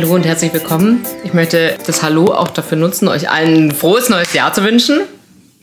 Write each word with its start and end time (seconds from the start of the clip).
Hallo 0.00 0.14
und 0.14 0.24
herzlich 0.24 0.52
willkommen. 0.52 1.04
Ich 1.24 1.34
möchte 1.34 1.76
das 1.84 2.04
Hallo 2.04 2.26
auch 2.26 2.50
dafür 2.50 2.78
nutzen, 2.78 3.08
euch 3.08 3.30
allen 3.30 3.70
ein 3.70 3.72
frohes 3.72 4.08
neues 4.08 4.32
Jahr 4.32 4.52
zu 4.52 4.62
wünschen. 4.62 5.00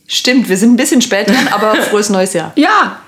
Stimmt, 0.07 0.49
wir 0.49 0.57
sind 0.57 0.73
ein 0.73 0.75
bisschen 0.75 1.01
spät 1.01 1.29
dran, 1.29 1.47
aber 1.51 1.73
frohes 1.89 2.09
neues 2.09 2.33
Jahr. 2.33 2.51
Ja. 2.57 2.99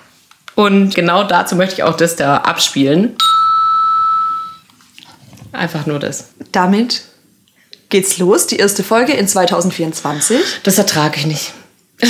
Und 0.56 0.96
genau 0.96 1.26
dazu 1.26 1.58
möchte 1.58 1.76
ich 1.76 1.84
auch 1.84 1.98
das 1.98 2.16
da 2.16 2.38
abspielen. 2.38 3.18
Einfach 5.52 5.86
nur 5.86 6.00
das. 6.00 6.30
Damit 6.54 7.02
geht's 7.90 8.20
los, 8.20 8.48
die 8.48 8.56
erste 8.56 8.82
Folge 8.82 9.12
in 9.12 9.28
2024. 9.28 10.40
Das 10.64 10.78
ertrage 10.78 11.18
ich 11.18 11.26
nicht. 11.26 11.52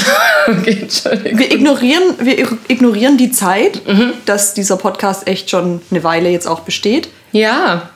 okay, 0.47 0.77
Entschuldigung. 0.83 1.39
Wir 1.39 1.51
ignorieren, 1.51 2.03
wir 2.19 2.55
ignorieren 2.67 3.17
die 3.17 3.31
Zeit, 3.31 3.81
dass 4.25 4.53
dieser 4.53 4.77
Podcast 4.77 5.25
echt 5.25 5.49
schon 5.49 5.81
eine 5.89 6.03
Weile 6.03 6.29
jetzt 6.29 6.45
auch 6.45 6.59
besteht. 6.59 7.09
Ja. 7.31 7.89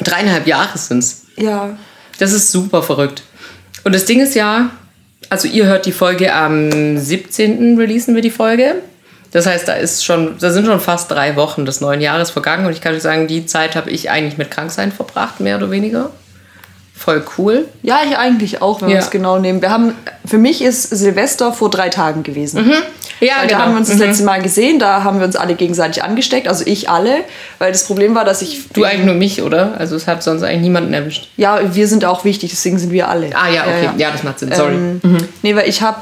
Dreieinhalb 0.00 0.46
Jahre 0.46 0.76
sind's. 0.76 1.26
Ja. 1.36 1.76
Das 2.18 2.32
ist 2.32 2.50
super 2.50 2.82
verrückt. 2.82 3.22
Und 3.84 3.94
das 3.94 4.04
Ding 4.04 4.20
ist 4.20 4.34
ja, 4.34 4.70
also 5.28 5.48
ihr 5.48 5.66
hört 5.66 5.86
die 5.86 5.92
Folge 5.92 6.34
am 6.34 6.98
17. 6.98 7.78
releasen 7.78 8.14
wir 8.14 8.22
die 8.22 8.30
Folge. 8.30 8.76
Das 9.32 9.46
heißt, 9.46 9.68
da 9.68 9.74
ist 9.74 10.04
schon, 10.04 10.38
da 10.38 10.50
sind 10.50 10.66
schon 10.66 10.80
fast 10.80 11.10
drei 11.10 11.36
Wochen 11.36 11.66
des 11.66 11.80
neuen 11.80 12.00
Jahres 12.00 12.30
vergangen 12.30 12.66
und 12.66 12.72
ich 12.72 12.80
kann 12.80 12.94
euch 12.94 13.02
sagen, 13.02 13.26
die 13.26 13.46
Zeit 13.46 13.76
habe 13.76 13.90
ich 13.90 14.10
eigentlich 14.10 14.38
mit 14.38 14.50
Kranksein 14.50 14.92
verbracht, 14.92 15.40
mehr 15.40 15.56
oder 15.56 15.70
weniger. 15.70 16.10
Voll 16.98 17.24
cool. 17.36 17.66
Ja, 17.82 18.00
ich 18.08 18.16
eigentlich 18.16 18.62
auch, 18.62 18.80
wenn 18.80 18.88
wir 18.88 18.96
Ja. 18.96 19.00
es 19.02 19.10
genau 19.10 19.38
nehmen. 19.38 19.60
Wir 19.60 19.70
haben, 19.70 19.94
für 20.24 20.38
mich 20.38 20.62
ist 20.62 20.82
Silvester 20.84 21.52
vor 21.52 21.70
drei 21.70 21.88
Tagen 21.90 22.22
gewesen. 22.22 22.64
Mhm. 22.66 22.72
Ja, 23.20 23.34
Weil 23.40 23.46
genau. 23.48 23.58
da 23.58 23.64
haben 23.64 23.72
wir 23.72 23.78
uns 23.78 23.88
das 23.88 23.98
letzte 23.98 24.24
Mal 24.24 24.42
gesehen, 24.42 24.78
da 24.78 25.04
haben 25.04 25.18
wir 25.18 25.26
uns 25.26 25.36
alle 25.36 25.54
gegenseitig 25.54 26.02
angesteckt, 26.02 26.48
also 26.48 26.64
ich 26.66 26.90
alle, 26.90 27.18
weil 27.58 27.72
das 27.72 27.84
Problem 27.84 28.14
war, 28.14 28.24
dass 28.24 28.42
ich. 28.42 28.68
Du 28.72 28.84
eigentlich 28.84 29.06
nur 29.06 29.14
mich, 29.14 29.42
oder? 29.42 29.78
Also 29.78 29.96
es 29.96 30.06
hat 30.06 30.22
sonst 30.22 30.42
eigentlich 30.42 30.62
niemanden 30.62 30.92
erwischt. 30.92 31.28
Ja, 31.36 31.74
wir 31.74 31.86
sind 31.88 32.04
auch 32.04 32.24
wichtig, 32.24 32.50
deswegen 32.50 32.78
sind 32.78 32.92
wir 32.92 33.08
alle. 33.08 33.30
Ah 33.34 33.48
ja, 33.48 33.62
okay. 33.62 33.90
Ja, 33.98 34.10
das 34.10 34.22
macht 34.22 34.38
Sinn. 34.38 34.52
Sorry. 34.54 34.74
Ähm, 34.74 35.00
Nee, 35.42 35.54
weil 35.56 35.68
ich 35.68 35.82
habe 35.82 35.98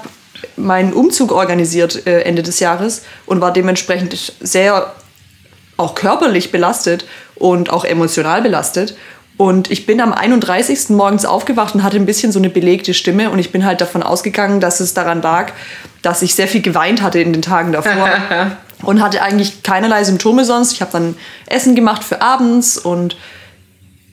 meinen 0.57 0.93
Umzug 0.93 1.33
organisiert 1.33 2.07
äh, 2.07 2.23
Ende 2.23 2.43
des 2.43 2.61
Jahres 2.61 3.03
und 3.27 3.41
war 3.41 3.53
dementsprechend 3.53 4.33
sehr 4.41 4.93
auch 5.77 5.95
körperlich 5.95 6.53
belastet 6.53 7.05
und 7.35 7.71
auch 7.71 7.85
emotional 7.85 8.43
belastet. 8.43 8.97
Und 9.37 9.71
ich 9.71 9.85
bin 9.85 10.01
am 10.01 10.13
31. 10.13 10.91
morgens 10.91 11.25
aufgewacht 11.25 11.75
und 11.75 11.83
hatte 11.83 11.97
ein 11.97 12.07
bisschen 12.07 12.31
so 12.31 12.39
eine 12.39 12.51
belegte 12.51 12.95
Stimme. 12.95 13.31
Und 13.31 13.39
ich 13.41 13.51
bin 13.51 13.65
halt 13.65 13.81
davon 13.81 14.03
ausgegangen, 14.03 14.61
dass 14.61 14.81
es 14.81 14.95
daran 14.95 15.23
lag, 15.23 15.53
dass 16.03 16.23
ich 16.23 16.35
sehr 16.35 16.47
viel 16.47 16.63
geweint 16.63 17.03
hatte 17.03 17.19
in 17.19 17.33
den 17.33 17.43
Tagen 17.43 17.73
davor. 17.73 18.09
und 18.83 19.03
hatte 19.03 19.23
eigentlich 19.23 19.63
keinerlei 19.63 20.05
Symptome 20.05 20.45
sonst. 20.45 20.73
Ich 20.73 20.81
habe 20.81 20.93
dann 20.93 21.17
Essen 21.47 21.75
gemacht 21.75 22.05
für 22.05 22.23
abends 22.23 22.79
und 22.79 23.17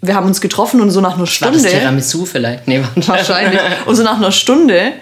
wir 0.02 0.16
haben 0.16 0.26
uns 0.26 0.42
getroffen 0.42 0.82
und 0.82 0.90
so 0.90 1.02
nach 1.02 1.12
einer 1.12 1.20
War 1.20 1.28
Stunde. 1.28 1.62
das 1.62 1.72
Tiramisu 1.72 2.26
vielleicht? 2.26 2.68
Nee. 2.68 2.82
Wahrscheinlich. 2.96 3.60
Und 3.86 3.96
so 3.96 4.04
nach 4.04 4.18
einer 4.18 4.32
Stunde 4.32 4.94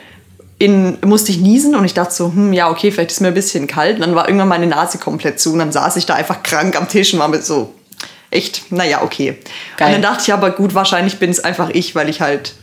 in, 0.58 0.98
musste 1.06 1.32
ich 1.32 1.38
niesen 1.38 1.76
und 1.76 1.86
ich 1.86 1.94
dachte 1.94 2.14
so, 2.14 2.34
hm, 2.34 2.52
ja, 2.52 2.70
okay, 2.70 2.92
vielleicht 2.92 3.12
ist 3.12 3.22
mir 3.22 3.30
ein 3.30 3.34
bisschen 3.34 3.68
kalt. 3.68 3.96
Und 3.96 4.02
dann 4.02 4.16
war 4.16 4.28
irgendwann 4.28 4.50
meine 4.50 4.68
Nase 4.68 4.98
komplett 4.98 5.40
zu 5.40 5.54
und 5.54 5.60
dann 5.60 5.72
saß 5.72 5.96
ich 5.96 6.06
da 6.06 6.16
einfach 6.16 6.44
krank 6.44 6.76
am 6.76 6.90
Tisch 6.90 7.14
und 7.14 7.20
war 7.20 7.30
mit 7.30 7.46
so, 7.46 7.74
echt, 8.32 8.72
naja, 8.72 9.02
okay. 9.02 9.38
Geil. 9.78 9.88
Und 9.88 9.94
dann 9.94 10.02
dachte 10.02 10.24
ich 10.28 10.34
aber, 10.34 10.52
gut, 10.52 10.74
wahrscheinlich 10.74 11.20
bin 11.20 11.30
es 11.30 11.44
einfach 11.44 11.70
ich, 11.72 11.96
weil 11.96 12.10
ich 12.10 12.22
halt 12.22 12.54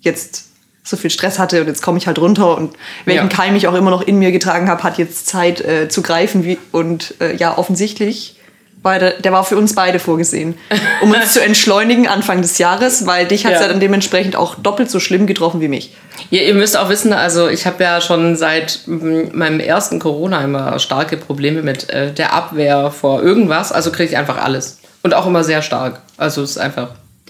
jetzt 0.00 0.44
so 0.82 0.96
viel 0.96 1.10
Stress 1.10 1.38
hatte 1.38 1.60
und 1.60 1.66
jetzt 1.66 1.82
komme 1.82 1.98
ich 1.98 2.06
halt 2.06 2.18
runter 2.18 2.56
und 2.56 2.74
welchen 3.04 3.28
Ja. 3.28 3.36
Keim 3.36 3.56
ich 3.56 3.66
auch 3.66 3.74
immer 3.74 3.90
noch 3.90 4.02
in 4.02 4.18
mir 4.18 4.30
getragen 4.30 4.68
habe, 4.68 4.82
hat 4.84 4.98
jetzt 4.98 5.26
Zeit 5.26 5.60
äh, 5.60 5.88
zu 5.88 6.00
greifen. 6.02 6.44
Wie, 6.44 6.58
und 6.70 7.14
äh, 7.20 7.34
ja, 7.34 7.58
offensichtlich 7.58 8.36
war 8.82 9.00
der, 9.00 9.14
der 9.14 9.32
war 9.32 9.42
für 9.42 9.56
uns 9.56 9.74
beide 9.74 9.98
vorgesehen, 9.98 10.54
um 11.00 11.10
uns 11.10 11.32
zu 11.32 11.40
entschleunigen 11.44 12.06
Anfang 12.06 12.40
des 12.40 12.58
Jahres, 12.58 13.04
weil 13.04 13.26
dich 13.26 13.44
hat 13.44 13.54
es 13.54 13.58
Ja. 13.58 13.66
ja 13.66 13.72
dann 13.72 13.80
dementsprechend 13.80 14.36
auch 14.36 14.54
doppelt 14.54 14.90
so 14.90 15.00
schlimm 15.00 15.26
getroffen 15.26 15.60
wie 15.60 15.66
mich. 15.66 15.92
Ja, 16.30 16.42
ihr 16.42 16.54
müsst 16.54 16.76
auch 16.76 16.88
wissen, 16.88 17.12
also 17.12 17.48
ich 17.48 17.66
habe 17.66 17.82
ja 17.82 18.00
schon 18.00 18.36
seit 18.36 18.82
mm, 18.86 19.36
meinem 19.36 19.58
ersten 19.58 19.98
Corona 19.98 20.42
immer 20.44 20.78
starke 20.78 21.16
Probleme 21.16 21.62
mit 21.62 21.90
äh, 21.90 22.12
der 22.12 22.32
Abwehr 22.32 22.92
vor 22.92 23.22
irgendwas. 23.22 23.72
Also 23.72 23.90
kriege 23.90 24.10
ich 24.10 24.16
einfach 24.16 24.38
alles. 24.38 24.78
Und 25.06 25.14
auch 25.14 25.24
immer 25.24 25.44
sehr 25.44 25.62
stark. 25.62 26.00
Also 26.16 26.42
es 26.42 26.50
ist 26.50 26.58
einfach. 26.58 26.88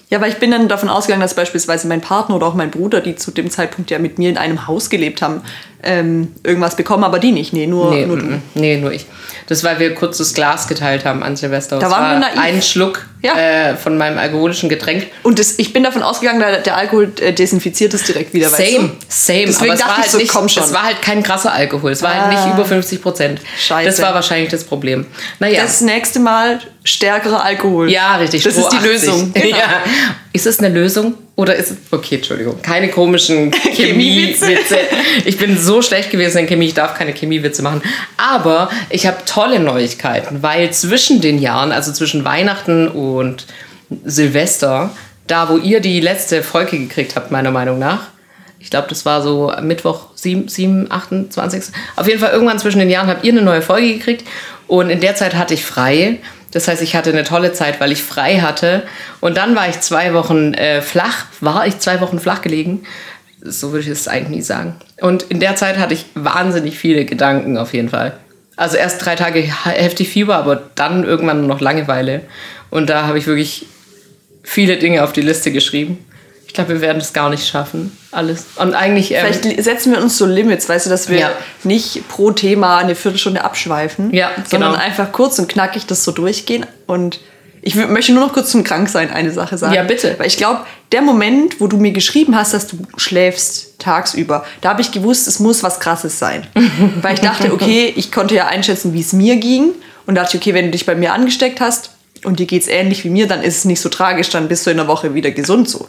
Ja, 0.08 0.18
weil 0.22 0.30
ich 0.30 0.38
bin 0.38 0.50
dann 0.50 0.66
davon 0.66 0.88
ausgegangen, 0.88 1.20
dass 1.20 1.34
beispielsweise 1.34 1.86
mein 1.88 2.00
Partner 2.00 2.36
oder 2.36 2.46
auch 2.46 2.54
mein 2.54 2.70
Bruder, 2.70 3.02
die 3.02 3.16
zu 3.16 3.30
dem 3.30 3.50
Zeitpunkt 3.50 3.90
ja 3.90 3.98
mit 3.98 4.18
mir 4.18 4.30
in 4.30 4.38
einem 4.38 4.66
Haus 4.66 4.88
gelebt 4.88 5.20
haben, 5.20 5.42
ähm, 5.82 6.32
irgendwas 6.42 6.76
bekommen, 6.76 7.04
aber 7.04 7.18
die 7.18 7.32
nicht. 7.32 7.52
Nee, 7.52 7.66
nur, 7.66 7.90
Nee, 7.90 8.06
nur 8.06 8.16
du. 8.18 8.40
nee, 8.54 8.76
nur 8.78 8.92
ich. 8.92 9.06
Das, 9.48 9.62
weil 9.62 9.78
wir 9.78 9.94
kurz 9.94 10.18
das 10.18 10.34
Glas 10.34 10.66
geteilt 10.66 11.04
haben 11.04 11.22
an 11.22 11.36
Silvester. 11.36 11.78
Da 11.78 11.88
waren 11.90 12.02
war 12.02 12.10
wir 12.14 12.18
naiv. 12.20 12.38
ein 12.40 12.62
Schluck 12.62 13.06
Ja. 13.22 13.36
äh, 13.36 13.76
von 13.76 13.96
meinem 13.96 14.18
alkoholischen 14.18 14.68
Getränk. 14.68 15.06
Und 15.22 15.38
das, 15.38 15.58
ich 15.58 15.72
bin 15.72 15.84
davon 15.84 16.02
ausgegangen, 16.02 16.40
der, 16.40 16.62
der 16.62 16.76
Alkohol 16.76 17.12
äh, 17.20 17.32
desinfiziert 17.32 17.94
es 17.94 18.02
direkt 18.02 18.34
wieder. 18.34 18.50
weißt 18.50 18.56
Same, 18.72 18.88
du? 18.88 18.96
same. 19.08 19.44
Deswegen 19.46 19.70
aber 19.70 19.74
es 19.74 19.78
dachte 19.80 19.90
war, 19.92 19.98
halt 19.98 20.10
so, 20.10 20.18
nicht, 20.18 20.32
komm 20.32 20.48
schon. 20.48 20.64
es 20.64 20.72
war 20.74 20.82
halt 20.82 21.00
kein 21.00 21.22
krasser 21.22 21.52
Alkohol. 21.52 21.92
Es 21.92 22.02
war 22.02 22.14
halt 22.14 22.30
nicht 22.30 22.42
Ah. 22.42 22.54
über 22.54 22.64
50 22.64 23.00
Prozent. 23.00 23.40
Scheiße. 23.56 23.88
Das 23.88 24.02
war 24.02 24.14
wahrscheinlich 24.14 24.50
das 24.50 24.64
Problem. 24.64 25.06
Naja. 25.38 25.62
Das 25.62 25.80
nächste 25.80 26.18
Mal 26.18 26.58
stärkerer 26.82 27.44
Alkohol. 27.44 27.88
Ja, 27.88 28.16
richtig. 28.16 28.42
Das 28.42 28.52
Stroh 28.54 28.64
ist 28.64 28.72
die 28.72 28.76
80. 28.78 28.90
Lösung. 28.92 29.32
Genau. 29.34 29.56
Ja. 29.56 29.68
Ist 30.32 30.46
es 30.46 30.58
eine 30.58 30.70
Lösung? 30.70 31.14
Oder 31.36 31.54
ist 31.54 31.70
es. 31.70 31.76
Okay, 31.90 32.16
Entschuldigung. 32.16 32.62
Keine 32.62 32.88
komischen 32.88 33.52
Chemiewitze. 33.74 34.78
Ich 35.26 35.36
bin 35.36 35.58
so 35.58 35.82
schlecht 35.82 36.10
gewesen 36.10 36.38
in 36.38 36.46
Chemie, 36.46 36.68
ich 36.68 36.74
darf 36.74 36.94
keine 36.94 37.12
Chemiewitze 37.12 37.62
machen. 37.62 37.82
Aber 38.16 38.70
ich 38.88 39.06
habe 39.06 39.18
tolle 39.26 39.60
Neuigkeiten, 39.60 40.42
weil 40.42 40.70
zwischen 40.72 41.20
den 41.20 41.38
Jahren, 41.38 41.72
also 41.72 41.92
zwischen 41.92 42.24
Weihnachten 42.24 42.88
und 42.88 43.46
Silvester, 44.04 44.90
da 45.26 45.50
wo 45.50 45.58
ihr 45.58 45.80
die 45.80 46.00
letzte 46.00 46.42
Folge 46.42 46.78
gekriegt 46.78 47.16
habt, 47.16 47.30
meiner 47.30 47.50
Meinung 47.50 47.78
nach, 47.78 48.08
ich 48.58 48.70
glaube, 48.70 48.88
das 48.88 49.04
war 49.04 49.22
so 49.22 49.52
Mittwoch 49.60 50.06
7, 50.14 50.48
7, 50.48 50.90
28. 50.90 51.64
Auf 51.96 52.08
jeden 52.08 52.18
Fall 52.18 52.32
irgendwann 52.32 52.58
zwischen 52.58 52.78
den 52.78 52.90
Jahren 52.90 53.08
habt 53.08 53.24
ihr 53.24 53.32
eine 53.32 53.42
neue 53.42 53.62
Folge 53.62 53.92
gekriegt. 53.92 54.26
Und 54.66 54.90
in 54.90 55.00
der 55.00 55.14
Zeit 55.14 55.34
hatte 55.34 55.54
ich 55.54 55.64
frei. 55.64 56.18
Das 56.56 56.68
heißt, 56.68 56.80
ich 56.80 56.96
hatte 56.96 57.10
eine 57.10 57.22
tolle 57.22 57.52
Zeit, 57.52 57.80
weil 57.80 57.92
ich 57.92 58.02
frei 58.02 58.40
hatte. 58.40 58.84
Und 59.20 59.36
dann 59.36 59.54
war 59.54 59.68
ich 59.68 59.80
zwei 59.80 60.14
Wochen 60.14 60.54
äh, 60.54 60.80
flach, 60.80 61.26
war 61.42 61.66
ich 61.66 61.80
zwei 61.80 62.00
Wochen 62.00 62.18
flach 62.18 62.40
gelegen. 62.40 62.84
So 63.42 63.72
würde 63.72 63.82
ich 63.84 63.88
es 63.88 64.08
eigentlich 64.08 64.36
nie 64.36 64.40
sagen. 64.40 64.74
Und 65.02 65.24
in 65.24 65.38
der 65.38 65.54
Zeit 65.56 65.76
hatte 65.76 65.92
ich 65.92 66.06
wahnsinnig 66.14 66.78
viele 66.78 67.04
Gedanken 67.04 67.58
auf 67.58 67.74
jeden 67.74 67.90
Fall. 67.90 68.16
Also 68.56 68.78
erst 68.78 69.04
drei 69.04 69.16
Tage 69.16 69.40
heftig 69.40 70.08
Fieber, 70.08 70.36
aber 70.36 70.62
dann 70.76 71.04
irgendwann 71.04 71.40
nur 71.40 71.48
noch 71.48 71.60
Langeweile. 71.60 72.22
Und 72.70 72.88
da 72.88 73.06
habe 73.06 73.18
ich 73.18 73.26
wirklich 73.26 73.66
viele 74.42 74.78
Dinge 74.78 75.04
auf 75.04 75.12
die 75.12 75.20
Liste 75.20 75.52
geschrieben. 75.52 76.06
Ich 76.56 76.64
glaube, 76.64 76.72
wir 76.72 76.80
werden 76.80 77.02
es 77.02 77.12
gar 77.12 77.28
nicht 77.28 77.46
schaffen, 77.46 77.94
alles. 78.12 78.46
Und 78.56 78.72
eigentlich. 78.72 79.12
Ähm, 79.12 79.26
Vielleicht 79.30 79.62
setzen 79.62 79.92
wir 79.92 80.00
uns 80.00 80.16
so 80.16 80.24
Limits, 80.24 80.66
weißt 80.66 80.86
du, 80.86 80.90
dass 80.90 81.10
wir 81.10 81.18
Ja. 81.18 81.30
nicht 81.64 82.08
pro 82.08 82.30
Thema 82.30 82.78
eine 82.78 82.94
Viertelstunde 82.94 83.44
abschweifen, 83.44 84.10
Ja, 84.14 84.30
sondern 84.48 84.72
genau. 84.72 84.82
einfach 84.82 85.12
kurz 85.12 85.38
und 85.38 85.50
knackig 85.50 85.84
das 85.84 86.02
so 86.02 86.12
durchgehen. 86.12 86.64
Und 86.86 87.20
ich 87.60 87.74
möchte 87.74 88.14
nur 88.14 88.24
noch 88.24 88.32
kurz 88.32 88.52
zum 88.52 88.64
Kranksein 88.64 89.10
eine 89.10 89.32
Sache 89.32 89.58
sagen. 89.58 89.74
Ja, 89.74 89.82
bitte. 89.82 90.14
Weil 90.16 90.28
ich 90.28 90.38
glaube, 90.38 90.60
der 90.92 91.02
Moment, 91.02 91.60
wo 91.60 91.66
du 91.66 91.76
mir 91.76 91.92
geschrieben 91.92 92.34
hast, 92.34 92.54
dass 92.54 92.66
du 92.68 92.78
schläfst 92.96 93.78
tagsüber, 93.78 94.46
da 94.62 94.70
habe 94.70 94.80
ich 94.80 94.92
gewusst, 94.92 95.28
es 95.28 95.40
muss 95.40 95.62
was 95.62 95.78
Krasses 95.78 96.18
sein. 96.18 96.46
Weil 97.02 97.12
ich 97.12 97.20
dachte, 97.20 97.52
okay, 97.52 97.92
ich 97.94 98.10
konnte 98.10 98.34
ja 98.34 98.46
einschätzen, 98.46 98.94
wie 98.94 99.00
es 99.02 99.12
mir 99.12 99.36
ging. 99.36 99.72
Und 100.06 100.14
dachte, 100.14 100.38
okay, 100.38 100.54
wenn 100.54 100.64
du 100.64 100.70
dich 100.70 100.86
bei 100.86 100.94
mir 100.94 101.12
angesteckt 101.12 101.60
hast 101.60 101.90
und 102.24 102.38
dir 102.40 102.46
geht 102.46 102.62
es 102.62 102.68
ähnlich 102.68 103.04
wie 103.04 103.10
mir, 103.10 103.28
dann 103.28 103.42
ist 103.42 103.58
es 103.58 103.64
nicht 103.66 103.80
so 103.82 103.90
tragisch, 103.90 104.30
dann 104.30 104.48
bist 104.48 104.64
du 104.64 104.70
in 104.70 104.78
der 104.78 104.88
Woche 104.88 105.12
wieder 105.12 105.32
gesund 105.32 105.68
so. 105.68 105.88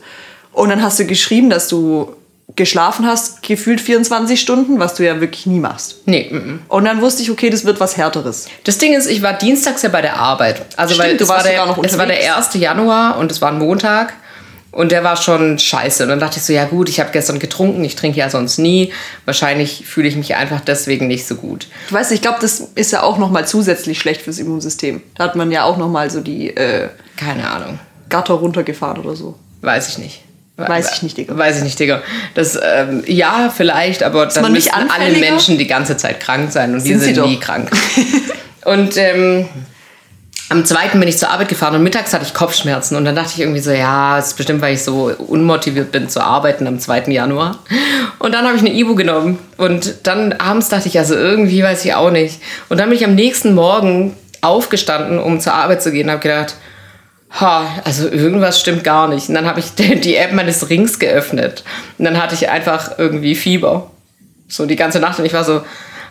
Und 0.57 0.69
dann 0.69 0.81
hast 0.81 0.97
du 0.97 1.06
geschrieben, 1.06 1.51
dass 1.51 1.68
du 1.68 2.15
geschlafen 2.56 3.06
hast, 3.06 3.44
gefühlt 3.44 3.80
24 3.80 4.42
Stunden, 4.42 4.80
was 4.80 4.95
du 4.95 5.06
ja 5.06 5.21
wirklich 5.21 5.45
nie 5.45 5.59
machst. 5.59 5.98
nee, 6.07 6.27
mm, 6.31 6.36
mm. 6.36 6.59
Und 6.68 6.86
dann 6.86 7.00
wusste 7.00 7.21
ich, 7.21 7.30
okay, 7.30 7.51
das 7.51 7.63
wird 7.63 7.80
was 7.80 7.95
Härteres. 7.95 8.48
Das 8.63 8.80
Ding 8.80 8.95
ist, 8.95 9.06
ich 9.06 9.21
war 9.21 9.33
dienstags 9.33 9.83
ja 9.83 9.89
bei 9.89 10.01
der 10.01 10.18
Arbeit. 10.18 10.65
Also 10.75 10.95
Stimmt, 10.95 11.09
weil 11.09 11.18
du 11.18 11.24
es 11.25 11.30
war, 11.30 11.36
warst 11.36 11.48
der, 11.48 11.65
noch 11.68 11.83
es 11.83 11.98
war 12.00 12.07
der 12.07 12.18
unterwegs. 12.18 12.56
1. 12.56 12.62
Januar 12.62 13.18
und 13.19 13.31
es 13.31 13.39
war 13.39 13.51
ein 13.51 13.59
Montag. 13.59 14.13
Und 14.71 14.92
der 14.92 15.04
war 15.04 15.15
schon 15.15 15.59
scheiße. 15.59 16.04
Und 16.04 16.09
dann 16.09 16.19
dachte 16.19 16.38
ich 16.38 16.44
so, 16.44 16.54
ja 16.54 16.65
gut, 16.65 16.89
ich 16.89 17.00
habe 17.00 17.12
gestern 17.12 17.38
getrunken, 17.38 17.83
ich 17.83 17.95
trinke 17.95 18.18
ja 18.18 18.30
sonst 18.31 18.57
nie. 18.57 18.92
Wahrscheinlich 19.25 19.86
fühle 19.86 20.07
ich 20.07 20.15
mich 20.15 20.36
einfach 20.36 20.62
deswegen 20.62 21.06
nicht 21.06 21.27
so 21.27 21.36
gut. 21.36 21.68
Du 21.89 21.95
weißt, 21.95 22.12
ich 22.12 22.21
glaube, 22.21 22.39
das 22.42 22.59
ist 22.74 22.92
ja 22.92 23.04
auch 23.04 23.19
noch 23.19 23.30
mal 23.30 23.48
zusätzlich 23.48 24.00
schlecht 24.00 24.24
fürs 24.24 24.39
Immunsystem. 24.39 25.04
Da 25.15 25.25
hat 25.25 25.36
man 25.36 25.51
ja 25.51 25.63
auch 25.63 25.77
noch 25.77 25.89
mal 25.89 26.09
so 26.09 26.19
die 26.21 26.50
äh, 26.56 26.89
Keine 27.15 27.48
Ahnung. 27.48 27.77
Gatter 28.09 28.33
runtergefahren 28.33 29.04
oder 29.04 29.15
so. 29.15 29.36
Weiß 29.62 29.89
ich 29.89 29.98
nicht. 30.00 30.24
Weiß 30.57 30.94
ich 30.95 31.04
nicht, 31.04 31.18
Digga. 31.18 31.38
Weiß 31.38 31.57
ich 31.57 31.63
nicht, 31.63 31.80
Digga. 31.80 32.01
Das, 32.33 32.59
ähm, 32.62 33.04
ja, 33.06 33.54
vielleicht, 33.56 34.01
aber 34.01 34.25
dann 34.25 34.42
man 34.42 34.54
nicht 34.54 34.75
müssten 34.75 34.92
alle? 34.92 35.18
Menschen 35.18 35.59
die 35.59 35.68
ganze 35.68 35.98
Zeit 35.98 36.19
krank 36.19 36.51
sein 36.51 36.74
und 36.74 36.80
Sind 36.80 37.00
sie 37.00 37.13
sind 37.13 37.25
nie 37.25 37.39
krank. 37.39 37.69
und 38.65 38.98
ähm, 38.98 39.48
am 40.50 40.65
zweiten 40.65 41.00
bin 41.00 41.09
ich 41.09 41.18
zur 41.18 41.30
Arbeit 41.30 41.50
gefahren 41.50 41.75
und 41.75 41.83
mittags 41.83 42.13
hatte 42.13 42.25
ich 42.25 42.33
Kopfschmerzen 42.33 42.95
und 42.95 43.06
dann 43.06 43.15
dachte 43.15 43.33
ich 43.36 43.42
irgendwie 43.42 43.59
so, 43.59 43.71
ja, 43.71 44.18
es 44.18 44.27
ist 44.27 44.38
bestimmt, 44.38 44.62
weil 44.62 44.74
ich 44.74 44.83
so 44.83 45.12
unmotiviert 45.27 45.92
bin 45.92 46.09
zu 46.09 46.21
arbeiten 46.21 46.65
am 46.65 46.80
2. 46.80 47.12
Januar. 47.12 47.59
Und 48.18 48.33
dann 48.33 48.45
habe 48.45 48.56
ich 48.56 48.62
eine 48.62 48.74
Ibu 48.74 48.95
genommen 48.95 49.38
und 49.57 50.07
dann 50.07 50.33
abends 50.33 50.69
dachte 50.69 50.88
ich, 50.88 50.98
also 50.98 51.15
irgendwie 51.15 51.62
weiß 51.62 51.86
ich 51.86 51.94
auch 51.94 52.12
nicht. 52.12 52.39
Und 52.69 52.80
dann 52.80 52.89
bin 52.89 52.98
ich 52.98 53.06
am 53.06 53.13
nächsten 53.13 53.54
Morgen 53.54 54.15
aufgestanden, 54.42 55.19
um 55.19 55.39
zur 55.39 55.54
Arbeit 55.54 55.83
zu 55.83 55.92
gehen 55.92 56.06
und 56.06 56.13
habe 56.13 56.21
gedacht, 56.21 56.56
Ha, 57.29 57.68
also 57.83 58.07
irgendwas 58.07 58.59
stimmt 58.59 58.83
gar 58.83 59.07
nicht. 59.07 59.29
Und 59.29 59.35
dann 59.35 59.45
habe 59.45 59.59
ich 59.59 59.74
die 59.75 60.15
App 60.15 60.33
meines 60.33 60.69
Rings 60.69 61.00
geöffnet. 61.00 61.63
Und 61.97 62.06
dann 62.06 62.21
hatte 62.21 62.35
ich 62.35 62.50
einfach 62.50 62.97
irgendwie 62.97 63.35
Fieber. 63.35 63.91
So 64.47 64.65
die 64.65 64.75
ganze 64.75 65.00
Nacht. 65.00 65.19
Und 65.19 65.25
ich 65.25 65.33
war 65.33 65.44
so, 65.44 65.62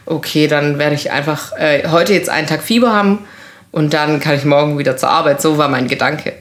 okay, 0.04 0.46
dann 0.46 0.78
werde 0.78 0.94
ich 0.94 1.10
einfach 1.10 1.52
äh, 1.58 1.88
heute 1.88 2.14
jetzt 2.14 2.28
einen 2.28 2.46
Tag 2.46 2.62
Fieber 2.62 2.92
haben 2.92 3.26
und 3.72 3.92
dann 3.92 4.20
kann 4.20 4.36
ich 4.36 4.44
morgen 4.44 4.78
wieder 4.78 4.96
zur 4.96 5.10
Arbeit. 5.10 5.42
So 5.42 5.58
war 5.58 5.68
mein 5.68 5.88
Gedanke. 5.88 6.32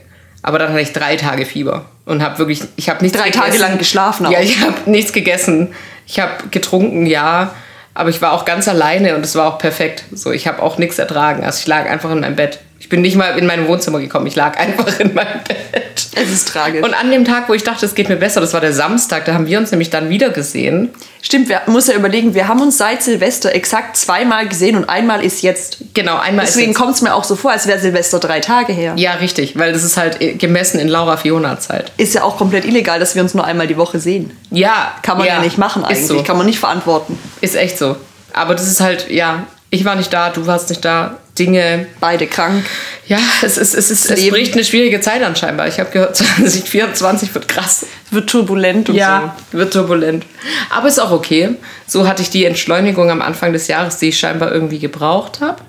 Aber 0.42 0.58
dann 0.58 0.70
hatte 0.70 0.80
ich 0.80 0.92
drei 0.92 1.16
Tage 1.16 1.44
Fieber 1.44 1.86
und 2.04 2.22
habe 2.22 2.38
wirklich, 2.38 2.62
ich 2.76 2.88
habe 2.88 3.02
nichts 3.02 3.18
Drei 3.18 3.30
gegessen. 3.30 3.50
Tage 3.50 3.58
lang 3.58 3.78
geschlafen 3.78 4.26
auch. 4.26 4.30
Ja, 4.30 4.40
ich 4.40 4.60
habe 4.60 4.88
nichts 4.88 5.12
gegessen. 5.12 5.74
Ich 6.06 6.20
habe 6.20 6.48
getrunken, 6.50 7.04
ja, 7.04 7.52
aber 7.94 8.10
ich 8.10 8.22
war 8.22 8.32
auch 8.32 8.44
ganz 8.44 8.68
alleine 8.68 9.16
und 9.16 9.24
es 9.24 9.34
war 9.34 9.52
auch 9.52 9.58
perfekt. 9.58 10.04
So, 10.12 10.30
ich 10.30 10.46
habe 10.46 10.62
auch 10.62 10.78
nichts 10.78 10.98
ertragen. 10.98 11.44
Also 11.44 11.60
ich 11.60 11.66
lag 11.66 11.90
einfach 11.90 12.10
in 12.12 12.20
meinem 12.20 12.36
Bett. 12.36 12.60
Ich 12.78 12.88
bin 12.88 13.00
nicht 13.00 13.16
mal 13.16 13.38
in 13.38 13.46
mein 13.46 13.66
Wohnzimmer 13.66 14.00
gekommen. 14.00 14.26
Ich 14.26 14.36
lag 14.36 14.58
einfach 14.58 15.00
in 15.00 15.14
meinem 15.14 15.40
Bett. 15.48 16.06
Es 16.14 16.30
ist 16.30 16.48
tragisch. 16.48 16.84
Und 16.84 16.94
an 16.94 17.10
dem 17.10 17.24
Tag, 17.24 17.48
wo 17.48 17.54
ich 17.54 17.64
dachte, 17.64 17.84
es 17.86 17.94
geht 17.94 18.08
mir 18.08 18.16
besser, 18.16 18.40
das 18.40 18.52
war 18.52 18.60
der 18.60 18.72
Samstag, 18.72 19.24
da 19.24 19.34
haben 19.34 19.46
wir 19.46 19.58
uns 19.58 19.70
nämlich 19.70 19.90
dann 19.90 20.08
wieder 20.08 20.30
gesehen. 20.30 20.90
Stimmt, 21.22 21.48
wir 21.48 21.62
muss 21.66 21.88
ja 21.88 21.94
überlegen, 21.94 22.34
wir 22.34 22.48
haben 22.48 22.60
uns 22.60 22.78
seit 22.78 23.02
Silvester 23.02 23.54
exakt 23.54 23.96
zweimal 23.96 24.46
gesehen 24.46 24.76
und 24.76 24.88
einmal 24.88 25.24
ist 25.24 25.42
jetzt. 25.42 25.78
Genau, 25.94 26.18
einmal 26.18 26.44
Deswegen 26.44 26.74
kommt 26.74 26.94
es 26.94 27.02
mir 27.02 27.14
auch 27.14 27.24
so 27.24 27.34
vor, 27.34 27.50
als 27.50 27.66
wäre 27.66 27.78
Silvester 27.80 28.18
drei 28.18 28.40
Tage 28.40 28.72
her. 28.72 28.94
Ja, 28.96 29.14
richtig, 29.14 29.58
weil 29.58 29.72
das 29.72 29.82
ist 29.82 29.96
halt 29.96 30.20
äh, 30.20 30.34
gemessen 30.34 30.78
in 30.78 30.88
Laura 30.88 31.16
Fiona 31.16 31.58
Zeit. 31.58 31.92
Ist 31.96 32.14
ja 32.14 32.22
auch 32.22 32.36
komplett 32.36 32.64
illegal, 32.64 33.00
dass 33.00 33.14
wir 33.14 33.22
uns 33.22 33.34
nur 33.34 33.44
einmal 33.44 33.66
die 33.66 33.76
Woche 33.76 33.98
sehen. 33.98 34.36
Ja, 34.50 34.92
Kann 35.02 35.18
man 35.18 35.26
ja, 35.26 35.40
nicht 35.40 35.58
machen 35.58 35.84
eigentlich. 35.84 36.06
So. 36.06 36.22
Kann 36.22 36.36
man 36.36 36.46
nicht 36.46 36.58
verantworten. 36.58 37.18
Ist 37.40 37.56
echt 37.56 37.78
so. 37.78 37.96
Aber 38.32 38.54
das 38.54 38.66
ist 38.68 38.80
halt, 38.80 39.10
ja, 39.10 39.46
ich 39.70 39.84
war 39.84 39.96
nicht 39.96 40.12
da, 40.12 40.30
du 40.30 40.46
warst 40.46 40.68
nicht 40.68 40.84
da. 40.84 41.18
Dinge. 41.38 41.86
Beide 42.00 42.26
krank. 42.26 42.64
Ja, 43.08 43.18
es, 43.42 43.58
ist, 43.58 43.74
es, 43.74 43.90
ist, 43.90 44.10
es 44.10 44.20
Leben. 44.20 44.34
bricht 44.34 44.54
eine 44.54 44.64
schwierige 44.64 45.00
Zeit 45.00 45.22
an 45.22 45.36
scheinbar. 45.36 45.68
Ich 45.68 45.78
habe 45.78 45.90
gehört, 45.90 46.16
2024 46.16 47.34
wird 47.34 47.46
krass. 47.48 47.84
Wird 48.10 48.30
turbulent 48.30 48.88
und 48.88 48.96
Ja, 48.96 49.36
wird 49.52 49.72
turbulent. 49.74 50.24
Aber 50.70 50.88
ist 50.88 50.98
auch 50.98 51.10
okay. 51.10 51.50
So 51.86 52.08
hatte 52.08 52.22
ich 52.22 52.30
die 52.30 52.44
Entschleunigung 52.44 53.10
am 53.10 53.20
Anfang 53.20 53.52
des 53.52 53.68
Jahres, 53.68 53.98
die 53.98 54.08
ich 54.08 54.18
scheinbar 54.18 54.50
irgendwie 54.50 54.78
gebraucht 54.78 55.40
habe. 55.40 55.62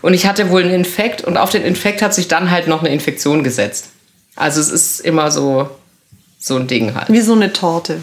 Und 0.00 0.14
ich 0.14 0.26
hatte 0.26 0.50
wohl 0.50 0.62
einen 0.62 0.72
Infekt 0.72 1.22
und 1.24 1.36
auf 1.36 1.50
den 1.50 1.62
Infekt 1.64 2.02
hat 2.02 2.14
sich 2.14 2.28
dann 2.28 2.50
halt 2.52 2.68
noch 2.68 2.80
eine 2.80 2.90
Infektion 2.90 3.42
gesetzt. 3.42 3.88
Also 4.36 4.60
es 4.60 4.70
ist 4.70 5.00
immer 5.00 5.32
so, 5.32 5.68
so 6.38 6.54
ein 6.56 6.68
Ding 6.68 6.94
halt. 6.94 7.08
so. 7.08 7.12
Wie 7.12 7.20
so 7.20 7.32
eine 7.34 7.52
Torte. 7.52 7.98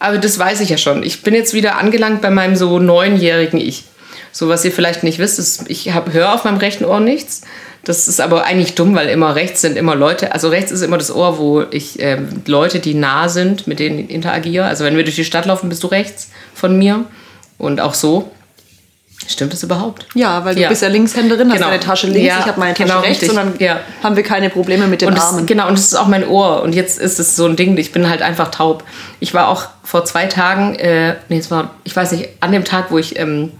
Aber 0.00 0.18
das 0.18 0.38
weiß 0.38 0.60
ich 0.60 0.68
ja 0.70 0.78
schon. 0.78 1.04
Ich 1.04 1.22
bin 1.22 1.34
jetzt 1.34 1.54
wieder 1.54 1.76
angelangt 1.78 2.20
bei 2.22 2.30
meinem 2.30 2.56
so 2.56 2.80
neunjährigen 2.80 3.60
Ich. 3.60 3.84
So, 4.38 4.50
was 4.50 4.62
ihr 4.66 4.70
vielleicht 4.70 5.02
nicht 5.02 5.18
wisst, 5.18 5.38
ist, 5.38 5.62
ich 5.70 5.90
höre 6.12 6.34
auf 6.34 6.44
meinem 6.44 6.58
rechten 6.58 6.84
Ohr 6.84 7.00
nichts. 7.00 7.40
Das 7.84 8.06
ist 8.06 8.20
aber 8.20 8.44
eigentlich 8.44 8.74
dumm, 8.74 8.94
weil 8.94 9.08
immer 9.08 9.34
rechts 9.34 9.62
sind 9.62 9.78
immer 9.78 9.94
Leute. 9.94 10.32
Also 10.34 10.50
rechts 10.50 10.70
ist 10.70 10.82
immer 10.82 10.98
das 10.98 11.10
Ohr, 11.10 11.38
wo 11.38 11.62
ich 11.70 11.98
ähm, 12.02 12.42
Leute, 12.44 12.78
die 12.78 12.92
nah 12.92 13.30
sind, 13.30 13.66
mit 13.66 13.78
denen 13.78 13.98
ich 13.98 14.10
interagiere. 14.10 14.66
Also 14.66 14.84
wenn 14.84 14.94
wir 14.94 15.04
durch 15.04 15.16
die 15.16 15.24
Stadt 15.24 15.46
laufen, 15.46 15.70
bist 15.70 15.82
du 15.84 15.86
rechts 15.86 16.28
von 16.54 16.76
mir. 16.76 17.06
Und 17.56 17.80
auch 17.80 17.94
so. 17.94 18.30
Stimmt 19.26 19.54
das 19.54 19.62
überhaupt? 19.62 20.04
Ja, 20.14 20.44
weil 20.44 20.54
du 20.54 20.60
Ja. 20.60 20.68
bist 20.68 20.82
ja 20.82 20.88
Linkshänderin, 20.88 21.48
hast 21.48 21.56
Genau. 21.56 21.68
deine 21.70 21.80
Tasche 21.80 22.06
links, 22.08 22.28
Ja, 22.28 22.40
ich 22.40 22.46
habe 22.46 22.60
meine 22.60 22.74
Tasche 22.74 22.88
genau, 22.90 23.00
rechts 23.00 23.22
richtig. 23.22 23.30
und 23.30 23.36
dann 23.36 23.54
Ja. 23.58 23.80
haben 24.02 24.16
wir 24.16 24.22
keine 24.22 24.50
Probleme 24.50 24.86
mit 24.86 25.00
den 25.00 25.08
Und 25.08 25.18
Armen. 25.18 25.38
das, 25.38 25.46
genau, 25.46 25.66
und 25.68 25.78
das 25.78 25.86
ist 25.86 25.94
auch 25.94 26.08
mein 26.08 26.28
Ohr. 26.28 26.60
Und 26.62 26.74
jetzt 26.74 26.98
ist 26.98 27.18
es 27.18 27.36
so 27.36 27.46
ein 27.46 27.56
Ding, 27.56 27.74
ich 27.78 27.90
bin 27.90 28.10
halt 28.10 28.20
einfach 28.20 28.50
taub. 28.50 28.84
Ich 29.18 29.32
war 29.32 29.48
auch 29.48 29.64
vor 29.82 30.04
zwei 30.04 30.26
Tagen, 30.26 30.74
äh, 30.74 31.14
nee, 31.30 31.38
es 31.38 31.50
war, 31.50 31.70
ich 31.84 31.96
weiß 31.96 32.12
nicht, 32.12 32.28
an 32.40 32.52
dem 32.52 32.64
Tag, 32.64 32.90
wo 32.90 32.98
ich 32.98 33.18
ähm, 33.18 33.52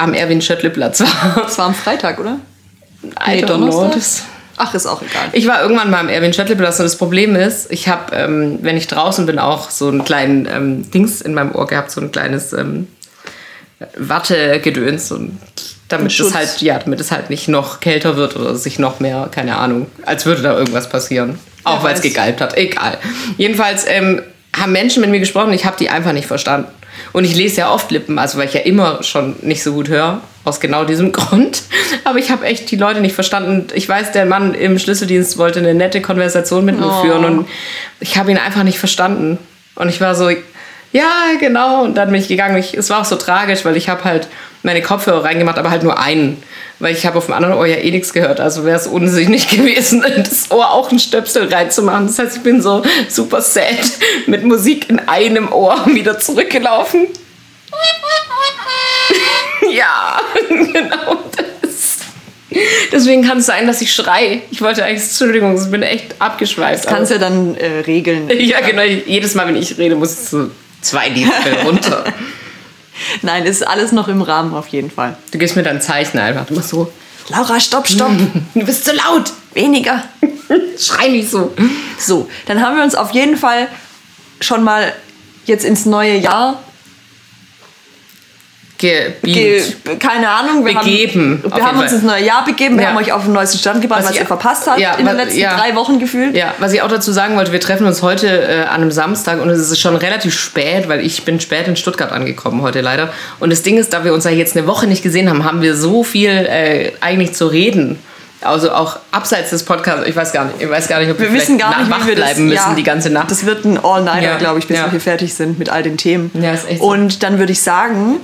am 0.00 0.14
Erwin-Schöttle-Platz 0.14 1.00
war. 1.00 1.42
Das 1.42 1.58
war 1.58 1.66
am 1.66 1.74
Freitag, 1.74 2.18
oder? 2.18 2.38
I 3.26 3.44
don't 3.44 3.70
know, 3.70 3.90
Ach, 4.62 4.74
ist 4.74 4.86
auch 4.86 5.00
egal. 5.00 5.30
Ich 5.32 5.46
war 5.46 5.62
irgendwann 5.62 5.90
mal 5.90 6.00
am 6.00 6.10
Erwin 6.10 6.34
Schöttle-Platz 6.34 6.78
und 6.80 6.84
das 6.84 6.96
Problem 6.96 7.34
ist, 7.34 7.72
ich 7.72 7.88
habe, 7.88 8.14
ähm, 8.14 8.58
wenn 8.60 8.76
ich 8.76 8.86
draußen 8.88 9.24
bin, 9.24 9.38
auch 9.38 9.70
so 9.70 9.88
einen 9.88 10.04
kleinen 10.04 10.46
ähm, 10.46 10.90
Dings 10.90 11.22
in 11.22 11.32
meinem 11.32 11.54
Ohr 11.54 11.66
gehabt, 11.66 11.90
so 11.90 12.00
ein 12.02 12.12
kleines 12.12 12.52
ähm, 12.52 12.86
Wattegedöns 13.96 15.12
und 15.12 15.38
damit 15.88 16.12
es 16.20 16.34
halt, 16.34 16.60
ja, 16.60 16.78
damit 16.78 17.00
es 17.00 17.10
halt 17.10 17.30
nicht 17.30 17.48
noch 17.48 17.80
kälter 17.80 18.16
wird 18.16 18.36
oder 18.36 18.54
sich 18.54 18.78
noch 18.78 19.00
mehr, 19.00 19.30
keine 19.32 19.56
Ahnung, 19.56 19.86
als 20.04 20.26
würde 20.26 20.42
da 20.42 20.56
irgendwas 20.56 20.90
passieren. 20.90 21.38
Auch 21.64 21.82
weil 21.82 21.94
es 21.94 22.02
gegalbt 22.02 22.42
hat, 22.42 22.56
egal. 22.58 22.98
Jedenfalls 23.38 23.86
ähm, 23.86 24.20
haben 24.54 24.72
Menschen 24.72 25.00
mit 25.00 25.10
mir 25.10 25.20
gesprochen, 25.20 25.54
ich 25.54 25.64
habe 25.64 25.76
die 25.78 25.88
einfach 25.88 26.12
nicht 26.12 26.26
verstanden. 26.26 26.68
Und 27.12 27.24
ich 27.24 27.34
lese 27.34 27.58
ja 27.62 27.72
oft 27.72 27.90
Lippen, 27.90 28.18
also 28.18 28.38
weil 28.38 28.46
ich 28.48 28.54
ja 28.54 28.60
immer 28.60 29.02
schon 29.02 29.36
nicht 29.42 29.62
so 29.62 29.72
gut 29.72 29.88
höre, 29.88 30.20
aus 30.44 30.60
genau 30.60 30.84
diesem 30.84 31.12
Grund. 31.12 31.62
Aber 32.04 32.18
ich 32.18 32.30
habe 32.30 32.46
echt 32.46 32.70
die 32.70 32.76
Leute 32.76 33.00
nicht 33.00 33.14
verstanden. 33.14 33.66
Ich 33.74 33.88
weiß, 33.88 34.12
der 34.12 34.26
Mann 34.26 34.54
im 34.54 34.78
Schlüsseldienst 34.78 35.38
wollte 35.38 35.58
eine 35.58 35.74
nette 35.74 36.00
Konversation 36.00 36.64
mit 36.64 36.78
mir 36.78 36.86
Oh. 36.86 37.02
führen 37.02 37.24
und 37.24 37.48
ich 38.00 38.16
habe 38.16 38.30
ihn 38.30 38.38
einfach 38.38 38.62
nicht 38.62 38.78
verstanden. 38.78 39.38
Und 39.74 39.88
ich 39.88 40.00
war 40.00 40.14
so, 40.14 40.28
ja, 40.92 41.10
genau. 41.38 41.82
Und 41.84 41.94
dann 41.96 42.10
bin 42.10 42.20
ich 42.20 42.28
gegangen. 42.28 42.56
Ich, 42.56 42.74
es 42.74 42.90
war 42.90 43.00
auch 43.00 43.04
so 43.04 43.16
tragisch, 43.16 43.64
weil 43.64 43.76
ich 43.76 43.88
habe 43.88 44.04
halt 44.04 44.28
meine 44.62 44.82
Kopfhörer 44.82 45.24
reingemacht, 45.24 45.58
aber 45.58 45.70
halt 45.70 45.82
nur 45.82 45.98
einen. 45.98 46.42
Weil 46.80 46.94
ich 46.94 47.04
habe 47.06 47.18
auf 47.18 47.26
dem 47.26 47.34
anderen 47.34 47.54
Ohr 47.54 47.66
ja 47.66 47.76
eh 47.76 47.90
nichts 47.90 48.12
gehört. 48.12 48.40
Also 48.40 48.64
wäre 48.64 48.76
es 48.78 48.86
unsinnig 48.86 49.48
gewesen, 49.56 50.02
in 50.02 50.22
das 50.24 50.50
Ohr 50.50 50.70
auch 50.70 50.90
einen 50.90 50.98
Stöpsel 50.98 51.52
reinzumachen. 51.52 52.06
Das 52.06 52.18
heißt, 52.18 52.36
ich 52.38 52.42
bin 52.42 52.60
so 52.62 52.82
super 53.08 53.40
sad 53.40 53.76
mit 54.26 54.44
Musik 54.44 54.88
in 54.90 54.98
einem 55.00 55.52
Ohr 55.52 55.86
wieder 55.94 56.18
zurückgelaufen. 56.18 57.06
ja, 59.70 60.20
genau 60.38 61.18
das. 61.36 61.98
Deswegen 62.92 63.24
kann 63.24 63.38
es 63.38 63.46
sein, 63.46 63.66
dass 63.66 63.80
ich 63.80 63.92
schrei. 63.92 64.42
Ich 64.50 64.60
wollte 64.60 64.84
eigentlich, 64.84 65.04
Entschuldigung, 65.04 65.56
ich 65.62 65.70
bin 65.70 65.82
echt 65.82 66.16
abgeschweift. 66.18 66.86
aber- 66.88 66.96
Kannst 66.96 67.12
ja 67.12 67.18
dann 67.18 67.54
äh, 67.54 67.80
regeln. 67.86 68.28
ja, 68.40 68.60
genau. 68.60 68.82
Jedes 68.82 69.34
Mal, 69.34 69.46
wenn 69.46 69.56
ich 69.56 69.78
rede, 69.78 69.94
muss 69.94 70.12
ich 70.20 70.28
so 70.28 70.50
zwei 70.80 71.10
Dezibel 71.10 71.54
runter. 71.64 72.04
Nein, 73.22 73.46
ist 73.46 73.66
alles 73.66 73.92
noch 73.92 74.08
im 74.08 74.22
Rahmen 74.22 74.54
auf 74.54 74.68
jeden 74.68 74.90
Fall. 74.90 75.16
Du 75.30 75.38
gibst 75.38 75.56
mir 75.56 75.62
dann 75.62 75.80
Zeichen 75.80 76.18
einfach. 76.18 76.46
Du 76.46 76.54
machst 76.54 76.68
so, 76.68 76.92
Laura, 77.28 77.60
stopp, 77.60 77.86
stopp. 77.88 78.12
du 78.54 78.64
bist 78.64 78.84
zu 78.84 78.92
laut. 78.92 79.32
Weniger. 79.54 80.04
Schrei 80.78 81.08
nicht 81.08 81.30
so. 81.30 81.54
So, 81.98 82.28
dann 82.46 82.62
haben 82.62 82.76
wir 82.76 82.84
uns 82.84 82.94
auf 82.94 83.12
jeden 83.12 83.36
Fall 83.36 83.68
schon 84.40 84.64
mal 84.64 84.92
jetzt 85.46 85.64
ins 85.64 85.86
neue 85.86 86.16
Jahr 86.16 86.62
ge 88.80 89.12
keine 89.98 90.28
Ahnung, 90.28 90.64
wir 90.64 90.74
Begeben, 90.74 91.40
haben, 91.44 91.56
wir 91.56 91.64
haben 91.64 91.78
uns 91.78 91.86
Fall. 91.86 91.94
ins 91.96 92.02
neue 92.02 92.24
Jahr 92.24 92.44
begeben, 92.44 92.76
wir 92.76 92.84
Ja. 92.84 92.88
haben 92.90 92.96
euch 92.96 93.12
auf 93.12 93.24
den 93.24 93.32
neuesten 93.32 93.58
Stand 93.58 93.82
gebracht, 93.82 94.00
Was 94.02 94.10
was, 94.10 94.16
ihr 94.18 94.26
verpasst 94.26 94.66
habt 94.66 94.80
ja, 94.80 94.94
in 94.94 95.06
den 95.06 95.16
letzten 95.16 95.38
ja. 95.38 95.56
drei 95.56 95.74
Wochen 95.76 95.98
gefühlt. 95.98 96.34
Ja, 96.34 96.54
was 96.58 96.72
ich 96.72 96.82
auch 96.82 96.88
dazu 96.88 97.12
sagen 97.12 97.36
wollte, 97.36 97.52
wir 97.52 97.60
treffen 97.60 97.86
uns 97.86 98.02
heute 98.02 98.26
äh, 98.26 98.62
an 98.62 98.80
einem 98.80 98.90
Samstag 98.90 99.40
und 99.40 99.48
es 99.50 99.70
ist 99.70 99.78
schon 99.80 99.94
relativ 99.96 100.34
spät, 100.38 100.88
weil 100.88 101.00
ich 101.00 101.24
bin 101.24 101.38
spät 101.40 101.68
in 101.68 101.76
Stuttgart 101.76 102.10
angekommen 102.10 102.62
heute 102.62 102.80
leider. 102.80 103.10
Und 103.38 103.50
das 103.50 103.62
Ding 103.62 103.76
ist, 103.78 103.92
da 103.92 104.04
wir 104.04 104.12
uns 104.14 104.24
ja 104.24 104.30
jetzt 104.30 104.56
eine 104.56 104.66
Woche 104.66 104.86
nicht 104.86 105.02
gesehen 105.02 105.28
haben, 105.28 105.44
haben 105.44 105.62
wir 105.62 105.76
so 105.76 106.02
viel 106.02 106.30
äh, 106.30 106.92
eigentlich 107.00 107.34
zu 107.34 107.46
reden. 107.46 107.98
Also 108.42 108.72
auch 108.72 108.98
abseits 109.10 109.50
des 109.50 109.64
Podcasts, 109.64 110.06
ich 110.08 110.16
weiß 110.16 110.32
gar 110.32 110.46
nicht, 110.46 110.62
ich 110.62 110.70
weiß 110.70 110.88
gar 110.88 110.98
nicht, 111.00 111.10
ob 111.10 111.18
wir, 111.18 111.30
Wir 111.30 111.38
wissen 111.38 111.58
gar 111.58 111.78
nicht, 111.78 111.90
wie 111.90 112.06
wir 112.06 112.14
das 112.16 112.24
bleiben 112.24 112.44
müssen 112.46 112.70
ja, 112.70 112.74
die 112.74 112.82
ganze 112.82 113.10
Nacht. 113.10 113.30
Das 113.30 113.44
wird 113.44 113.66
ein 113.66 113.78
All-Nighter, 113.84 114.22
Ja, 114.22 114.38
glaube 114.38 114.58
ich, 114.60 114.66
bis 114.66 114.78
ja. 114.78 114.84
wir 114.86 114.92
hier 114.92 115.00
fertig 115.00 115.34
sind 115.34 115.58
mit 115.58 115.68
all 115.68 115.82
den 115.82 115.98
Themen. 115.98 116.30
Ja, 116.32 116.54
ist 116.54 116.66
echt 116.66 116.80
so. 116.80 116.86
Und 116.86 117.22
dann 117.22 117.38
würde 117.38 117.52
ich 117.52 117.60
sagen, 117.60 118.16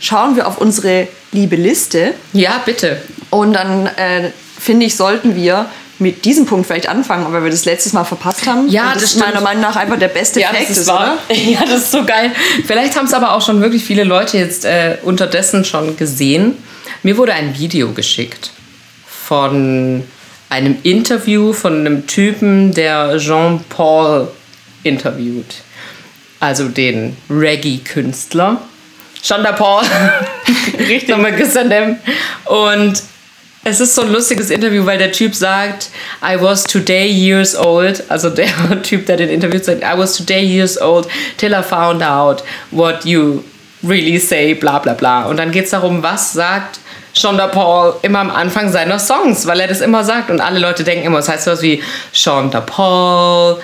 schauen 0.00 0.34
wir 0.34 0.48
auf 0.48 0.58
unsere 0.58 1.06
liebe 1.32 1.54
Liste 1.56 2.14
ja, 2.32 2.60
bitte. 2.64 3.00
und 3.30 3.52
dann 3.52 3.86
äh, 3.86 4.30
finde 4.58 4.86
ich, 4.86 4.96
sollten 4.96 5.36
wir 5.36 5.66
mit 5.98 6.24
diesem 6.24 6.46
Punkt 6.46 6.66
vielleicht 6.66 6.88
anfangen, 6.88 7.30
weil 7.32 7.44
wir 7.44 7.50
das 7.50 7.66
letztes 7.66 7.92
Mal 7.92 8.04
verpasst 8.04 8.46
haben. 8.46 8.68
Ja, 8.70 8.86
Und 8.88 8.94
das 8.96 9.02
das 9.02 9.10
stimmt. 9.12 9.26
meiner 9.26 9.40
Meinung 9.42 9.60
nach 9.62 9.76
einfach 9.76 9.98
der 9.98 10.08
beste 10.08 10.40
Ja, 10.40 10.48
Fact 10.48 10.62
das 10.62 10.70
ist 10.70 10.78
ist, 10.78 10.86
wahr. 10.88 11.18
oder? 11.28 11.36
Ja, 11.38 11.60
das 11.60 11.82
ist 11.82 11.92
so 11.92 12.04
geil. 12.04 12.32
Vielleicht 12.66 12.96
haben 12.96 13.04
es 13.06 13.12
aber 13.12 13.34
auch 13.34 13.42
schon 13.44 13.60
wirklich 13.60 13.84
viele 13.84 14.04
Leute 14.04 14.38
jetzt 14.38 14.64
äh, 14.64 14.96
unterdessen 15.02 15.64
schon 15.66 15.96
gesehen. 15.98 16.56
Mir 17.02 17.18
wurde 17.18 17.34
ein 17.34 17.56
Video 17.58 17.92
geschickt 17.92 18.50
von 19.06 20.02
einem 20.48 20.76
Interview 20.82 21.52
von 21.52 21.80
einem 21.80 22.06
Typen, 22.06 22.72
der 22.72 23.18
Jean-Paul 23.18 24.28
interviewt. 24.82 25.56
Also 26.40 26.68
den 26.68 27.14
Reggae-Künstler. 27.28 28.60
Jean 29.22 29.42
Paul. 29.56 29.82
Richtig. 30.78 31.08
Nochmal 31.08 31.32
dem. 31.32 31.96
Und 32.46 33.02
es 33.62 33.80
ist 33.80 33.94
so 33.94 34.02
ein 34.02 34.12
lustiges 34.12 34.50
Interview, 34.50 34.86
weil 34.86 34.98
der 34.98 35.12
Typ 35.12 35.34
sagt, 35.34 35.90
I 36.22 36.40
was 36.40 36.64
today 36.64 37.06
years 37.06 37.54
old. 37.54 38.02
Also 38.08 38.30
der 38.30 38.48
Typ, 38.82 39.06
der 39.06 39.16
den 39.16 39.28
interviewt, 39.28 39.64
sagt, 39.64 39.82
I 39.82 39.98
was 39.98 40.16
today 40.16 40.42
years 40.42 40.80
old 40.80 41.06
till 41.36 41.52
I 41.52 41.62
found 41.62 42.02
out 42.02 42.42
what 42.70 43.04
you 43.04 43.44
really 43.82 44.18
say, 44.18 44.54
bla 44.54 44.78
bla 44.78 44.94
bla. 44.94 45.24
Und 45.24 45.36
dann 45.36 45.50
geht 45.50 45.64
es 45.64 45.70
darum, 45.70 46.02
was 46.02 46.32
sagt 46.32 46.80
Sean 47.12 47.36
Paul 47.50 47.94
immer 48.02 48.20
am 48.20 48.30
Anfang 48.30 48.70
seiner 48.70 48.98
Songs, 48.98 49.46
weil 49.46 49.60
er 49.60 49.68
das 49.68 49.80
immer 49.80 50.04
sagt. 50.04 50.30
Und 50.30 50.40
alle 50.40 50.58
Leute 50.58 50.84
denken 50.84 51.06
immer, 51.06 51.18
es 51.18 51.28
heißt 51.28 51.44
sowas 51.44 51.62
wie 51.62 51.82
Sean 52.12 52.50
Paul, 52.50 53.60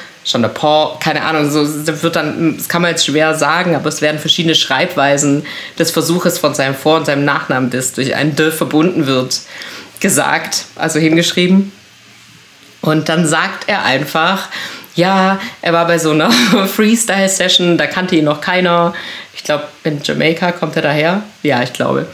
Paul, 0.54 0.98
keine 0.98 1.22
Ahnung, 1.22 1.50
so 1.50 1.64
wird 2.02 2.16
dann, 2.16 2.56
das 2.56 2.68
kann 2.68 2.82
man 2.82 2.90
jetzt 2.90 3.06
schwer 3.06 3.34
sagen, 3.34 3.76
aber 3.76 3.88
es 3.88 4.02
werden 4.02 4.18
verschiedene 4.18 4.54
Schreibweisen 4.54 5.46
des 5.78 5.92
Versuches 5.92 6.38
von 6.38 6.54
seinem 6.54 6.74
Vor- 6.74 6.96
und 6.96 7.06
seinem 7.06 7.24
Nachnamen, 7.24 7.70
das 7.70 7.92
durch 7.92 8.14
ein 8.14 8.34
D 8.34 8.50
verbunden 8.50 9.06
wird, 9.06 9.40
gesagt, 10.00 10.64
also 10.74 10.98
hingeschrieben. 10.98 11.72
Und 12.82 13.08
dann 13.08 13.26
sagt 13.26 13.68
er 13.68 13.84
einfach, 13.84 14.48
ja, 14.96 15.38
er 15.62 15.72
war 15.72 15.86
bei 15.86 15.98
so 15.98 16.10
einer 16.10 16.30
Freestyle-Session, 16.74 17.78
da 17.78 17.86
kannte 17.86 18.16
ihn 18.16 18.24
noch 18.24 18.40
keiner. 18.40 18.94
Ich 19.34 19.44
glaube, 19.44 19.64
in 19.84 20.00
Jamaika 20.02 20.52
kommt 20.52 20.74
er 20.76 20.82
daher. 20.82 21.22
Ja, 21.42 21.62
ich 21.62 21.72
glaube. 21.72 22.06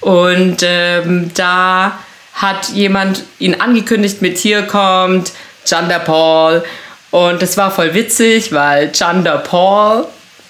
Und 0.00 0.58
ähm, 0.62 1.30
da 1.34 1.98
hat 2.32 2.68
jemand 2.70 3.24
ihn 3.38 3.60
angekündigt 3.60 4.22
mit 4.22 4.38
hier 4.38 4.62
kommt 4.62 5.32
Chanda 5.66 5.98
Paul. 5.98 6.64
Und 7.10 7.40
das 7.40 7.56
war 7.56 7.70
voll 7.70 7.94
witzig, 7.94 8.52
weil 8.52 8.92
Chanda 8.92 9.38
Paul 9.38 10.06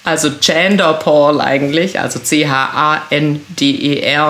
also 0.09 0.31
Gender 0.41 0.93
Paul 0.93 1.39
eigentlich, 1.39 1.99
also 1.99 2.19
C-H-A-N-D-E-R 2.19 2.71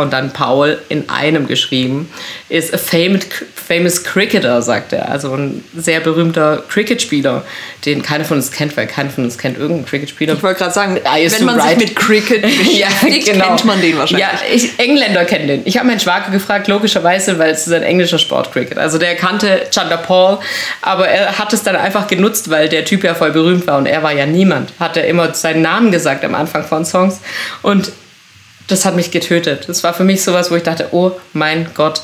und 0.01 0.11
dann 0.11 0.31
Paul 0.31 0.77
in 0.89 1.09
einem 1.09 1.47
geschrieben, 1.47 2.09
ist 2.49 2.73
a 2.73 2.77
famous, 2.77 3.21
famous 3.55 4.03
cricketer, 4.03 4.61
sagt 4.61 4.91
er. 4.93 5.09
Also 5.09 5.33
ein 5.33 5.63
sehr 5.75 5.99
berühmter 6.01 6.63
Cricket-Spieler, 6.67 7.45
den 7.85 8.01
keiner 8.01 8.25
von 8.25 8.37
uns 8.37 8.51
kennt, 8.51 8.75
weil 8.75 8.87
keiner 8.87 9.09
von 9.09 9.23
uns 9.23 9.37
kennt 9.37 9.57
irgendeinen 9.57 9.85
Cricket-Spieler. 9.85 10.33
Ich 10.33 10.43
wollte 10.43 10.59
gerade 10.59 10.73
sagen, 10.73 10.95
wenn 10.95 11.45
man 11.45 11.59
right. 11.59 11.79
sich 11.79 11.89
mit 11.89 11.95
Cricket 11.95 12.41
beschäftigt, 12.43 13.27
ja, 13.27 13.33
genau. 13.33 13.47
kennt 13.47 13.65
man 13.65 13.79
den 13.79 13.97
wahrscheinlich. 13.97 14.27
Ja, 14.27 14.39
ich, 14.51 14.77
Engländer 14.79 15.23
kennen 15.25 15.47
den. 15.47 15.61
Ich 15.65 15.77
habe 15.77 15.87
meinen 15.87 15.99
Schwager 15.99 16.31
gefragt, 16.31 16.67
logischerweise, 16.67 17.39
weil 17.39 17.51
es 17.51 17.67
ist 17.67 17.73
ein 17.73 17.83
englischer 17.83 18.19
Sport, 18.19 18.51
Cricket. 18.51 18.77
Also 18.77 18.97
der 18.97 19.15
kannte 19.15 19.67
Chanda 19.71 19.97
Paul, 19.97 20.39
aber 20.81 21.07
er 21.07 21.37
hat 21.37 21.53
es 21.53 21.63
dann 21.63 21.75
einfach 21.75 22.07
genutzt, 22.07 22.49
weil 22.49 22.67
der 22.67 22.83
Typ 22.83 23.03
ja 23.03 23.13
voll 23.13 23.31
berühmt 23.31 23.67
war 23.67 23.77
und 23.77 23.85
er 23.85 24.03
war 24.03 24.11
ja 24.11 24.25
niemand. 24.25 24.73
Hat 24.79 24.97
er 24.97 25.05
immer 25.05 25.33
seinen 25.33 25.61
Namen 25.61 25.68
gesagt 25.91 26.23
am 26.23 26.35
Anfang 26.35 26.63
von 26.63 26.85
Songs 26.85 27.19
und 27.61 27.91
das 28.67 28.85
hat 28.85 28.95
mich 28.95 29.11
getötet. 29.11 29.67
Das 29.67 29.83
war 29.83 29.93
für 29.93 30.03
mich 30.03 30.23
sowas, 30.23 30.51
wo 30.51 30.55
ich 30.55 30.63
dachte, 30.63 30.89
oh 30.91 31.11
mein 31.33 31.69
Gott, 31.73 32.01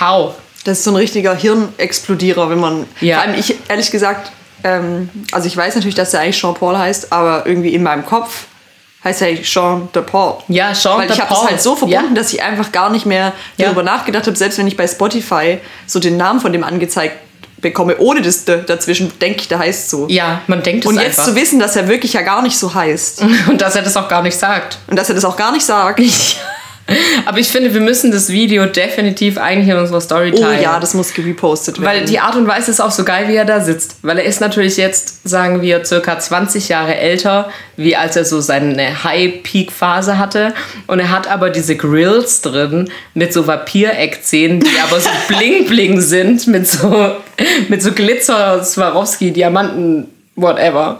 how? 0.00 0.34
Das 0.64 0.78
ist 0.78 0.84
so 0.84 0.92
ein 0.92 0.96
richtiger 0.96 1.34
Hirnexplodierer, 1.34 2.50
wenn 2.50 2.60
man. 2.60 2.86
Ja. 3.00 3.16
Vor 3.16 3.28
allem 3.28 3.38
ich, 3.38 3.56
ehrlich 3.68 3.90
gesagt, 3.90 4.32
ähm, 4.62 5.10
also 5.32 5.46
ich 5.46 5.56
weiß 5.56 5.74
natürlich, 5.74 5.94
dass 5.94 6.14
er 6.14 6.20
eigentlich 6.20 6.38
Jean 6.38 6.54
Paul 6.54 6.76
heißt, 6.76 7.12
aber 7.12 7.46
irgendwie 7.46 7.74
in 7.74 7.82
meinem 7.82 8.04
Kopf 8.04 8.46
heißt 9.04 9.22
er 9.22 9.42
Jean 9.42 9.88
de 9.94 10.02
Paul. 10.02 10.38
Ja, 10.48 10.72
Jean 10.72 10.98
Weil 10.98 11.06
de 11.06 11.16
ich 11.16 11.20
habe 11.20 11.30
das 11.30 11.44
halt 11.44 11.62
so 11.62 11.76
verbunden, 11.76 12.14
ja. 12.14 12.14
dass 12.14 12.32
ich 12.32 12.42
einfach 12.42 12.72
gar 12.72 12.90
nicht 12.90 13.04
mehr 13.04 13.32
ja. 13.58 13.66
darüber 13.66 13.82
nachgedacht 13.82 14.26
habe, 14.26 14.36
selbst 14.36 14.58
wenn 14.58 14.66
ich 14.66 14.76
bei 14.76 14.88
Spotify 14.88 15.58
so 15.86 16.00
den 16.00 16.16
Namen 16.16 16.40
von 16.40 16.52
dem 16.52 16.64
angezeigt 16.64 17.16
bekomme, 17.64 17.96
ohne 17.98 18.22
das 18.22 18.44
dazwischen, 18.44 19.12
denke 19.18 19.40
ich, 19.40 19.48
der 19.48 19.58
heißt 19.58 19.90
so. 19.90 20.06
Ja, 20.08 20.42
man 20.46 20.62
denkt 20.62 20.84
es 20.84 20.88
Und 20.88 20.96
jetzt 21.00 21.18
einfach. 21.18 21.24
zu 21.24 21.34
wissen, 21.34 21.58
dass 21.58 21.74
er 21.74 21.88
wirklich 21.88 22.12
ja 22.12 22.22
gar 22.22 22.42
nicht 22.42 22.56
so 22.56 22.72
heißt. 22.72 23.24
Und 23.48 23.60
dass 23.60 23.74
er 23.74 23.82
das 23.82 23.96
auch 23.96 24.08
gar 24.08 24.22
nicht 24.22 24.38
sagt. 24.38 24.78
Und 24.86 24.96
dass 24.96 25.08
er 25.08 25.16
das 25.16 25.24
auch 25.24 25.36
gar 25.36 25.50
nicht 25.50 25.64
sagt. 25.64 26.00
Aber 27.26 27.38
ich 27.38 27.48
finde, 27.48 27.72
wir 27.72 27.80
müssen 27.80 28.12
das 28.12 28.28
Video 28.28 28.66
definitiv 28.66 29.38
eigentlich 29.38 29.68
in 29.68 29.76
unserer 29.76 30.00
Story 30.00 30.32
teilen. 30.32 30.58
Oh 30.58 30.62
ja, 30.62 30.80
das 30.80 30.94
muss 30.94 31.14
gepostet 31.14 31.80
werden. 31.80 32.00
Weil 32.00 32.04
die 32.04 32.18
Art 32.18 32.36
und 32.36 32.46
Weise 32.46 32.70
ist 32.70 32.80
auch 32.80 32.90
so 32.90 33.04
geil, 33.04 33.28
wie 33.28 33.36
er 33.36 33.44
da 33.44 33.60
sitzt. 33.60 33.96
Weil 34.02 34.18
er 34.18 34.24
ist 34.24 34.40
natürlich 34.40 34.76
jetzt, 34.76 35.26
sagen 35.26 35.62
wir, 35.62 35.84
circa 35.84 36.18
20 36.18 36.68
Jahre 36.68 36.96
älter, 36.96 37.50
wie 37.76 37.96
als 37.96 38.16
er 38.16 38.24
so 38.24 38.40
seine 38.40 39.04
High-Peak-Phase 39.04 40.18
hatte. 40.18 40.52
Und 40.86 41.00
er 41.00 41.10
hat 41.10 41.26
aber 41.26 41.50
diese 41.50 41.76
Grills 41.76 42.42
drin 42.42 42.90
mit 43.14 43.32
so 43.32 43.46
Vampireckzähnen, 43.46 44.60
die 44.60 44.80
aber 44.86 45.00
so 45.00 45.08
bling-bling 45.28 46.00
sind, 46.00 46.46
mit 46.46 46.66
so, 46.66 47.12
mit 47.68 47.82
so 47.82 47.92
Glitzer, 47.92 48.62
Swarovski, 48.62 49.32
Diamanten, 49.32 50.08
whatever. 50.36 50.98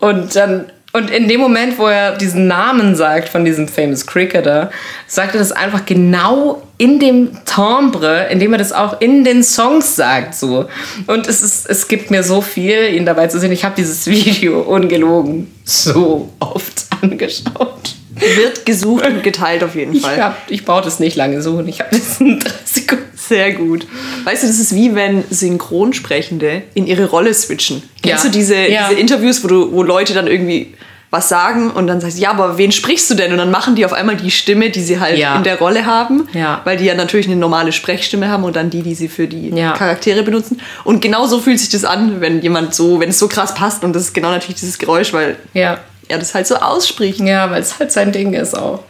Und 0.00 0.34
dann 0.34 0.66
und 0.92 1.10
in 1.10 1.28
dem 1.28 1.40
Moment, 1.40 1.78
wo 1.78 1.86
er 1.86 2.16
diesen 2.16 2.48
Namen 2.48 2.96
sagt 2.96 3.28
von 3.28 3.44
diesem 3.44 3.68
famous 3.68 4.06
Cricketer, 4.06 4.70
sagt 5.06 5.34
er 5.34 5.38
das 5.38 5.52
einfach 5.52 5.86
genau 5.86 6.62
in 6.78 6.98
dem 6.98 7.30
Timbre, 7.44 8.26
indem 8.30 8.54
er 8.54 8.58
das 8.58 8.72
auch 8.72 9.00
in 9.00 9.22
den 9.22 9.44
Songs 9.44 9.94
sagt. 9.94 10.34
So. 10.34 10.68
Und 11.06 11.28
es, 11.28 11.42
ist, 11.42 11.68
es 11.70 11.86
gibt 11.86 12.10
mir 12.10 12.24
so 12.24 12.40
viel, 12.40 12.92
ihn 12.92 13.06
dabei 13.06 13.28
zu 13.28 13.38
sehen. 13.38 13.52
Ich 13.52 13.64
habe 13.64 13.76
dieses 13.76 14.06
Video 14.10 14.62
ungelogen 14.62 15.54
so 15.64 16.28
oft 16.40 16.86
angeschaut. 17.00 17.94
Wird 18.16 18.66
gesucht 18.66 19.06
und 19.06 19.22
geteilt 19.22 19.62
auf 19.62 19.76
jeden 19.76 19.94
Fall. 19.94 20.16
Ich, 20.16 20.20
hab, 20.20 20.50
ich 20.50 20.64
brauche 20.64 20.82
das 20.82 20.98
nicht 20.98 21.16
lange 21.16 21.40
suchen. 21.40 21.68
Ich 21.68 21.80
habe 21.80 21.90
das 21.96 22.20
in 22.20 22.40
30 22.40 22.58
Sekunden. 22.64 23.09
Sehr 23.30 23.52
gut. 23.52 23.86
Weißt 24.24 24.42
du, 24.42 24.48
das 24.48 24.58
ist 24.58 24.74
wie 24.74 24.96
wenn 24.96 25.22
Synchronsprechende 25.30 26.62
in 26.74 26.88
ihre 26.88 27.06
Rolle 27.06 27.32
switchen. 27.32 27.80
Kennst 28.02 28.24
ja. 28.24 28.30
du 28.30 28.36
diese, 28.36 28.56
ja. 28.56 28.88
diese 28.88 29.00
Interviews, 29.00 29.44
wo, 29.44 29.46
du, 29.46 29.72
wo 29.72 29.84
Leute 29.84 30.14
dann 30.14 30.26
irgendwie 30.26 30.74
was 31.10 31.28
sagen 31.28 31.70
und 31.70 31.86
dann 31.86 32.00
sagst 32.00 32.18
du, 32.18 32.22
ja, 32.22 32.30
aber 32.30 32.58
wen 32.58 32.72
sprichst 32.72 33.08
du 33.08 33.14
denn? 33.14 33.30
Und 33.30 33.38
dann 33.38 33.52
machen 33.52 33.76
die 33.76 33.84
auf 33.84 33.92
einmal 33.92 34.16
die 34.16 34.32
Stimme, 34.32 34.70
die 34.70 34.82
sie 34.82 34.98
halt 34.98 35.16
ja. 35.16 35.36
in 35.36 35.44
der 35.44 35.60
Rolle 35.60 35.86
haben, 35.86 36.28
ja. 36.32 36.60
weil 36.64 36.76
die 36.76 36.86
ja 36.86 36.94
natürlich 36.94 37.26
eine 37.26 37.36
normale 37.36 37.70
Sprechstimme 37.70 38.28
haben 38.28 38.42
und 38.42 38.56
dann 38.56 38.68
die, 38.68 38.82
die 38.82 38.96
sie 38.96 39.06
für 39.06 39.28
die 39.28 39.50
ja. 39.50 39.74
Charaktere 39.74 40.24
benutzen. 40.24 40.60
Und 40.82 41.02
genau 41.02 41.28
so 41.28 41.38
fühlt 41.38 41.60
sich 41.60 41.68
das 41.68 41.84
an, 41.84 42.20
wenn 42.20 42.42
jemand 42.42 42.74
so, 42.74 42.98
wenn 42.98 43.10
es 43.10 43.18
so 43.20 43.28
krass 43.28 43.54
passt 43.54 43.84
und 43.84 43.92
das 43.94 44.02
ist 44.02 44.12
genau 44.12 44.30
natürlich 44.30 44.56
dieses 44.56 44.76
Geräusch, 44.76 45.12
weil 45.12 45.36
ja. 45.54 45.78
er 46.08 46.18
das 46.18 46.34
halt 46.34 46.48
so 46.48 46.56
ausspricht. 46.56 47.20
Ja, 47.20 47.48
weil 47.52 47.62
es 47.62 47.78
halt 47.78 47.92
sein 47.92 48.10
Ding 48.10 48.32
ist 48.32 48.58
auch. 48.58 48.82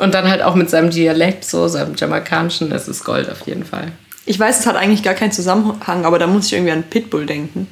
Und 0.00 0.14
dann 0.14 0.28
halt 0.28 0.42
auch 0.42 0.54
mit 0.54 0.70
seinem 0.70 0.90
Dialekt, 0.90 1.44
so 1.44 1.68
seinem 1.68 1.94
jamaikanischen, 1.94 2.70
das 2.70 2.88
ist 2.88 3.04
Gold 3.04 3.30
auf 3.30 3.46
jeden 3.46 3.64
Fall. 3.64 3.92
Ich 4.24 4.38
weiß, 4.38 4.60
es 4.60 4.66
hat 4.66 4.76
eigentlich 4.76 5.02
gar 5.02 5.14
keinen 5.14 5.32
Zusammenhang, 5.32 6.04
aber 6.04 6.18
da 6.18 6.26
muss 6.26 6.46
ich 6.46 6.54
irgendwie 6.54 6.72
an 6.72 6.84
Pitbull 6.84 7.26
denken. 7.26 7.66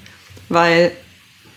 Weil 0.49 0.92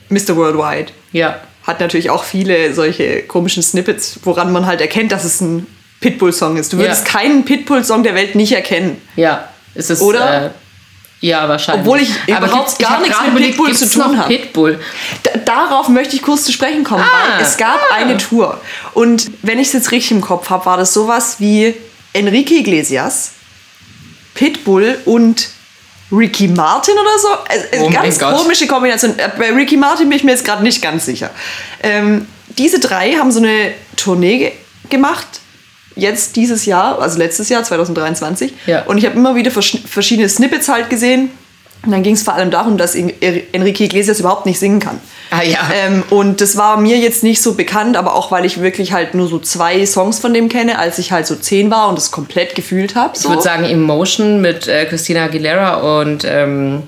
Mr. 0.09 0.35
Worldwide. 0.35 0.91
Ja. 1.11 1.41
Hat 1.63 1.79
natürlich 1.79 2.09
auch 2.09 2.23
viele 2.23 2.73
solche 2.73 3.23
komischen 3.23 3.63
Snippets, 3.63 4.19
woran 4.23 4.51
man 4.51 4.65
halt 4.65 4.81
erkennt, 4.81 5.11
dass 5.11 5.25
es 5.25 5.41
ein 5.41 5.67
Pitbull-Song 5.99 6.57
ist. 6.57 6.73
Du 6.73 6.77
würdest 6.77 7.05
ja. 7.05 7.19
keinen 7.19 7.45
Pitbull-Song 7.45 8.03
der 8.03 8.15
Welt 8.15 8.35
nicht 8.35 8.53
erkennen. 8.53 9.01
Ja, 9.15 9.49
ist 9.75 9.89
es. 9.89 10.01
Oder? 10.01 10.45
Äh, 10.45 10.49
ja, 11.21 11.47
wahrscheinlich. 11.47 11.85
Obwohl 11.85 12.01
ich 12.01 12.35
Aber 12.35 12.47
überhaupt 12.47 12.79
gar 12.79 12.99
nichts 12.99 13.17
mit 13.33 13.43
Pitbull 13.43 13.73
zu 13.73 13.89
tun 13.89 14.17
habe. 14.17 14.27
Pitbull? 14.27 14.79
darauf 15.45 15.87
möchte 15.89 16.15
ich 16.15 16.21
kurz 16.21 16.43
zu 16.43 16.51
sprechen 16.51 16.83
kommen, 16.83 17.03
ah, 17.03 17.37
weil 17.37 17.45
es 17.45 17.57
gab 17.57 17.79
ah. 17.91 17.95
eine 17.95 18.17
Tour. 18.17 18.59
Und 18.93 19.31
wenn 19.41 19.59
ich 19.59 19.67
es 19.67 19.73
jetzt 19.73 19.91
richtig 19.91 20.11
im 20.11 20.21
Kopf 20.21 20.49
habe, 20.49 20.65
war 20.65 20.77
das 20.77 20.93
sowas 20.93 21.35
wie 21.39 21.75
Enrique 22.13 22.51
Iglesias, 22.51 23.31
Pitbull 24.33 24.99
und 25.05 25.49
Ricky 26.11 26.47
Martin 26.47 26.95
oder 26.95 27.19
so. 27.19 27.27
Also, 27.47 27.85
oh 27.85 27.89
ganz 27.89 28.19
komische 28.19 28.67
Kombination. 28.67 29.17
Äh, 29.17 29.29
bei 29.37 29.53
Ricky 29.53 29.77
Martin 29.77 30.09
bin 30.09 30.17
ich 30.17 30.23
mir 30.23 30.31
jetzt 30.31 30.43
gerade 30.43 30.63
nicht 30.63 30.81
ganz 30.81 31.05
sicher. 31.05 31.29
Ähm, 31.83 32.27
diese 32.57 32.79
drei 32.79 33.13
haben 33.13 33.31
so 33.31 33.39
eine 33.39 33.73
Tournee 33.95 34.37
ge 34.37 34.51
gemacht. 34.89 35.40
Jetzt 35.95 36.35
dieses 36.35 36.65
Jahr, 36.65 37.01
also 37.01 37.17
letztes 37.17 37.49
Jahr, 37.49 37.63
2023. 37.63 38.53
Ja. 38.65 38.83
Und 38.83 38.97
ich 38.97 39.05
habe 39.05 39.15
immer 39.15 39.35
wieder 39.35 39.51
verschiedene 39.51 40.29
Snippets 40.29 40.69
halt 40.69 40.89
gesehen 40.89 41.31
und 41.83 41.91
dann 41.91 42.03
ging 42.03 42.13
es 42.13 42.21
vor 42.21 42.35
allem 42.35 42.51
darum, 42.51 42.77
dass 42.77 42.93
Enrique 42.93 43.81
Iglesias 43.81 44.19
überhaupt 44.19 44.45
nicht 44.45 44.59
singen 44.59 44.79
kann. 44.79 44.99
Ah 45.31 45.41
ja. 45.41 45.59
Ähm, 45.73 46.03
und 46.11 46.39
das 46.39 46.55
war 46.55 46.77
mir 46.77 46.97
jetzt 46.97 47.23
nicht 47.23 47.41
so 47.41 47.55
bekannt, 47.55 47.97
aber 47.97 48.13
auch 48.15 48.31
weil 48.31 48.45
ich 48.45 48.61
wirklich 48.61 48.91
halt 48.91 49.15
nur 49.15 49.27
so 49.27 49.39
zwei 49.39 49.83
Songs 49.87 50.19
von 50.19 50.33
dem 50.33 50.47
kenne, 50.47 50.77
als 50.77 50.99
ich 50.99 51.11
halt 51.11 51.25
so 51.25 51.35
zehn 51.35 51.71
war 51.71 51.89
und 51.89 51.97
es 51.97 52.11
komplett 52.11 52.53
gefühlt 52.53 52.95
habe. 52.95 53.17
So. 53.17 53.29
Ich 53.29 53.29
würde 53.29 53.41
sagen 53.41 53.63
Emotion 53.63 54.41
mit 54.41 54.67
äh, 54.67 54.85
Christina 54.85 55.23
Aguilera 55.23 56.01
und 56.01 56.23
ähm, 56.23 56.83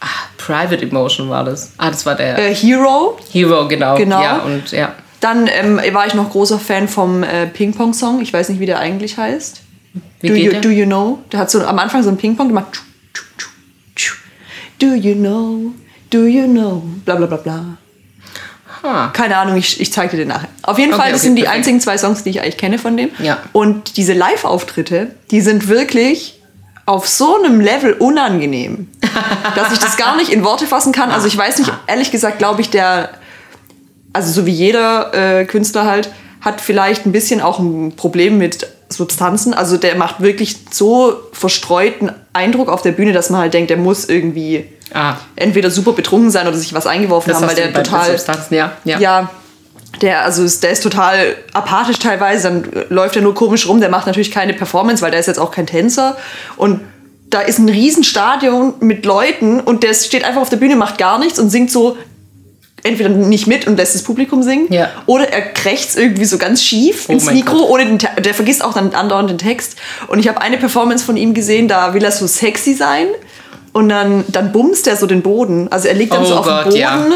ach, 0.00 0.26
Private 0.38 0.82
Emotion 0.82 1.28
war 1.28 1.44
das. 1.44 1.72
Ah, 1.78 1.90
das 1.90 2.04
war 2.04 2.16
der. 2.16 2.36
Äh, 2.36 2.54
Hero. 2.54 3.16
Hero, 3.30 3.68
genau. 3.68 3.96
Genau. 3.96 4.20
Ja, 4.20 4.38
und 4.38 4.72
ja. 4.72 4.94
Dann 5.20 5.48
ähm, 5.48 5.80
war 5.92 6.06
ich 6.06 6.14
noch 6.14 6.30
großer 6.30 6.58
Fan 6.58 6.88
vom 6.88 7.22
äh, 7.22 7.46
Ping-Pong-Song. 7.46 8.20
Ich 8.20 8.32
weiß 8.32 8.48
nicht, 8.48 8.60
wie 8.60 8.66
der 8.66 8.78
eigentlich 8.78 9.18
heißt. 9.18 9.60
Wie 10.20 10.28
do, 10.28 10.34
you, 10.34 10.50
der? 10.50 10.60
do 10.60 10.68
you 10.70 10.86
know? 10.86 11.18
Der 11.30 11.40
hat 11.40 11.50
so 11.50 11.64
am 11.64 11.78
Anfang 11.78 12.02
so 12.02 12.08
ein 12.08 12.16
Ping-Pong 12.16 12.48
gemacht. 12.48 12.82
Do 14.78 14.94
you 14.94 15.14
know? 15.14 15.74
Do 16.08 16.26
you 16.26 16.46
know? 16.46 16.82
Bla 17.04 17.16
bla 17.16 17.26
bla 17.26 17.36
bla. 17.36 17.76
Huh. 18.82 19.10
Keine 19.12 19.36
Ahnung, 19.36 19.56
ich, 19.56 19.78
ich 19.78 19.92
zeige 19.92 20.12
dir 20.12 20.24
den 20.24 20.28
nachher. 20.28 20.48
Auf 20.62 20.78
jeden 20.78 20.92
okay, 20.94 21.02
Fall, 21.02 21.12
das 21.12 21.20
okay, 21.20 21.28
sind 21.28 21.36
die 21.36 21.42
perfekt. 21.42 21.58
einzigen 21.58 21.80
zwei 21.80 21.98
Songs, 21.98 22.22
die 22.22 22.30
ich 22.30 22.40
eigentlich 22.40 22.56
kenne 22.56 22.78
von 22.78 22.96
dem. 22.96 23.10
Ja. 23.18 23.38
Und 23.52 23.98
diese 23.98 24.14
Live-Auftritte, 24.14 25.14
die 25.30 25.42
sind 25.42 25.68
wirklich 25.68 26.40
auf 26.86 27.06
so 27.06 27.36
einem 27.36 27.60
Level 27.60 27.92
unangenehm, 27.92 28.88
dass 29.54 29.72
ich 29.72 29.78
das 29.78 29.96
gar 29.98 30.16
nicht 30.16 30.30
in 30.32 30.44
Worte 30.44 30.66
fassen 30.66 30.92
kann. 30.92 31.10
Also 31.10 31.26
ich 31.26 31.36
weiß 31.36 31.58
nicht, 31.58 31.70
ehrlich 31.86 32.10
gesagt, 32.10 32.38
glaube 32.38 32.62
ich, 32.62 32.70
der, 32.70 33.10
also 34.12 34.32
so 34.32 34.46
wie 34.46 34.52
jeder 34.52 35.12
äh, 35.14 35.44
Künstler 35.44 35.84
halt, 35.84 36.10
hat 36.40 36.60
vielleicht 36.60 37.06
ein 37.06 37.12
bisschen 37.12 37.40
auch 37.40 37.58
ein 37.58 37.92
Problem 37.96 38.38
mit 38.38 38.66
Substanzen. 38.88 39.54
Also 39.54 39.76
der 39.76 39.94
macht 39.96 40.20
wirklich 40.20 40.56
so 40.70 41.16
verstreuten 41.32 42.12
Eindruck 42.32 42.68
auf 42.68 42.82
der 42.82 42.92
Bühne, 42.92 43.12
dass 43.12 43.30
man 43.30 43.40
halt 43.40 43.54
denkt, 43.54 43.70
der 43.70 43.76
muss 43.76 44.08
irgendwie 44.08 44.64
ah. 44.94 45.16
entweder 45.36 45.70
super 45.70 45.92
betrunken 45.92 46.30
sein 46.30 46.48
oder 46.48 46.56
sich 46.56 46.74
was 46.74 46.86
eingeworfen 46.86 47.30
das 47.30 47.40
haben, 47.40 47.48
weil 47.48 47.56
der 47.56 47.72
total. 47.72 48.10
Substanzen, 48.10 48.54
ja. 48.54 48.72
ja. 48.84 48.98
ja 48.98 49.30
der, 50.02 50.24
also 50.24 50.44
ist, 50.44 50.62
der 50.62 50.70
ist 50.70 50.82
total 50.82 51.36
apathisch 51.52 51.98
teilweise, 51.98 52.44
dann 52.44 52.86
läuft 52.88 53.16
er 53.16 53.22
nur 53.22 53.34
komisch 53.34 53.68
rum, 53.68 53.80
der 53.80 53.90
macht 53.90 54.06
natürlich 54.06 54.30
keine 54.30 54.54
Performance, 54.54 55.02
weil 55.02 55.10
der 55.10 55.20
ist 55.20 55.26
jetzt 55.26 55.38
auch 55.38 55.50
kein 55.50 55.66
Tänzer. 55.66 56.16
Und 56.56 56.80
da 57.28 57.40
ist 57.40 57.58
ein 57.58 57.68
Riesenstadion 57.68 58.74
mit 58.80 59.04
Leuten 59.04 59.60
und 59.60 59.82
der 59.82 59.94
steht 59.94 60.24
einfach 60.24 60.40
auf 60.40 60.48
der 60.48 60.56
Bühne, 60.56 60.74
macht 60.74 60.98
gar 60.98 61.18
nichts 61.18 61.38
und 61.38 61.50
singt 61.50 61.70
so 61.70 61.96
entweder 62.82 63.08
nicht 63.10 63.46
mit 63.46 63.66
und 63.66 63.76
lässt 63.76 63.94
das 63.94 64.02
Publikum 64.02 64.42
singen 64.42 64.72
ja. 64.72 64.88
oder 65.06 65.28
er 65.32 65.42
krächzt 65.42 65.98
irgendwie 65.98 66.24
so 66.24 66.38
ganz 66.38 66.62
schief 66.62 67.06
oh 67.08 67.12
ins 67.12 67.30
Mikro, 67.30 67.64
ohne 67.68 67.86
den 67.86 67.98
der 67.98 68.34
vergisst 68.34 68.64
auch 68.64 68.72
dann 68.74 68.94
andauernd 68.94 69.30
den 69.30 69.38
Text. 69.38 69.76
Und 70.08 70.18
ich 70.18 70.28
habe 70.28 70.40
eine 70.40 70.56
Performance 70.58 71.04
von 71.04 71.16
ihm 71.16 71.34
gesehen, 71.34 71.68
da 71.68 71.94
will 71.94 72.04
er 72.04 72.12
so 72.12 72.26
sexy 72.26 72.74
sein 72.74 73.06
und 73.72 73.88
dann, 73.88 74.24
dann 74.28 74.52
bumst 74.52 74.86
er 74.88 74.96
so 74.96 75.06
den 75.06 75.22
Boden. 75.22 75.68
Also 75.70 75.88
er 75.88 75.94
liegt 75.94 76.12
dann 76.12 76.22
Oh 76.22 76.26
so 76.26 76.34
auf 76.36 76.44
Gott, 76.46 76.64
dem 76.66 76.70
Boden. 76.70 76.78
ja. 76.80 77.06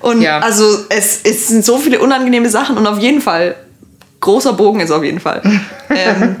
Und 0.00 0.22
Ja. 0.22 0.38
also 0.40 0.64
es, 0.90 1.20
es 1.24 1.48
sind 1.48 1.64
so 1.64 1.78
viele 1.78 1.98
unangenehme 2.00 2.48
Sachen 2.48 2.76
und 2.76 2.86
auf 2.86 2.98
jeden 2.98 3.20
Fall, 3.20 3.56
großer 4.20 4.52
Bogen 4.52 4.80
ist 4.80 4.90
auf 4.90 5.02
jeden 5.02 5.20
Fall. 5.20 5.42
ähm, 5.90 6.36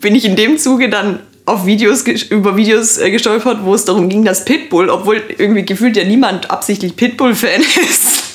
bin 0.00 0.14
ich 0.14 0.24
in 0.24 0.36
dem 0.36 0.58
Zuge 0.58 0.88
dann 0.88 1.20
auf 1.46 1.64
Videos 1.64 2.02
über 2.02 2.56
Videos 2.56 2.98
äh, 2.98 3.10
gestolpert, 3.10 3.64
wo 3.64 3.74
es 3.74 3.84
darum 3.84 4.08
ging, 4.08 4.24
dass 4.24 4.44
Pitbull, 4.44 4.90
obwohl 4.90 5.22
irgendwie 5.38 5.64
gefühlt 5.64 5.96
ja 5.96 6.04
niemand 6.04 6.50
absichtlich 6.50 6.96
Pitbull-Fan 6.96 7.60
ist, 7.88 8.25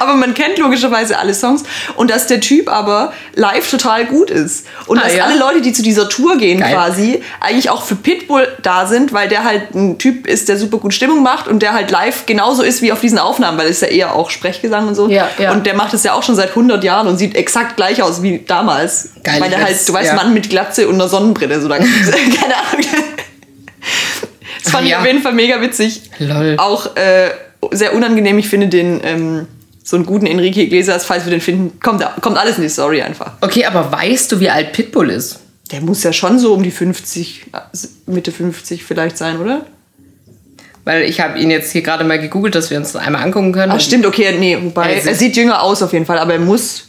aber 0.00 0.14
man 0.14 0.34
kennt 0.34 0.58
logischerweise 0.58 1.18
alle 1.18 1.34
Songs 1.34 1.62
und 1.96 2.10
dass 2.10 2.26
der 2.26 2.40
Typ 2.40 2.68
aber 2.70 3.12
live 3.34 3.70
total 3.70 4.06
gut 4.06 4.30
ist 4.30 4.66
und 4.86 4.98
Ah, 4.98 5.04
dass 5.04 5.14
ja? 5.16 5.24
alle 5.24 5.38
Leute, 5.38 5.60
die 5.60 5.72
zu 5.72 5.82
dieser 5.82 6.08
Tour 6.08 6.36
gehen 6.36 6.60
Geil. 6.60 6.72
quasi, 6.74 7.22
eigentlich 7.40 7.70
auch 7.70 7.82
für 7.82 7.94
Pitbull 7.96 8.48
da 8.62 8.86
sind, 8.86 9.12
weil 9.12 9.28
der 9.28 9.44
halt 9.44 9.74
ein 9.74 9.98
Typ 9.98 10.26
ist, 10.26 10.48
der 10.48 10.56
super 10.58 10.78
gut 10.78 10.92
Stimmung 10.92 11.22
macht 11.22 11.48
und 11.48 11.60
der 11.60 11.72
halt 11.72 11.90
live 11.90 12.26
genauso 12.26 12.62
ist 12.62 12.82
wie 12.82 12.92
auf 12.92 13.00
diesen 13.00 13.18
Aufnahmen, 13.18 13.56
weil 13.58 13.66
es 13.66 13.76
ist 13.76 13.82
ja 13.82 13.88
eher 13.88 14.14
auch 14.14 14.30
Sprechgesang 14.30 14.88
und 14.88 14.94
so. 14.94 15.08
Ja, 15.08 15.28
ja. 15.38 15.52
Und 15.52 15.64
der 15.66 15.74
macht 15.74 15.94
es 15.94 16.02
ja 16.04 16.12
auch 16.14 16.22
schon 16.22 16.34
seit 16.34 16.50
100 16.50 16.82
Jahren 16.84 17.06
und 17.06 17.16
sieht 17.18 17.36
exakt 17.36 17.76
gleich 17.76 18.02
aus 18.02 18.22
wie 18.22 18.44
damals. 18.46 19.10
Geil, 19.22 19.40
weil 19.40 19.50
der 19.50 19.62
halt, 19.62 19.88
du 19.88 19.92
weißt. 19.92 20.14
Mann 20.14 20.34
mit 20.34 20.50
Glatze 20.50 20.88
und 20.88 20.94
einer 20.94 21.08
Sonnenbrille, 21.08 21.60
so 21.60 21.68
dann, 21.68 21.78
keine 22.40 22.56
Ahnung. 22.56 22.86
Das 24.64 24.72
fand 24.72 24.86
ich 24.86 24.96
auf 24.96 25.06
jeden 25.06 25.22
Fall 25.22 25.32
mega 25.32 25.60
witzig. 25.60 26.02
Lol. 26.18 26.56
Auch 26.58 26.96
äh, 26.96 27.30
sehr 27.70 27.94
unangenehm. 27.94 28.38
Ich 28.38 28.48
finde 28.48 28.68
den, 28.68 29.00
ähm, 29.04 29.48
so 29.88 29.96
einen 29.96 30.04
guten 30.04 30.26
Enrique 30.26 30.58
Iglesias, 30.64 31.06
falls 31.06 31.24
wir 31.24 31.30
den 31.30 31.40
finden, 31.40 31.80
kommt, 31.80 32.04
kommt 32.20 32.36
alles 32.36 32.56
in 32.56 32.62
die 32.62 32.68
Story 32.68 33.00
einfach. 33.00 33.32
Okay, 33.40 33.64
aber 33.64 33.90
weißt 33.90 34.30
du, 34.30 34.38
wie 34.38 34.50
alt 34.50 34.72
Pitbull 34.74 35.08
ist? 35.08 35.38
Der 35.72 35.80
muss 35.80 36.02
ja 36.02 36.12
schon 36.12 36.38
so 36.38 36.52
um 36.52 36.62
die 36.62 36.70
50, 36.70 37.46
äh, 37.54 37.58
Mitte 38.10 38.30
50 38.30 38.84
vielleicht 38.84 39.16
sein, 39.16 39.38
oder? 39.40 39.64
Weil 40.84 41.02
ich 41.04 41.20
habe 41.20 41.38
ihn 41.38 41.50
jetzt 41.50 41.72
hier 41.72 41.82
gerade 41.82 42.04
mal 42.04 42.18
gegoogelt, 42.18 42.54
dass 42.54 42.68
wir 42.70 42.76
uns 42.78 42.92
das 42.92 43.00
einmal 43.02 43.22
angucken 43.22 43.52
können. 43.52 43.72
Ach, 43.74 43.80
stimmt, 43.80 44.04
okay, 44.06 44.34
nee, 44.38 44.58
wobei, 44.60 44.92
Er 44.94 45.00
sieht- 45.00 45.06
er 45.10 45.14
sieht 45.14 45.36
jünger 45.36 45.62
aus 45.62 45.82
auf 45.82 45.92
jeden 45.92 46.04
Fall, 46.06 46.18
aber 46.18 46.34
er 46.34 46.38
muss, 46.40 46.84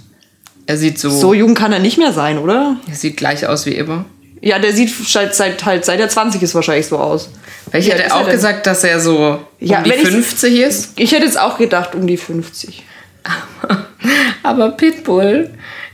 Er 0.65 0.75
sieht 0.77 0.99
so, 0.99 1.09
so 1.09 1.33
jung 1.33 1.53
kann 1.55 1.71
er 1.73 1.79
nicht 1.79 1.97
mehr 1.97 2.11
sein, 2.13 2.37
oder? 2.37 2.77
er 2.87 2.95
sieht 2.95 3.15
gleich 3.17 3.47
aus 3.47 3.65
wie 3.65 3.71
immer. 3.75 4.05
Ja, 4.41 4.59
der 4.59 4.71
sieht 4.73 4.89
seit, 5.05 5.35
seit, 5.35 5.65
halt, 5.65 5.83
seit 5.83 5.99
er 5.99 6.07
20 6.09 6.41
ist 6.41 6.53
wahrscheinlich 6.55 6.87
so 6.87 6.97
aus. 6.97 7.29
Weil 7.71 7.81
ich 7.81 7.91
alt 7.91 8.01
hätte 8.01 8.09
er 8.11 8.15
auch 8.17 8.29
gesagt, 8.29 8.67
dass 8.67 8.83
er 8.85 8.99
so 9.01 9.39
Ja, 9.59 9.79
um 9.79 9.83
die 9.83 9.89
wenn 9.89 9.99
ich- 10.01 10.07
50 10.07 10.59
ist. 10.59 10.93
Ich 10.95 11.11
hätte 11.11 11.25
jetzt 11.25 11.37
auch 11.39 11.57
gedacht, 11.57 11.93
um 11.95 12.07
die 12.07 12.15
50. 12.17 12.83
Aber 14.43 14.71
Pitbull 14.71 15.49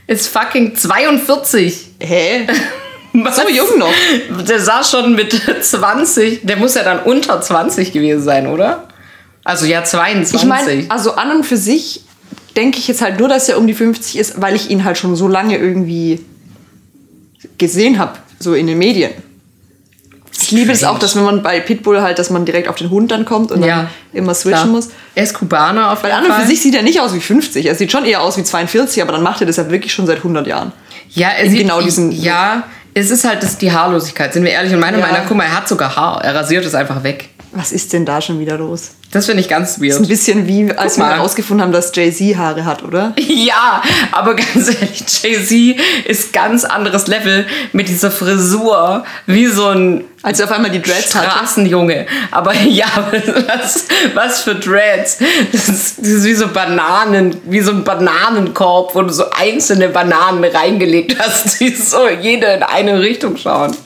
ist 0.06 0.28
fucking 0.28 0.76
42. 0.76 1.88
Hä? 2.00 2.46
Was? 3.12 3.36
So 3.36 3.48
jung 3.48 3.78
noch. 3.78 3.92
Der 4.44 4.60
sah 4.60 4.84
schon 4.84 5.14
mit 5.14 5.32
20, 5.62 6.42
der 6.44 6.56
muss 6.56 6.74
ja 6.74 6.82
dann 6.82 7.00
unter 7.00 7.40
20 7.40 7.92
gewesen 7.92 8.22
sein, 8.22 8.46
oder? 8.46 8.88
Also 9.44 9.66
ja, 9.66 9.84
22. 9.84 10.40
Ich 10.40 10.46
meine, 10.46 10.84
also 10.88 11.14
an 11.14 11.30
und 11.36 11.44
für 11.44 11.56
sich 11.56 12.02
denke 12.56 12.78
ich 12.78 12.88
jetzt 12.88 13.00
halt 13.00 13.18
nur, 13.18 13.28
dass 13.28 13.48
er 13.48 13.58
um 13.58 13.66
die 13.66 13.74
50 13.74 14.18
ist, 14.18 14.40
weil 14.42 14.54
ich 14.54 14.70
ihn 14.70 14.84
halt 14.84 14.98
schon 14.98 15.14
so 15.16 15.28
lange 15.28 15.56
irgendwie 15.56 16.20
gesehen 17.58 17.98
habe, 17.98 18.18
so 18.38 18.54
in 18.54 18.66
den 18.66 18.78
Medien. 18.78 19.12
Ich 20.40 20.50
liebe 20.50 20.70
es 20.72 20.84
auch, 20.84 20.98
dass 20.98 21.16
wenn 21.16 21.24
man 21.24 21.42
bei 21.42 21.60
Pitbull 21.60 22.00
halt, 22.02 22.18
dass 22.18 22.30
man 22.30 22.44
direkt 22.44 22.68
auf 22.68 22.76
den 22.76 22.90
Hund 22.90 23.10
dann 23.10 23.24
kommt 23.24 23.50
und 23.52 23.64
ja, 23.64 23.76
dann 23.76 23.88
immer 24.12 24.34
switchen 24.34 24.62
klar. 24.62 24.66
muss. 24.72 24.88
Er 25.14 25.24
ist 25.24 25.34
Kubaner 25.34 25.90
auf 25.92 26.02
Weil 26.02 26.10
jeden 26.12 26.24
an 26.26 26.30
und 26.30 26.40
für 26.42 26.46
sich 26.46 26.60
sieht 26.60 26.74
er 26.74 26.82
nicht 26.82 27.00
aus 27.00 27.14
wie 27.14 27.20
50. 27.20 27.64
Er 27.66 27.74
sieht 27.74 27.90
schon 27.90 28.04
eher 28.04 28.20
aus 28.22 28.36
wie 28.36 28.44
42, 28.44 29.02
aber 29.02 29.12
dann 29.12 29.22
macht 29.22 29.40
er 29.40 29.46
das 29.46 29.56
ja 29.56 29.70
wirklich 29.70 29.92
schon 29.92 30.06
seit 30.06 30.18
100 30.18 30.46
Jahren. 30.46 30.72
Ja, 31.10 31.28
er 31.30 31.44
in 31.44 31.50
sieht 31.50 31.60
genau 31.60 31.80
diesen- 31.80 32.12
Ja, 32.12 32.64
es 32.94 33.10
ist 33.10 33.24
halt 33.24 33.42
das, 33.42 33.58
die 33.58 33.72
Haarlosigkeit, 33.72 34.32
sind 34.34 34.44
wir 34.44 34.52
ehrlich. 34.52 34.72
Und 34.72 34.80
meiner 34.80 34.98
Ja. 34.98 35.04
Meinung 35.06 35.20
nach, 35.22 35.28
guck 35.28 35.36
mal, 35.36 35.44
er 35.44 35.56
hat 35.56 35.68
sogar 35.68 35.96
Haar. 35.96 36.22
Er 36.22 36.34
rasiert 36.34 36.64
es 36.64 36.74
einfach 36.74 37.02
weg. 37.02 37.28
Was 37.52 37.72
ist 37.72 37.92
denn 37.94 38.04
da 38.04 38.20
schon 38.20 38.38
wieder 38.38 38.58
los? 38.58 38.90
Das 39.12 39.24
finde 39.26 39.40
ich 39.40 39.48
ganz 39.48 39.76
Das 39.76 39.82
ist 39.82 39.94
ein 39.94 39.98
weird. 40.00 40.08
bisschen 40.08 40.46
wie, 40.46 40.70
als 40.72 40.98
wir 40.98 41.04
mal. 41.04 41.14
herausgefunden 41.14 41.62
haben, 41.64 41.72
dass 41.72 41.90
Jay-Z 41.94 42.36
Haare 42.36 42.64
hat, 42.66 42.82
oder? 42.82 43.14
Ja, 43.18 43.80
aber 44.12 44.34
ganz 44.34 44.68
ehrlich, 44.68 45.04
Jay-Z 45.22 45.80
ist 46.06 46.32
ganz 46.34 46.64
anderes 46.64 47.06
Level 47.06 47.46
mit 47.72 47.88
dieser 47.88 48.10
Frisur, 48.10 49.04
wie 49.26 49.46
so 49.46 49.68
ein 49.68 50.04
Als 50.26 50.40
er 50.40 50.46
auf 50.46 50.50
einmal 50.50 50.72
die 50.72 50.82
Dreads. 50.82 51.10
Straßenjunge. 51.10 52.04
Aber 52.32 52.52
ja, 52.64 52.86
was, 53.46 53.86
was 54.12 54.40
für 54.40 54.56
Dreads. 54.56 55.18
Das 55.52 55.68
ist, 55.68 55.98
das 55.98 56.08
ist 56.08 56.24
wie 56.24 56.34
so 56.34 56.48
Bananen, 56.48 57.36
wie 57.44 57.60
so 57.60 57.70
ein 57.70 57.84
Bananenkorb, 57.84 58.96
wo 58.96 59.02
du 59.02 59.10
so 59.12 59.30
einzelne 59.30 59.88
Bananen 59.88 60.42
reingelegt 60.42 61.16
hast, 61.16 61.60
die 61.60 61.68
so 61.72 62.08
jede 62.08 62.46
in 62.46 62.64
eine 62.64 62.98
Richtung 62.98 63.36
schauen. 63.36 63.76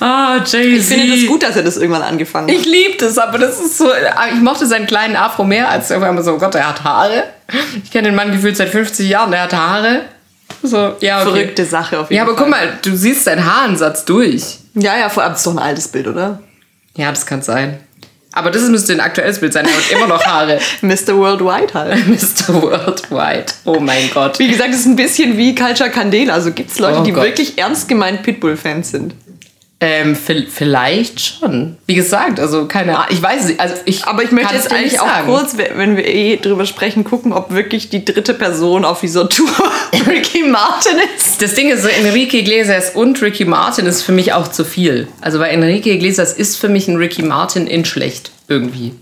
Ah, 0.00 0.38
Jay-Z. 0.38 0.54
Ich 0.64 0.84
finde 0.86 1.14
das 1.14 1.26
gut, 1.26 1.42
dass 1.42 1.56
er 1.56 1.62
das 1.62 1.76
irgendwann 1.76 2.00
angefangen 2.04 2.48
hat. 2.48 2.56
Ich 2.56 2.64
liebe 2.64 2.96
das, 2.98 3.18
aber 3.18 3.36
das 3.36 3.60
ist 3.60 3.76
so. 3.76 3.90
Ich 4.32 4.40
mochte 4.40 4.66
seinen 4.66 4.86
kleinen 4.86 5.14
Afro 5.14 5.44
mehr, 5.44 5.68
als 5.68 5.92
auf 5.92 6.02
einmal 6.02 6.24
so, 6.24 6.32
oh 6.32 6.38
Gott, 6.38 6.54
er 6.54 6.70
hat 6.70 6.84
Haare. 6.84 7.24
Ich 7.84 7.90
kenne 7.90 8.08
den 8.08 8.14
Mann 8.14 8.32
gefühlt 8.32 8.56
seit 8.56 8.70
50 8.70 9.06
Jahren, 9.10 9.30
der 9.30 9.42
hat 9.42 9.52
Haare. 9.52 10.00
So, 10.62 10.94
ja, 11.00 11.20
okay. 11.20 11.30
Verrückte 11.30 11.64
Sache 11.66 11.98
auf 12.00 12.10
jeden 12.10 12.16
Ja, 12.16 12.22
aber 12.22 12.34
Fall. 12.34 12.44
guck 12.44 12.50
mal, 12.50 12.78
du 12.80 12.96
siehst 12.96 13.24
seinen 13.24 13.44
Haaransatz 13.44 14.06
durch. 14.06 14.60
Ja, 14.76 14.96
ja, 14.98 15.08
vor 15.08 15.22
allem 15.22 15.32
ist 15.34 15.46
doch 15.46 15.52
ein 15.52 15.58
altes 15.58 15.88
Bild, 15.88 16.06
oder? 16.06 16.40
Ja, 16.96 17.10
das 17.10 17.26
kann 17.26 17.42
sein. 17.42 17.78
Aber 18.32 18.50
das 18.50 18.62
müsste 18.68 18.92
ein 18.92 19.00
aktuelles 19.00 19.40
Bild 19.40 19.54
sein. 19.54 19.64
Er 19.64 19.72
hat 19.72 19.90
immer 19.90 20.06
noch 20.06 20.22
Haare. 20.22 20.60
Mr. 20.82 21.16
Worldwide 21.16 21.72
halt. 21.72 22.06
Mr. 22.06 22.60
Worldwide. 22.62 23.46
Oh 23.64 23.80
mein 23.80 24.10
Gott. 24.12 24.38
Wie 24.38 24.48
gesagt, 24.48 24.70
es 24.74 24.80
ist 24.80 24.86
ein 24.86 24.96
bisschen 24.96 25.38
wie 25.38 25.54
Culture 25.54 25.88
Candela. 25.88 26.34
Also 26.34 26.52
gibt 26.52 26.70
es 26.70 26.78
Leute, 26.78 27.00
Oh 27.00 27.02
die 27.02 27.12
Gott. 27.12 27.24
wirklich 27.24 27.56
ernst 27.58 27.88
gemeint 27.88 28.22
Pitbull-Fans 28.22 28.90
sind. 28.90 29.14
Ähm, 29.78 30.16
vi- 30.16 30.46
vielleicht 30.50 31.20
schon. 31.20 31.76
Wie 31.86 31.94
gesagt, 31.94 32.40
also 32.40 32.64
keine 32.66 32.96
Ahnung. 32.96 33.08
Ich 33.10 33.20
weiß 33.22 33.42
es 33.42 33.48
nicht. 33.48 33.60
Also 33.60 33.74
ich 33.84 34.04
Aber 34.06 34.22
ich 34.22 34.30
möchte 34.32 34.54
jetzt 34.54 34.72
eigentlich 34.72 34.98
auch 35.00 35.06
sagen. 35.06 35.26
kurz, 35.28 35.56
wenn 35.58 35.98
wir 35.98 36.06
eh 36.06 36.36
drüber 36.38 36.64
sprechen, 36.64 37.04
gucken, 37.04 37.34
ob 37.34 37.52
wirklich 37.52 37.90
die 37.90 38.02
dritte 38.02 38.32
Person 38.32 38.86
auf 38.86 39.00
dieser 39.00 39.28
Tour 39.28 39.50
Ricky 40.06 40.44
Martin 40.44 40.92
ist. 41.14 41.42
Das 41.42 41.54
Ding 41.54 41.68
ist 41.70 41.82
so, 41.82 41.88
Enrique 41.88 42.38
Iglesias 42.38 42.92
und 42.94 43.20
Ricky 43.20 43.44
Martin 43.44 43.84
ist 43.84 44.00
für 44.02 44.12
mich 44.12 44.32
auch 44.32 44.48
zu 44.48 44.64
viel. 44.64 45.08
Also 45.20 45.40
weil 45.40 45.50
Enrique 45.52 45.90
Iglesias 45.92 46.32
ist 46.32 46.56
für 46.56 46.70
mich 46.70 46.88
ein 46.88 46.96
Ricky 46.96 47.22
Martin 47.22 47.66
in 47.66 47.84
schlecht 47.84 48.30
irgendwie. 48.48 48.94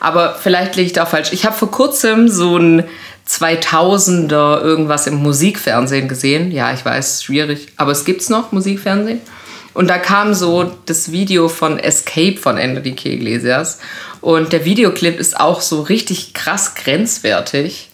Aber 0.00 0.36
vielleicht 0.42 0.76
liege 0.76 0.86
ich 0.86 0.92
da 0.94 1.02
auch 1.04 1.08
falsch. 1.08 1.32
Ich 1.34 1.44
habe 1.44 1.54
vor 1.54 1.70
kurzem 1.70 2.28
so 2.30 2.56
ein 2.56 2.84
2000er 3.28 4.62
irgendwas 4.62 5.06
im 5.06 5.16
Musikfernsehen 5.16 6.08
gesehen. 6.08 6.50
Ja, 6.50 6.72
ich 6.72 6.84
weiß, 6.84 7.22
schwierig. 7.24 7.68
Aber 7.76 7.92
es 7.92 8.04
gibt's 8.04 8.28
noch, 8.30 8.52
Musikfernsehen. 8.52 9.20
Und 9.74 9.88
da 9.88 9.98
kam 9.98 10.34
so 10.34 10.70
das 10.86 11.12
Video 11.12 11.48
von 11.48 11.78
Escape 11.78 12.36
von 12.36 12.56
Enrique 12.56 13.06
Iglesias. 13.06 13.80
Und 14.20 14.52
der 14.52 14.64
Videoclip 14.64 15.18
ist 15.18 15.38
auch 15.38 15.60
so 15.60 15.82
richtig 15.82 16.32
krass 16.32 16.74
grenzwertig. 16.76 17.90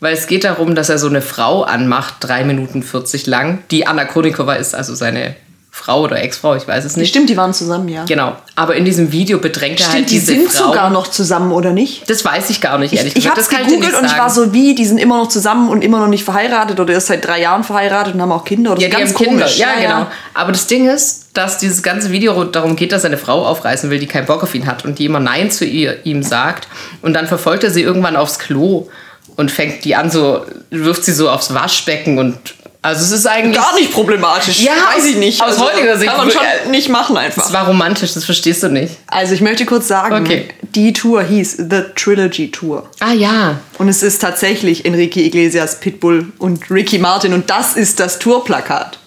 Weil 0.00 0.14
es 0.14 0.26
geht 0.26 0.44
darum, 0.44 0.74
dass 0.74 0.88
er 0.88 0.98
so 0.98 1.08
eine 1.08 1.22
Frau 1.22 1.62
anmacht, 1.62 2.16
3 2.20 2.44
Minuten 2.44 2.82
40 2.82 3.26
lang, 3.26 3.62
die 3.70 3.86
Anna 3.86 4.04
Konikova 4.04 4.54
ist, 4.54 4.74
also 4.74 4.94
seine 4.94 5.36
Frau 5.76 6.02
oder 6.02 6.22
Ex-Frau, 6.22 6.54
ich 6.54 6.68
weiß 6.68 6.84
es 6.84 6.96
nicht. 6.96 7.08
Stimmt, 7.08 7.28
die 7.30 7.36
waren 7.36 7.52
zusammen, 7.52 7.88
ja. 7.88 8.04
Genau. 8.04 8.36
Aber 8.54 8.76
in 8.76 8.84
diesem 8.84 9.10
Video 9.10 9.38
bedrängt 9.38 9.80
er 9.80 9.86
halt 9.86 9.94
Stimmt, 9.96 10.10
die 10.10 10.14
diese 10.14 10.26
sind 10.26 10.52
Frau. 10.52 10.68
sogar 10.68 10.88
noch 10.88 11.08
zusammen, 11.08 11.50
oder 11.50 11.72
nicht? 11.72 12.08
Das 12.08 12.24
weiß 12.24 12.48
ich 12.50 12.60
gar 12.60 12.78
nicht, 12.78 12.94
ehrlich 12.94 13.16
Ich 13.16 13.24
gesagt. 13.24 13.38
habe 13.38 13.40
ich 13.42 13.48
dir 13.48 13.64
gegoogelt 13.64 13.90
nicht 13.90 14.00
und 14.00 14.06
ich 14.06 14.16
war 14.16 14.30
so 14.30 14.52
wie, 14.52 14.76
die 14.76 14.86
sind 14.86 14.98
immer 14.98 15.18
noch 15.18 15.28
zusammen 15.28 15.68
und 15.68 15.82
immer 15.82 15.98
noch 15.98 16.06
nicht 16.06 16.22
verheiratet 16.22 16.78
oder 16.78 16.94
erst 16.94 17.08
seit 17.08 17.26
drei 17.26 17.40
Jahren 17.40 17.64
verheiratet 17.64 18.14
und 18.14 18.22
haben 18.22 18.30
auch 18.30 18.44
Kinder 18.44 18.70
oder 18.72 18.80
Ja, 18.82 18.86
so. 18.88 18.90
die 18.92 18.96
Ganz 19.02 19.14
haben 19.14 19.24
Kinder. 19.24 19.40
komisch. 19.46 19.58
Ja, 19.58 19.68
genau. 19.80 20.06
Aber 20.32 20.52
das 20.52 20.68
Ding 20.68 20.88
ist, 20.88 21.26
dass 21.34 21.58
dieses 21.58 21.82
ganze 21.82 22.12
Video 22.12 22.44
darum 22.44 22.76
geht, 22.76 22.92
dass 22.92 23.02
er 23.02 23.08
eine 23.08 23.18
Frau 23.18 23.44
aufreißen 23.44 23.90
will, 23.90 23.98
die 23.98 24.06
keinen 24.06 24.26
Bock 24.26 24.44
auf 24.44 24.54
ihn 24.54 24.66
hat 24.68 24.84
und 24.84 25.00
die 25.00 25.06
immer 25.06 25.18
Nein 25.18 25.50
zu 25.50 25.64
ihr, 25.64 26.06
ihm 26.06 26.22
sagt. 26.22 26.68
Und 27.02 27.14
dann 27.14 27.26
verfolgt 27.26 27.64
er 27.64 27.70
sie 27.70 27.82
irgendwann 27.82 28.14
aufs 28.14 28.38
Klo 28.38 28.86
und 29.34 29.50
fängt 29.50 29.84
die 29.84 29.96
an, 29.96 30.08
so, 30.08 30.46
wirft 30.70 31.04
sie 31.04 31.12
so 31.12 31.28
aufs 31.30 31.52
Waschbecken 31.52 32.18
und. 32.18 32.38
Also 32.84 33.02
es 33.02 33.12
ist 33.12 33.26
eigentlich. 33.26 33.56
Gar 33.56 33.74
nicht 33.76 33.92
problematisch. 33.92 34.60
Ja, 34.60 34.72
weiß 34.94 35.06
ich 35.06 35.16
nicht. 35.16 35.42
aus 35.42 35.58
heutiger 35.58 35.96
Sicht 35.96 36.10
Kann 36.10 36.18
man 36.18 36.30
schon 36.30 36.70
nicht 36.70 36.90
machen 36.90 37.16
Es 37.16 37.22
einfach. 37.22 37.50
war 37.52 37.66
romantisch, 37.66 38.12
das 38.12 38.26
verstehst 38.26 38.62
du 38.62 38.68
nicht. 38.68 38.94
Also 39.06 39.32
ich 39.32 39.40
möchte 39.40 39.64
kurz 39.64 39.88
sagen, 39.88 40.14
Okay. 40.22 40.48
die 40.62 40.92
Tour 40.92 41.22
hieß 41.22 41.56
The 41.70 41.84
Trilogy 41.96 42.50
Tour. 42.50 42.86
Ah 43.00 43.12
ja. 43.12 43.58
Und 43.78 43.88
es 43.88 44.02
ist 44.02 44.20
tatsächlich 44.20 44.84
Enrique 44.84 45.16
Iglesias, 45.16 45.80
Pitbull 45.80 46.30
und 46.38 46.70
Ricky 46.70 46.98
Martin. 46.98 47.32
Und 47.32 47.48
das 47.48 47.74
ist 47.74 48.00
das 48.00 48.18
Tourplakat. 48.18 48.98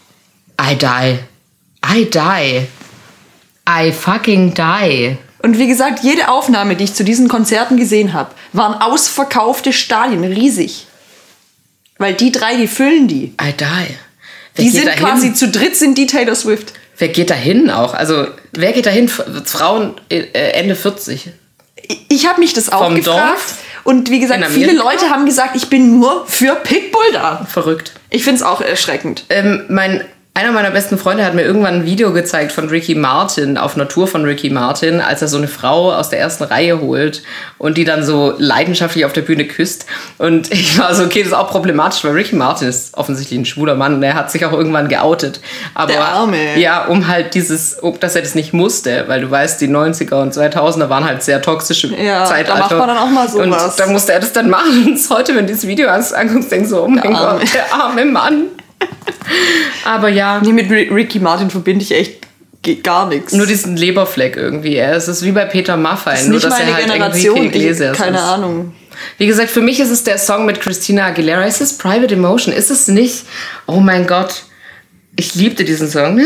I 0.59 0.75
die. 0.75 1.19
I 1.87 2.05
die. 2.09 2.67
I 3.69 3.91
fucking 3.91 4.55
die. 4.55 5.17
Und 5.43 5.59
wie 5.59 5.67
gesagt, 5.67 5.99
jede 6.03 6.29
Aufnahme, 6.29 6.75
die 6.75 6.85
ich 6.85 6.95
zu 6.95 7.03
diesen 7.03 7.27
Konzerten 7.27 7.77
gesehen 7.77 8.13
habe, 8.13 8.31
waren 8.53 8.73
ausverkaufte 8.81 9.71
Stadien, 9.71 10.23
riesig. 10.23 10.87
Weil 11.97 12.13
die 12.13 12.31
drei, 12.31 12.55
die 12.55 12.67
füllen 12.67 13.07
die. 13.07 13.33
I 13.41 13.53
die. 13.57 13.65
Wer 14.55 14.65
Die 14.65 14.69
sind 14.69 14.89
quasi 14.95 15.33
zu 15.33 15.49
dritt, 15.49 15.75
sind 15.75 15.97
die 15.97 16.07
Taylor 16.07 16.36
Swift. 16.36 16.73
Wer 16.97 17.10
geht 17.10 17.29
da 17.29 17.36
hin 17.36 17.69
auch? 17.69 17.93
Also, 17.93 18.27
wer 18.53 18.73
geht 18.73 18.86
da 18.88 18.89
hin? 18.89 19.07
Frauen 19.07 19.95
äh, 20.10 20.23
Ende 20.31 20.75
40. 20.75 21.29
Ich 22.10 22.27
habe 22.27 22.39
mich 22.39 22.53
das 22.53 22.71
auch 22.71 22.86
Vom 22.86 22.95
gefragt. 22.95 23.29
Dorf? 23.29 23.57
Und 23.83 24.10
wie 24.10 24.19
gesagt, 24.19 24.43
viele? 24.47 24.73
Leute 24.73 25.10
haben 25.10 25.25
gesagt, 25.25 25.55
ich 25.55 25.69
bin 25.69 25.97
nur 25.99 26.25
für 26.27 26.55
Pitbull 26.55 27.13
da. 27.13 27.47
Verrückt. 27.49 27.93
Ich 28.10 28.23
finde 28.23 28.38
es 28.38 28.43
auch 28.43 28.60
erschreckend. 28.60 29.25
Ähm, 29.29 29.63
mein 29.69 30.03
Einer 30.38 30.52
meiner 30.52 30.69
besten 30.69 31.00
Freunde 31.00 31.26
hat 31.26 31.34
mir 31.34 31.41
irgendwann 31.41 31.73
ein 31.78 31.86
Video 31.86 32.13
gezeigt 32.13 32.52
von 32.52 32.69
Ricky 32.69 32.93
Martin 32.93 33.58
auf 33.58 33.73
einer 33.73 33.88
Tour 33.88 34.08
von 34.08 34.23
Ricky 34.23 34.52
Martin, 34.52 35.02
als 35.02 35.23
er 35.23 35.28
so 35.28 35.38
eine 35.38 35.47
Frau 35.47 35.91
aus 35.91 36.12
der 36.12 36.19
ersten 36.19 36.43
Reihe 36.43 36.80
holt 36.80 37.23
und 37.58 37.76
die 37.76 37.86
dann 37.86 38.04
so 38.06 38.36
leidenschaftlich 38.38 39.04
auf 39.06 39.13
der 39.13 39.23
Bühne 39.23 39.45
küsst. 39.45 39.88
Und 40.19 40.52
ich 40.54 40.78
war 40.78 40.93
so, 40.93 41.06
okay, 41.06 41.21
das 41.23 41.30
ist 41.30 41.34
auch 41.34 41.50
problematisch, 41.50 42.04
weil 42.04 42.12
Ricky 42.12 42.36
Martin 42.36 42.67
ist 42.67 42.95
offensichtlich 42.95 43.39
ein 43.39 43.45
schwuler 43.45 43.73
Mann 43.73 43.95
und 43.95 44.04
er 44.04 44.13
hat 44.13 44.30
sich 44.30 44.45
auch 44.45 44.54
irgendwann 44.54 44.89
geoutet. 44.89 45.41
Aber 45.73 45.91
Der 45.91 46.06
Arme. 46.06 46.60
ja, 46.60 46.86
um 46.86 47.08
halt 47.08 47.34
dieses, 47.34 47.73
um, 47.73 48.00
dass 48.00 48.13
er 48.13 48.21
das 48.21 48.36
nicht 48.36 48.54
musste, 48.54 49.06
weil 49.08 49.21
du 49.21 49.32
weißt, 49.32 49.60
die 49.60 49.67
90er 49.67 50.21
und 50.21 50.36
2000er 50.36 50.88
waren 50.88 51.06
halt 51.06 51.23
sehr 51.23 51.41
toxische 51.41 51.88
Ja, 51.95 52.19
da 52.19 52.26
Zeitalter. 52.26 52.60
macht 52.60 52.78
man 52.78 52.88
dann 52.89 52.97
auch 53.00 53.10
mal 53.10 53.28
sowas. 53.28 53.63
Und 53.71 53.80
da 53.80 53.88
musste 53.88 54.13
er 54.13 54.19
das 54.19 54.34
dann 54.34 54.52
machen. 54.52 54.86
Und 54.86 55.00
heute, 55.10 55.36
wenn 55.36 55.47
du 55.47 55.54
dieses 55.54 55.65
Video 55.65 55.89
anguckst, 55.89 56.52
denkst 56.52 56.69
du, 56.69 56.76
so, 56.76 56.84
oh 56.84 56.88
mein 56.88 57.15
Arme. 57.15 57.39
Gott, 57.39 57.54
der 57.56 57.73
arme 57.73 58.06
Mann. 58.06 58.43
Aber 59.85 60.09
ja, 60.09 60.39
Nee, 60.43 60.53
mit 60.53 60.69
Ri- 60.69 60.93
Ricky 60.93 61.19
Martin 61.19 61.49
verbinde 61.49 61.83
ich 61.83 61.91
echt 61.93 62.27
gar 62.83 63.07
nichts. 63.07 63.31
nur 63.33 63.45
diesen 63.45 63.77
Leberfleck 63.77 64.35
irgendwie. 64.35 64.77
Es 64.77 65.07
ist 65.07 65.23
wie 65.23 65.31
bei 65.31 65.45
Peter 65.45 65.77
Maffay, 65.77 66.11
das 66.11 66.21
ist 66.23 66.27
nur 66.29 66.39
dass 66.39 66.59
er 66.59 66.73
halt 66.73 66.85
Generation. 66.87 67.37
Iglesias 67.45 67.93
Ich, 67.93 67.97
keine 68.03 68.17
ist. 68.17 68.23
Ahnung. 68.23 68.73
Wie 69.17 69.27
gesagt, 69.27 69.49
für 69.51 69.61
mich 69.61 69.79
ist 69.79 69.89
es 69.91 70.03
der 70.03 70.17
Song 70.17 70.45
mit 70.45 70.59
Christina 70.59 71.05
Aguilera. 71.07 71.43
Ist 71.45 71.61
es 71.61 71.77
Private 71.77 72.13
Emotion? 72.15 72.53
Ist 72.53 72.71
es 72.71 72.87
nicht? 72.87 73.25
Oh 73.67 73.79
mein 73.79 74.05
Gott. 74.07 74.43
Ich 75.15 75.35
liebte 75.35 75.63
diesen 75.63 75.89
Song. 75.89 76.19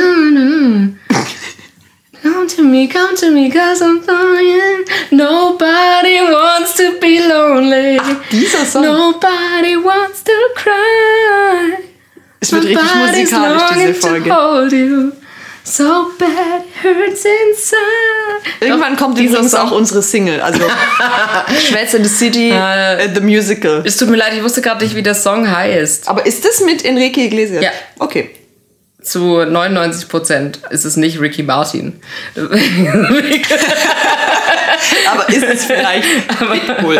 Come 2.23 2.45
to 2.55 2.61
me, 2.63 2.87
come 2.87 3.13
to 3.15 3.29
me, 3.31 3.49
cause 3.49 3.81
I'm 3.83 3.99
dying. 4.05 4.85
Nobody 5.11 6.19
wants 6.31 6.75
to 6.75 6.83
be 6.99 7.19
lonely. 7.27 7.99
dieser 8.31 8.63
Song. 8.65 8.83
Nobody 8.83 9.75
wants 9.75 10.23
to 10.23 10.31
cry. 10.55 11.77
Es 12.41 12.51
wird 12.51 12.65
richtig 12.65 12.83
musikalisch, 12.95 13.61
diese 13.75 13.93
Folge. 13.93 14.35
hold 14.35 14.71
you. 14.73 15.11
So 15.63 15.83
bad 16.17 16.63
hurts 16.81 17.23
inside. 17.23 17.77
Irgendwann 18.61 18.97
kommt 18.97 19.19
übrigens 19.19 19.53
auch 19.53 19.69
unsere 19.71 20.01
Single. 20.01 20.41
Also 20.41 20.59
Schwätz 21.67 21.93
in 21.93 22.03
the 22.03 22.09
City, 22.09 22.49
Äh, 22.49 23.05
äh, 23.05 23.09
The 23.13 23.21
Musical. 23.21 23.83
Es 23.85 23.95
tut 23.95 24.09
mir 24.09 24.17
leid, 24.17 24.33
ich 24.35 24.43
wusste 24.43 24.61
gerade 24.61 24.83
nicht, 24.83 24.95
wie 24.95 25.03
der 25.03 25.13
Song 25.13 25.49
heißt. 25.49 26.07
Aber 26.07 26.25
ist 26.25 26.43
das 26.43 26.61
mit 26.61 26.83
Enrique 26.83 27.17
Iglesias? 27.25 27.63
Ja. 27.63 27.69
Okay. 27.99 28.31
Zu 29.01 29.45
99 29.45 30.09
Prozent 30.09 30.59
ist 30.69 30.85
es 30.85 30.95
nicht 30.95 31.19
Ricky 31.19 31.41
Martin. 31.41 31.99
Aber 35.11 35.29
ist 35.29 35.43
es 35.43 35.65
vielleicht 35.65 36.07
Pitbull? 36.27 36.99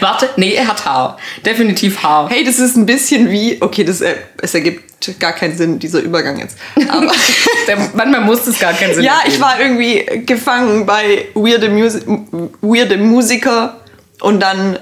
Warte, 0.00 0.30
nee, 0.36 0.54
er 0.54 0.68
hat 0.68 0.84
Haar. 0.86 1.18
Definitiv 1.44 2.02
Haar. 2.02 2.30
Hey, 2.30 2.44
das 2.44 2.58
ist 2.58 2.76
ein 2.76 2.86
bisschen 2.86 3.30
wie, 3.30 3.58
okay, 3.60 3.84
das, 3.84 4.00
äh, 4.00 4.14
es 4.40 4.54
ergibt 4.54 5.20
gar 5.20 5.32
keinen 5.32 5.54
Sinn, 5.56 5.78
dieser 5.78 6.00
Übergang 6.00 6.38
jetzt. 6.38 6.56
Aber 6.88 7.12
manchmal 7.94 8.22
muss 8.22 8.46
es 8.46 8.58
gar 8.58 8.72
keinen 8.72 8.94
Sinn 8.94 9.04
ja, 9.04 9.18
ich 9.26 9.34
ergeben. 9.34 9.42
war 9.42 9.60
irgendwie 9.60 10.24
gefangen 10.24 10.86
bei 10.86 11.26
weirde, 11.34 11.68
Musi 11.68 12.00
weirde 12.62 12.96
Musiker 12.96 13.80
und 14.20 14.40
dann 14.40 14.78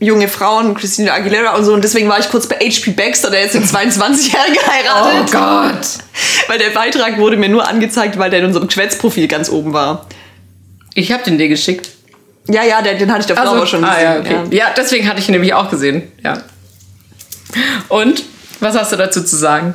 junge 0.00 0.28
Frauen, 0.28 0.74
Christina 0.74 1.12
Aguilera 1.12 1.56
und 1.56 1.64
so. 1.64 1.72
Und 1.72 1.82
deswegen 1.82 2.08
war 2.08 2.18
ich 2.18 2.28
kurz 2.28 2.46
bei 2.46 2.56
HP 2.56 2.92
Baxter, 2.92 3.30
der 3.30 3.42
jetzt 3.42 3.54
in 3.54 3.64
22 3.66 4.32
Jahre 4.32 4.48
Oh. 4.94 5.24
Gott. 5.30 5.88
Weil 6.46 6.58
der 6.58 6.70
Beitrag 6.70 7.18
wurde 7.18 7.36
mir 7.36 7.48
nur 7.48 7.66
angezeigt, 7.66 8.18
weil 8.18 8.30
der 8.30 8.40
in 8.40 8.46
unserem 8.46 8.68
Geschwätzprofil 8.68 9.28
ganz 9.28 9.48
oben 9.50 9.72
war. 9.72 10.06
Ich 10.94 11.12
hab 11.12 11.24
den 11.24 11.38
dir 11.38 11.48
geschickt. 11.48 11.90
Ja, 12.48 12.64
ja, 12.64 12.80
den, 12.80 12.98
den 12.98 13.10
hatte 13.10 13.20
ich 13.20 13.26
davor 13.26 13.42
Also, 13.42 13.56
aber 13.56 13.66
schon 13.66 13.84
ah, 13.84 14.00
ja, 14.00 14.18
gesehen. 14.18 14.46
okay. 14.46 14.56
ja, 14.56 14.66
deswegen 14.76 15.08
hatte 15.08 15.20
ich 15.20 15.28
ihn 15.28 15.32
nämlich 15.32 15.54
auch 15.54 15.70
gesehen. 15.70 16.10
Ja. 16.24 16.42
Und? 17.88 18.24
Was 18.60 18.76
hast 18.76 18.90
du 18.92 18.96
dazu 18.96 19.22
zu 19.22 19.36
sagen? 19.36 19.74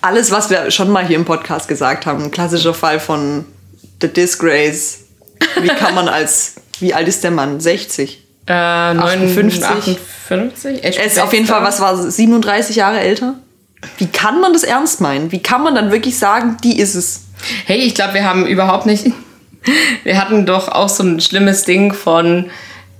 Alles, 0.00 0.30
was 0.30 0.50
wir 0.50 0.70
schon 0.70 0.90
mal 0.90 1.06
hier 1.06 1.16
im 1.16 1.24
Podcast 1.24 1.68
gesagt 1.68 2.06
haben, 2.06 2.24
ein 2.24 2.30
klassischer 2.30 2.74
Fall 2.74 2.98
von 2.98 3.44
The 4.00 4.08
Disgrace. 4.08 5.00
Wie 5.60 5.68
kann 5.68 5.94
man 5.94 6.08
als, 6.08 6.54
wie 6.80 6.94
alt 6.94 7.06
ist 7.06 7.22
der 7.22 7.30
Mann? 7.30 7.60
60? 7.60 8.19
Äh, 8.46 8.52
58. 8.52 9.98
58? 10.30 10.84
Er 10.84 11.04
ist 11.04 11.20
auf 11.20 11.32
jeden 11.32 11.46
Fall, 11.46 11.62
was 11.62 11.80
war 11.80 11.94
es, 11.94 12.16
37 12.16 12.76
Jahre 12.76 13.00
älter? 13.00 13.34
Wie 13.98 14.06
kann 14.06 14.40
man 14.40 14.52
das 14.52 14.62
ernst 14.62 15.00
meinen? 15.00 15.32
Wie 15.32 15.42
kann 15.42 15.62
man 15.62 15.74
dann 15.74 15.90
wirklich 15.90 16.18
sagen, 16.18 16.56
die 16.62 16.78
ist 16.78 16.94
es? 16.94 17.24
Hey, 17.64 17.78
ich 17.78 17.94
glaube, 17.94 18.14
wir 18.14 18.24
haben 18.24 18.46
überhaupt 18.46 18.86
nicht. 18.86 19.06
Wir 20.04 20.18
hatten 20.18 20.46
doch 20.46 20.68
auch 20.68 20.88
so 20.88 21.02
ein 21.02 21.20
schlimmes 21.20 21.64
Ding 21.64 21.92
von 21.92 22.50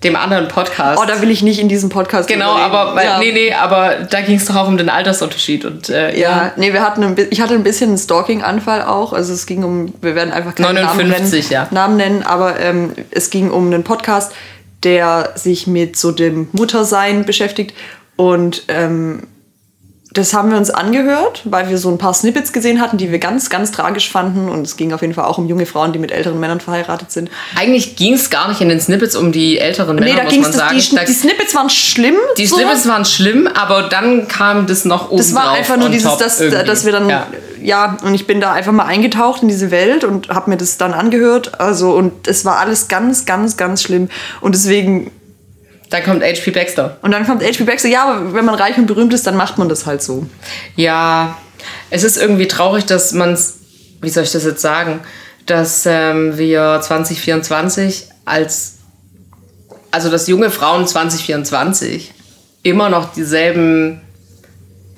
dem 0.05 0.17
anderen 0.17 0.49
Podcast. 0.49 1.01
Oh, 1.03 1.07
da 1.07 1.21
will 1.21 1.31
ich 1.31 1.43
nicht 1.43 1.59
in 1.59 1.69
diesem 1.69 1.91
Podcast 1.91 2.29
genau, 2.29 2.55
aber 2.55 2.95
weil, 2.95 3.07
ja. 3.07 3.19
nee, 3.19 3.33
nee, 3.33 3.53
aber 3.53 4.07
da 4.09 4.21
ging 4.23 4.37
es 4.37 4.47
doch 4.47 4.57
auch 4.57 4.69
um 4.69 4.77
den 4.77 4.89
Altersunterschied 4.89 5.65
und 5.65 5.91
äh, 5.91 6.19
Ja, 6.19 6.53
nee, 6.57 6.73
wir 6.73 6.83
hatten 6.83 7.03
ein, 7.03 7.17
ich 7.31 7.41
hatte 7.41 7.55
ein 7.55 7.63
bisschen 7.63 7.91
einen 7.91 7.99
Stalking-Anfall 7.99 8.83
auch. 8.83 9.13
Also 9.13 9.33
es 9.33 9.47
ging 9.47 9.63
um, 9.63 9.93
wir 10.01 10.15
werden 10.15 10.33
einfach 10.33 10.55
keine 10.55 10.81
59, 10.81 10.91
Namen 10.91 11.09
nennen, 11.11 11.51
ja. 11.51 11.69
Namen 11.71 11.97
nennen, 11.97 12.23
aber 12.23 12.61
ähm, 12.61 12.93
es 13.11 13.31
ging 13.31 13.51
um 13.51 13.67
einen 13.67 13.85
Podcast, 13.85 14.33
der 14.83 15.33
sich 15.37 15.67
mit 15.67 15.97
so 15.97 16.13
dem 16.13 16.49
Muttersein 16.53 17.25
beschäftigt. 17.25 17.75
Und 18.17 18.65
ähm, 18.69 19.27
das 20.13 20.35
haben 20.35 20.51
wir 20.51 20.59
uns 20.59 20.71
angehört, 20.71 21.43
weil 21.45 21.69
wir 21.69 21.79
so 21.79 21.89
ein 21.89 21.97
paar 21.97 22.13
Snippets 22.15 22.53
gesehen 22.53 22.81
hatten, 22.81 22.97
die 22.97 23.13
wir 23.13 23.21
ganz, 23.21 23.49
ganz 23.49 23.71
tragisch 23.71 24.11
fanden. 24.11 24.49
Und 24.49 24.63
es 24.67 24.77
ging 24.77 24.93
auf 24.93 25.03
jeden 25.03 25.15
Fall 25.15 25.25
auch 25.27 25.39
um 25.39 25.47
junge 25.47 25.67
Frauen, 25.67 25.93
die 25.93 26.01
mit 26.01 26.11
älteren 26.11 26.41
Männern 26.41 26.59
verheiratet 26.59 27.13
sind. 27.13 27.31
Eigentlich 27.57 27.95
ging 27.95 28.15
es 28.15 28.29
gar 28.29 28.49
nicht 28.49 28.61
in 28.61 28.69
den 28.69 28.81
Snippets 28.81 29.15
um 29.15 29.31
die 29.31 29.59
älteren 29.59 29.95
Männer, 29.97 30.11
nee, 30.11 30.17
da 30.17 30.25
muss 30.25 30.33
ging 30.33 30.41
man 30.43 30.51
es, 30.51 30.57
sagen. 30.57 30.77
die, 30.79 30.95
Da- 30.97 31.05
die 31.05 31.13
Snippets 31.13 31.55
waren 31.55 31.71
schlimm. 31.71 32.17
die 32.39 32.47
so. 32.47 32.57
Snippets 32.57 32.89
waren 32.89 33.05
schlimm, 33.05 33.47
aber 33.55 33.85
dann 33.85 34.27
kam 34.27 34.67
das 34.67 34.85
noch 34.85 35.11
oben 35.11 35.19
Das 35.19 35.33
war 35.35 35.53
einfach 35.53 35.77
nur 35.77 35.91
dieses, 35.91 36.17
dass, 36.17 36.39
dass 36.39 36.85
wir 36.85 36.91
dann, 36.93 37.09
Ja. 37.09 37.27
ja. 37.63 37.97
und 38.03 38.13
ich 38.15 38.27
bin 38.27 38.41
da 38.41 38.53
einfach 38.53 38.73
mal 38.73 38.87
eingetaucht 38.87 39.43
in 39.43 39.49
diese 39.49 39.71
Welt 39.71 40.03
und 40.03 40.29
habe 40.29 40.51
mir 40.51 40.57
das 40.57 40.77
dann 40.77 40.93
angehört. 40.93 41.61
Also, 41.61 41.93
und 41.93 42.27
es 42.27 42.45
war 42.45 42.59
alles 42.59 42.89
ganz, 42.89 43.27
ganz, 43.27 43.57
ganz 43.57 43.83
schlimm. 43.83 44.09
Und 44.41 44.57
deswegen, 44.57 45.13
Dann 45.91 46.05
kommt 46.05 46.23
HP 46.23 46.53
Baxter. 46.53 46.99
und 47.03 47.11
dann 47.11 47.27
kommt 47.27 47.43
HP 47.43 47.65
Baxter, 47.65 47.89
ja, 47.89 48.05
aber 48.05 48.33
wenn 48.33 48.45
man 48.45 48.55
reich 48.55 48.79
und 48.79 48.87
berühmt 48.87 49.13
ist, 49.13 49.27
dann 49.27 49.37
macht 49.37 49.59
man 49.59 49.69
das 49.69 49.87
halt 49.87 50.03
so. 50.03 50.27
Ja, 50.77 51.37
es 51.91 52.05
ist 52.05 52.17
irgendwie 52.17 52.49
traurig, 52.49 52.87
dass 52.87 53.13
man 53.13 53.33
es, 53.33 53.59
wie 54.01 54.09
soll 54.09 54.23
ich 54.23 54.33
das 54.33 54.45
jetzt 54.45 54.63
sagen, 54.63 55.01
dass 55.47 55.85
ähm, 55.87 56.39
wir 56.39 56.81
2024 56.81 58.07
als, 58.25 58.79
also 59.91 60.11
dass 60.11 60.29
junge 60.29 60.51
Frauen 60.51 60.87
2024 60.87 62.13
immer 62.63 62.89
noch 62.89 63.13
dieselben, 63.13 64.01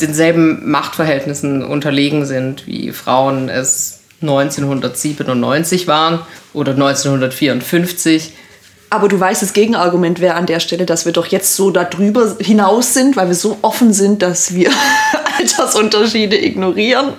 denselben 0.01 0.71
Machtverhältnissen 0.71 1.65
unterlegen 1.65 2.27
sind, 2.27 2.67
wie 2.67 2.93
Frauen 2.93 3.49
es 3.49 4.01
1997 4.21 5.87
waren 5.87 6.21
oder 6.53 6.73
1954. 6.73 8.33
Aber 8.93 9.09
du 9.09 9.19
weißt, 9.19 9.41
das 9.41 9.55
Gegenargument 9.55 10.21
wäre 10.21 10.35
an 10.35 10.45
der 10.45 10.61
Stelle, 10.61 10.85
dass 10.85 11.07
wir 11.07 11.13
doch 11.13 11.27
jetzt 11.27 11.57
so 11.57 11.71
darüber 11.71 12.37
hinaus 12.39 12.93
sind, 12.93 13.17
weil 13.17 13.29
wir 13.29 13.35
so 13.35 13.57
offen 13.63 13.95
sind, 13.95 14.21
dass 14.21 14.53
wir 14.53 14.71
Altersunterschiede 15.39 16.37
ignorieren. 16.37 17.15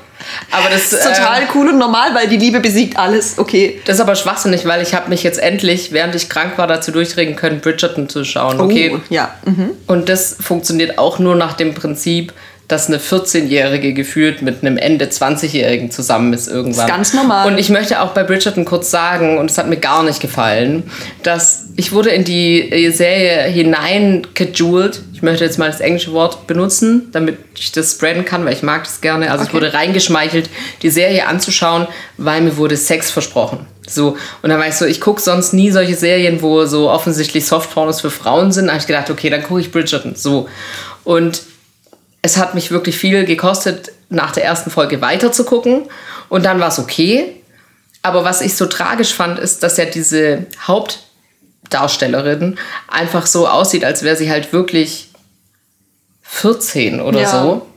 Aber 0.52 0.70
das, 0.70 0.92
Das 0.92 1.00
ist 1.00 1.16
total 1.16 1.42
ähm, 1.42 1.48
cool 1.56 1.70
und 1.70 1.80
normal, 1.80 2.14
weil 2.14 2.28
die 2.28 2.38
Liebe 2.38 2.60
besiegt 2.60 2.96
alles. 3.00 3.40
Okay. 3.40 3.82
Das 3.86 3.96
ist 3.96 4.02
aber 4.02 4.14
schwachsinnig, 4.14 4.66
weil 4.66 4.84
ich 4.84 4.94
habe 4.94 5.10
mich 5.10 5.24
jetzt 5.24 5.40
endlich, 5.40 5.92
während 5.92 6.14
ich 6.14 6.30
krank 6.30 6.60
war, 6.60 6.68
dazu 6.68 6.92
durchregen 6.92 7.36
können, 7.36 7.60
Bridgerton 7.60 8.08
zu 8.08 8.24
schauen. 8.24 8.62
Okay. 8.62 8.92
Oh, 8.96 9.00
ja. 9.10 9.34
Mhm. 9.44 9.72
Und 9.88 10.10
das 10.10 10.38
funktioniert 10.40 11.00
auch 11.00 11.18
nur 11.18 11.36
nach 11.36 11.54
dem 11.54 11.74
Prinzip, 11.74 12.34
dass 12.74 12.88
eine 12.88 12.98
14-Jährige 12.98 13.94
gefühlt 13.94 14.42
mit 14.42 14.64
einem 14.64 14.78
Ende 14.78 15.06
20-Jährigen 15.06 15.92
zusammen 15.92 16.34
ist 16.34 16.48
irgendwann. 16.48 16.88
Das 16.88 16.90
ist 16.90 17.14
ganz 17.14 17.14
normal. 17.14 17.48
Und 17.48 17.60
ich 17.60 17.70
möchte 17.70 18.02
auch 18.02 18.14
bei 18.14 18.24
Bridgerton 18.24 18.66
kurz 18.66 18.90
sagen, 18.90 19.38
und 19.38 19.52
es 19.52 19.60
hat 19.60 19.70
mir 19.70 19.78
gar 19.78 20.02
nicht 20.02 20.20
gefallen, 20.20 20.82
dass 21.22 21.66
ich 21.76 21.92
wurde 21.92 22.10
in 22.10 22.24
die 22.24 22.62
äh, 22.72 22.90
Serie 22.90 23.44
hineingejewelt. 23.44 25.02
Ich 25.14 25.22
möchte 25.22 25.46
jetzt 25.46 25.60
mal 25.60 25.70
das 25.70 25.82
englische 25.82 26.14
Wort 26.14 26.48
benutzen, 26.48 27.10
damit 27.12 27.38
ich 27.60 27.72
das 27.72 27.92
spreaden 27.92 28.26
kann, 28.26 28.44
weil 28.44 28.54
ich 28.54 28.64
mag 28.64 28.86
das 28.86 29.02
gerne. 29.02 29.30
Also 29.30 29.44
ich 29.44 29.50
Okay. 29.50 29.58
wurde 29.58 29.74
reingeschmeichelt, 29.76 30.50
die 30.82 30.90
Serie 30.90 31.28
anzuschauen, 31.28 31.88
weil 32.18 32.42
mir 32.42 32.58
wurde 32.58 32.76
Sex 32.76 33.12
versprochen. 33.12 33.68
So, 33.88 34.18
und 34.42 34.50
dann 34.50 34.60
war 34.60 34.68
ich 34.68 34.74
so, 34.76 34.86
ich 34.86 35.00
gucke 35.00 35.22
sonst 35.22 35.54
nie 35.54 35.70
solche 35.70 35.94
Serien, 35.96 36.42
wo 36.42 36.66
so 36.66 36.90
offensichtlich 36.90 37.46
Softpornos 37.46 38.02
für 38.02 38.10
Frauen 38.10 38.52
sind. 38.52 38.66
Da 38.66 38.72
habe 38.72 38.82
ich 38.82 38.88
gedacht, 38.88 39.12
okay, 39.12 39.30
dann 39.30 39.44
gucke 39.44 39.60
ich 39.62 39.72
Bridgerton. 39.72 40.16
So. 40.16 40.50
Und 41.04 41.44
es 42.24 42.38
hat 42.38 42.56
mich 42.56 42.72
wirklich 42.72 42.98
viel 42.98 43.26
gekostet, 43.26 43.92
nach 44.10 44.32
der 44.32 44.44
ersten 44.46 44.72
Folge 44.72 45.02
weiter 45.02 45.32
zu 45.32 45.44
gucken. 45.44 45.84
Und 46.30 46.46
dann 46.46 46.60
war 46.60 46.70
es 46.70 46.80
okay. 46.80 47.36
Aber 48.02 48.24
was 48.24 48.42
ich 48.42 48.56
so 48.56 48.66
tragisch 48.66 49.14
fand, 49.14 49.38
ist, 49.40 49.62
dass 49.62 49.78
ja 49.78 49.86
diese 49.86 50.46
Hauptdarstellerin 50.66 52.58
einfach 52.88 53.26
so 53.28 53.48
aussieht, 53.48 53.84
als 53.84 54.04
wäre 54.04 54.16
sie 54.16 54.30
halt 54.32 54.52
wirklich 54.54 55.10
14 56.22 57.02
oder 57.02 57.22
Ja. 57.22 57.30
so. 57.44 57.68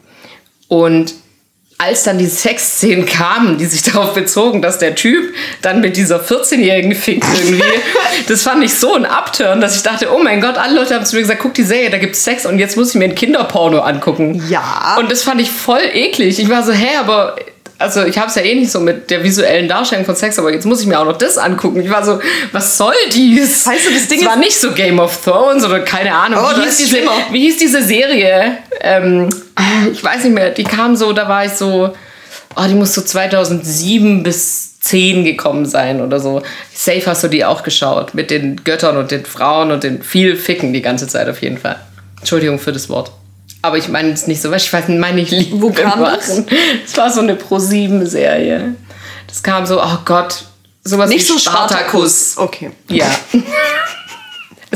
Und 0.69 1.15
als 1.79 2.05
dann 2.05 2.17
die 2.17 2.27
Sexszenen 2.27 3.05
kamen, 3.05 3.59
die 3.59 3.67
sich 3.67 3.83
darauf 3.83 4.15
bezogen, 4.15 4.63
dass 4.63 4.79
der 4.79 4.95
Typ 4.95 5.35
dann 5.61 5.81
mit 5.81 5.97
dieser 5.97 6.21
14-Jährigen 6.21 6.95
fickt 6.95 7.27
irgendwie, 7.39 7.63
das 8.29 8.43
fand 8.43 8.65
ich 8.65 8.79
so 8.79 8.95
ein 8.95 9.05
Upturn, 9.05 9.61
dass 9.61 9.77
ich 9.77 9.83
dachte, 9.83 10.09
oh 10.13 10.19
mein 10.23 10.41
Gott, 10.41 10.57
alle 10.57 10.75
Leute 10.75 10.95
haben 10.95 11.05
zu 11.05 11.17
mir 11.17 11.23
gesagt, 11.23 11.41
guck 11.41 11.53
die 11.53 11.65
Serie, 11.65 11.91
da 11.91 11.99
gibt's 11.99 12.25
Sex 12.25 12.47
und 12.47 12.59
jetzt 12.59 12.77
muss 12.77 12.91
ich 12.91 12.95
mir 12.95 13.05
ein 13.05 13.15
Kinderporno 13.15 13.81
angucken. 13.81 14.43
Ja. 14.49 14.97
Und 14.99 15.13
das 15.13 15.23
fand 15.23 15.41
ich 15.41 15.51
voll 15.51 15.83
eklig. 15.93 16.39
Ich 16.39 16.49
war 16.49 16.63
so, 16.63 16.73
hä, 16.73 16.97
aber 16.99 17.37
also 17.79 18.05
ich 18.05 18.17
habe 18.19 18.29
es 18.29 18.35
ja 18.35 18.43
eh 18.43 18.55
nicht 18.55 18.71
so 18.71 18.81
mit 18.81 19.11
der 19.11 19.23
visuellen 19.23 19.69
Darstellung 19.69 20.05
von 20.05 20.17
Sex, 20.17 20.39
aber 20.39 20.53
jetzt 20.53 20.65
muss 20.65 20.81
ich 20.81 20.87
mir 20.87 20.99
auch 20.99 21.05
noch 21.05 21.19
das 21.19 21.37
angucken. 21.37 21.81
Ich 21.81 21.91
war 21.91 22.05
so, 22.05 22.21
was 22.53 22.79
soll 22.79 22.95
dies? 23.13 23.67
Weißt 23.67 23.89
du, 23.89 23.95
das 23.95 24.09
Ding 24.09 24.21
es 24.21 24.27
war 24.27 24.37
nicht 24.37 24.59
so 24.59 24.73
Game 24.73 24.99
of 24.99 25.23
Thrones 25.23 25.65
oder 25.65 25.81
keine 25.81 26.15
Ahnung. 26.15 26.41
Oh, 26.43 26.57
wie, 26.57 26.65
das 26.65 26.79
hieß 26.79 26.89
diese, 26.89 27.03
wie 27.33 27.41
hieß 27.41 27.59
diese 27.59 27.83
Serie? 27.83 28.59
Ähm, 28.81 29.29
ich 29.93 30.03
weiß 30.03 30.25
nicht 30.25 30.33
mehr. 30.33 30.51
Die 30.51 30.65
kam 30.65 30.97
so, 30.97 31.13
da 31.13 31.29
war 31.29 31.45
ich 31.45 31.53
so, 31.53 31.95
oh, 32.57 32.65
die 32.67 32.75
muss 32.75 32.95
so 32.95 33.03
2007 33.03 34.23
bis 34.23 34.81
10 34.81 35.25
gekommen 35.25 35.67
sein 35.67 36.01
oder 36.01 36.19
so. 36.19 36.43
Safe 36.73 37.05
hast 37.05 37.25
du 37.25 37.29
die 37.29 37.45
auch 37.45 37.63
geschaut 37.63 38.15
mit 38.15 38.31
den 38.31 38.63
Göttern 38.65 38.97
und 38.97 39.11
den 39.11 39.27
Frauen 39.27 39.71
und 39.71 39.85
den 39.85 40.03
viel 40.03 40.37
Ficken 40.37 40.73
die 40.73 40.83
ganze 40.83 41.09
Zeit 41.09 41.29
auf 41.29 41.43
jeden 41.43 41.59
Fall. 41.59 41.77
Entschuldigung 42.21 42.59
für 42.59 42.73
das 42.73 42.89
Wort. 42.89 43.11
Aber 43.67 43.79
ich 43.79 43.89
meine 43.89 44.13
es 44.13 44.29
nicht 44.29 44.41
so, 44.41 44.53
du, 44.53 44.67
ich 44.67 44.73
weiß 44.73 44.87
nicht, 44.87 45.01
meine 45.01 45.21
ich 45.21 45.33
liebe 45.33 45.61
Wo 45.61 45.73
kam 45.73 46.01
das? 46.01 46.41
Das 46.85 46.97
war 46.97 47.11
so 47.11 47.19
eine 47.21 47.35
Pro-7-Serie. 47.35 48.77
Das 49.27 49.43
kam 49.43 49.67
so, 49.67 49.83
oh 49.83 49.99
Gott, 50.05 50.45
sowas 50.85 51.11
Nicht 51.11 51.29
wie 51.29 51.33
so 51.33 51.39
Spartacus. 51.39 52.39
Okay. 52.39 52.71
Ja. 52.89 53.07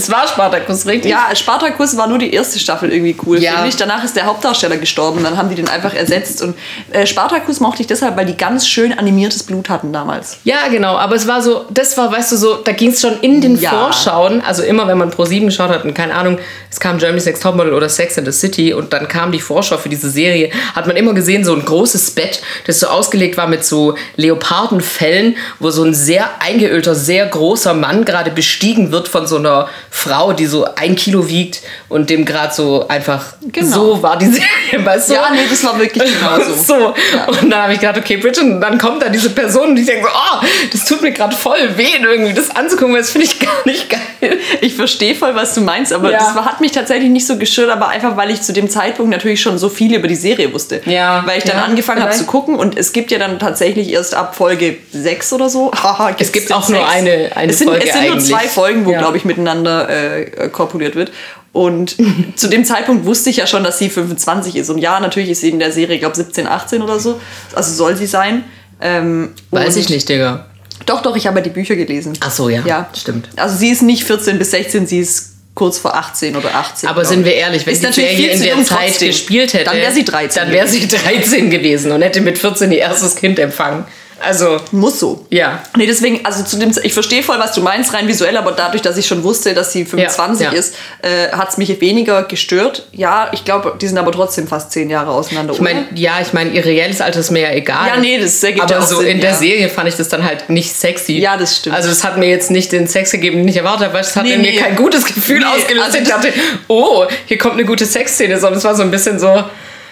es 0.00 0.10
war 0.10 0.26
Spartacus, 0.26 0.86
richtig? 0.86 1.10
Ja, 1.10 1.28
Spartacus 1.34 1.96
war 1.96 2.06
nur 2.06 2.18
die 2.18 2.32
erste 2.32 2.58
Staffel 2.58 2.92
irgendwie 2.92 3.16
cool, 3.26 3.38
Ja. 3.40 3.52
finde 3.54 3.68
ich. 3.68 3.76
Danach 3.76 4.02
ist 4.04 4.16
der 4.16 4.26
Hauptdarsteller 4.26 4.76
gestorben, 4.78 5.22
dann 5.22 5.36
haben 5.36 5.48
die 5.48 5.54
den 5.54 5.68
einfach 5.68 5.94
ersetzt. 5.94 6.42
Und 6.42 6.56
äh, 6.92 7.06
Spartacus 7.06 7.60
mochte 7.60 7.82
ich 7.82 7.86
deshalb, 7.86 8.16
weil 8.16 8.26
die 8.26 8.36
ganz 8.36 8.66
schön 8.66 8.92
animiertes 8.98 9.42
Blut 9.42 9.68
hatten 9.68 9.92
damals. 9.92 10.38
Ja, 10.44 10.68
genau, 10.70 10.96
aber 10.96 11.14
es 11.16 11.26
war 11.28 11.42
so, 11.42 11.64
das 11.70 11.96
war, 11.96 12.10
weißt 12.10 12.32
du, 12.32 12.36
so, 12.36 12.54
da 12.56 12.72
ging 12.72 12.90
es 12.90 13.00
schon 13.00 13.20
in 13.20 13.40
den 13.40 13.56
Ja. 13.58 13.70
Vorschauen, 13.70 14.40
also 14.40 14.62
immer 14.62 14.86
wenn 14.88 14.98
man 14.98 15.10
Pro 15.10 15.24
7 15.24 15.46
geschaut 15.46 15.70
hat 15.70 15.84
und 15.84 15.94
keine 15.94 16.14
Ahnung, 16.14 16.38
es 16.70 16.80
kam 16.80 16.98
Germany's 16.98 17.26
Next 17.26 17.42
Topmodel 17.42 17.74
oder 17.74 17.88
Sex 17.88 18.16
in 18.16 18.24
the 18.24 18.32
City 18.32 18.72
und 18.72 18.92
dann 18.92 19.08
kam 19.08 19.32
die 19.32 19.40
Vorschau 19.40 19.76
für 19.76 19.88
diese 19.88 20.08
Serie, 20.10 20.50
hat 20.74 20.86
man 20.86 20.96
immer 20.96 21.12
gesehen, 21.14 21.44
so 21.44 21.54
ein 21.54 21.64
großes 21.64 22.12
Bett, 22.12 22.40
das 22.66 22.80
so 22.80 22.86
ausgelegt 22.86 23.36
war 23.36 23.46
mit 23.48 23.64
so 23.64 23.94
Leopardenfellen, 24.16 25.36
wo 25.58 25.70
so 25.70 25.84
ein 25.84 25.94
sehr 25.94 26.28
eingeölter, 26.40 26.94
sehr 26.94 27.26
großer 27.26 27.74
Mann 27.74 28.04
gerade 28.04 28.30
bestiegen 28.30 28.92
wird 28.92 29.08
von 29.08 29.26
so 29.26 29.36
einer 29.36 29.68
Frau, 29.92 30.32
die 30.32 30.46
so 30.46 30.66
ein 30.76 30.94
Kilo 30.94 31.28
wiegt 31.28 31.60
und 31.88 32.10
dem 32.10 32.24
gerade 32.24 32.54
so 32.54 32.86
einfach, 32.88 33.34
Genau. 33.52 33.66
so 33.76 34.02
war 34.02 34.16
die 34.16 34.26
Serie, 34.70 34.84
weißt 34.86 35.10
du? 35.10 35.14
Ja, 35.14 35.28
nee, 35.32 35.40
das 35.50 35.64
war 35.64 35.78
wirklich 35.78 36.04
genau 36.20 36.40
so. 36.54 36.54
so. 36.76 36.94
Und 37.26 37.50
dann 37.50 37.62
habe 37.62 37.72
ich 37.72 37.80
gedacht, 37.80 37.98
okay, 37.98 38.16
Bridget, 38.16 38.44
und 38.44 38.60
dann 38.60 38.78
kommt 38.78 39.02
da 39.02 39.08
diese 39.08 39.30
Person 39.30 39.70
und 39.70 39.76
ich 39.78 39.86
denke 39.86 40.06
so, 40.06 40.10
oh, 40.14 40.46
das 40.72 40.84
tut 40.84 41.02
mir 41.02 41.10
gerade 41.12 41.34
voll 41.34 41.58
weh, 41.76 41.88
irgendwie 42.00 42.32
das 42.34 42.54
anzugucken, 42.54 42.94
weil 42.94 43.00
das 43.00 43.10
finde 43.10 43.26
ich 43.26 43.38
gar 43.40 43.50
nicht 43.66 43.90
geil. 43.90 44.38
Ich 44.60 44.74
verstehe 44.74 45.14
voll, 45.14 45.34
was 45.34 45.54
du 45.54 45.60
meinst, 45.62 45.92
aber 45.92 46.10
Ja. 46.12 46.18
das 46.18 46.34
hat 46.34 46.60
mich 46.60 46.70
tatsächlich 46.72 47.10
nicht 47.10 47.26
so 47.26 47.36
gestört, 47.36 47.70
aber 47.70 47.88
einfach, 47.88 48.16
weil 48.16 48.30
ich 48.30 48.42
zu 48.42 48.52
dem 48.52 48.70
Zeitpunkt 48.70 49.10
natürlich 49.10 49.40
schon 49.40 49.58
so 49.58 49.68
viel 49.68 49.94
über 49.94 50.06
die 50.08 50.14
Serie 50.16 50.52
wusste. 50.54 50.80
Ja, 50.84 51.22
Weil 51.26 51.38
ich 51.38 51.44
dann 51.44 51.56
ja, 51.56 51.64
angefangen 51.64 52.02
habe 52.02 52.12
zu 52.12 52.24
gucken 52.24 52.54
und 52.54 52.78
es 52.78 52.92
gibt 52.92 53.10
ja 53.10 53.18
dann 53.18 53.38
tatsächlich 53.38 53.92
erst 53.92 54.14
ab 54.14 54.36
Folge 54.36 54.76
6 54.92 55.32
oder 55.32 55.48
so. 55.50 55.72
Haha, 55.72 56.14
Es 56.18 56.30
gibt 56.32 56.52
auch 56.52 56.68
nur 56.68 56.78
sechs? 56.80 56.92
eine- 56.92 57.30
eine 57.34 57.50
es 57.52 57.58
sind, 57.58 57.68
Folge 57.68 57.86
Es 57.86 57.92
sind 57.92 58.02
nur 58.04 58.12
eigentlich. 58.12 58.28
zwei 58.30 58.48
Folgen, 58.48 58.84
wo, 58.86 58.92
Ja. 58.92 58.98
glaube 58.98 59.16
ich, 59.16 59.24
miteinander 59.24 59.79
äh, 59.88 60.48
korpuliert 60.48 60.94
wird. 60.94 61.12
Und 61.52 61.96
zu 62.36 62.48
dem 62.48 62.64
Zeitpunkt 62.64 63.06
wusste 63.06 63.30
ich 63.30 63.38
ja 63.38 63.46
schon, 63.46 63.64
dass 63.64 63.78
sie 63.78 63.90
25 63.90 64.56
ist. 64.56 64.70
Und 64.70 64.78
ja, 64.78 65.00
natürlich 65.00 65.30
ist 65.30 65.40
sie 65.40 65.50
in 65.50 65.58
der 65.58 65.72
Serie, 65.72 65.94
ich 65.94 66.00
glaube, 66.00 66.16
17, 66.16 66.46
18 66.46 66.82
oder 66.82 66.98
so. 66.98 67.20
Also 67.54 67.72
soll 67.72 67.96
sie 67.96 68.06
sein. 68.06 68.44
Ähm, 68.80 69.30
Weiß 69.50 69.76
ich 69.76 69.88
nicht, 69.88 70.08
Digga. 70.08 70.46
Doch, 70.86 71.02
doch, 71.02 71.16
ich 71.16 71.26
habe 71.26 71.38
ja 71.38 71.44
die 71.44 71.50
Bücher 71.50 71.76
gelesen. 71.76 72.14
Ach 72.20 72.30
so, 72.30 72.48
ja. 72.48 72.62
Ja, 72.64 72.88
Stimmt. 72.96 73.28
Also 73.36 73.56
sie 73.56 73.68
ist 73.70 73.82
nicht 73.82 74.04
14 74.04 74.38
bis 74.38 74.52
16, 74.52 74.86
sie 74.86 75.00
ist 75.00 75.30
kurz 75.54 75.78
vor 75.78 75.94
18 75.94 76.36
oder 76.36 76.54
18. 76.54 76.88
Aber 76.88 77.04
sind 77.04 77.24
wir 77.24 77.34
ehrlich, 77.34 77.66
wenn 77.66 77.74
Ist 77.74 77.84
die 77.84 77.92
Serie 77.92 78.30
in 78.32 78.42
der 78.42 78.64
Zeit 78.64 78.98
gespielt 78.98 79.52
hätte, 79.52 79.66
Dann 79.66 79.76
wäre 79.76 79.92
sie 79.92 80.04
13 80.04 80.44
Dann 80.44 80.52
wäre 80.52 80.66
sie 80.66 80.88
13 80.88 81.50
gewesen 81.50 81.92
und 81.92 82.02
hätte 82.02 82.20
mit 82.20 82.38
14 82.38 82.72
ihr 82.72 82.78
erstes 82.78 83.16
Kind 83.16 83.38
empfangen. 83.38 83.84
Also, 84.20 84.58
Muss 84.72 85.00
so. 85.00 85.26
ja. 85.30 85.62
Nee, 85.76 85.86
deswegen, 85.86 86.24
also 86.24 86.44
zu 86.44 86.58
dem, 86.58 86.72
ich 86.82 86.92
verstehe 86.92 87.22
voll, 87.22 87.38
was 87.38 87.52
du 87.52 87.60
meinst, 87.62 87.92
rein 87.94 88.06
visuell, 88.06 88.36
aber 88.36 88.52
dadurch, 88.52 88.82
dass 88.82 88.96
ich 88.96 89.06
schon 89.06 89.24
wusste, 89.24 89.54
dass 89.54 89.72
sie 89.72 89.84
25 89.84 90.44
Ja, 90.46 90.52
ja. 90.52 90.58
ist, 90.58 90.74
äh, 91.02 91.30
hat 91.32 91.48
es 91.50 91.56
mich 91.56 91.80
weniger 91.80 92.24
gestört. 92.24 92.86
Ja, 92.92 93.28
ich 93.32 93.44
glaube, 93.44 93.76
die 93.80 93.88
sind 93.88 93.98
aber 93.98 94.12
trotzdem 94.12 94.46
fast 94.46 94.72
10 94.72 94.90
Jahre 94.90 95.10
auseinander. 95.10 95.52
Ich 95.54 95.60
meine, 95.60 95.86
ja, 95.94 96.20
ich 96.20 96.32
meine, 96.32 96.50
ihr 96.50 96.64
reelles 96.64 97.00
Alter 97.00 97.20
ist 97.20 97.30
mir 97.30 97.40
ja 97.42 97.52
egal. 97.52 97.86
Ja, 97.88 97.96
nee, 97.96 98.18
das 98.18 98.42
ergibt 98.44 98.64
Aber 98.64 98.74
ja 98.74 98.78
auch 98.80 98.86
so 98.86 98.98
Sinn, 98.98 99.06
in 99.08 99.20
der 99.20 99.30
ja. 99.30 99.36
Serie 99.36 99.68
fand 99.68 99.88
ich 99.88 99.96
das 99.96 100.08
dann 100.08 100.24
halt 100.24 100.50
nicht 100.50 100.72
sexy. 100.74 101.18
Ja, 101.18 101.36
das 101.36 101.56
stimmt. 101.56 101.74
Also 101.76 101.88
es 101.90 102.04
hat 102.04 102.18
mir 102.18 102.28
jetzt 102.28 102.50
nicht 102.50 102.72
den 102.72 102.86
Sex 102.86 103.10
gegeben, 103.12 103.38
den 103.38 103.48
ich 103.48 103.56
erwartet 103.56 103.84
habe, 103.86 103.94
weil 103.94 104.02
es 104.02 104.14
hat 104.14 104.24
Nee, 104.24 104.34
in 104.34 104.42
mir 104.42 104.50
nee. 104.52 104.56
kein 104.58 104.76
gutes 104.76 105.04
Gefühl 105.06 105.38
Nee, 105.40 105.44
ausgelöst. 105.46 105.86
also 105.86 105.98
ich 105.98 106.04
das- 106.08 106.12
dachte, 106.20 106.32
oh, 106.68 107.06
hier 107.26 107.38
kommt 107.38 107.54
eine 107.54 107.64
gute 107.64 107.86
Sexszene, 107.86 108.38
sondern 108.38 108.58
es 108.58 108.64
war 108.64 108.74
so 108.74 108.82
ein 108.82 108.90
bisschen 108.90 109.18
so, 109.18 109.44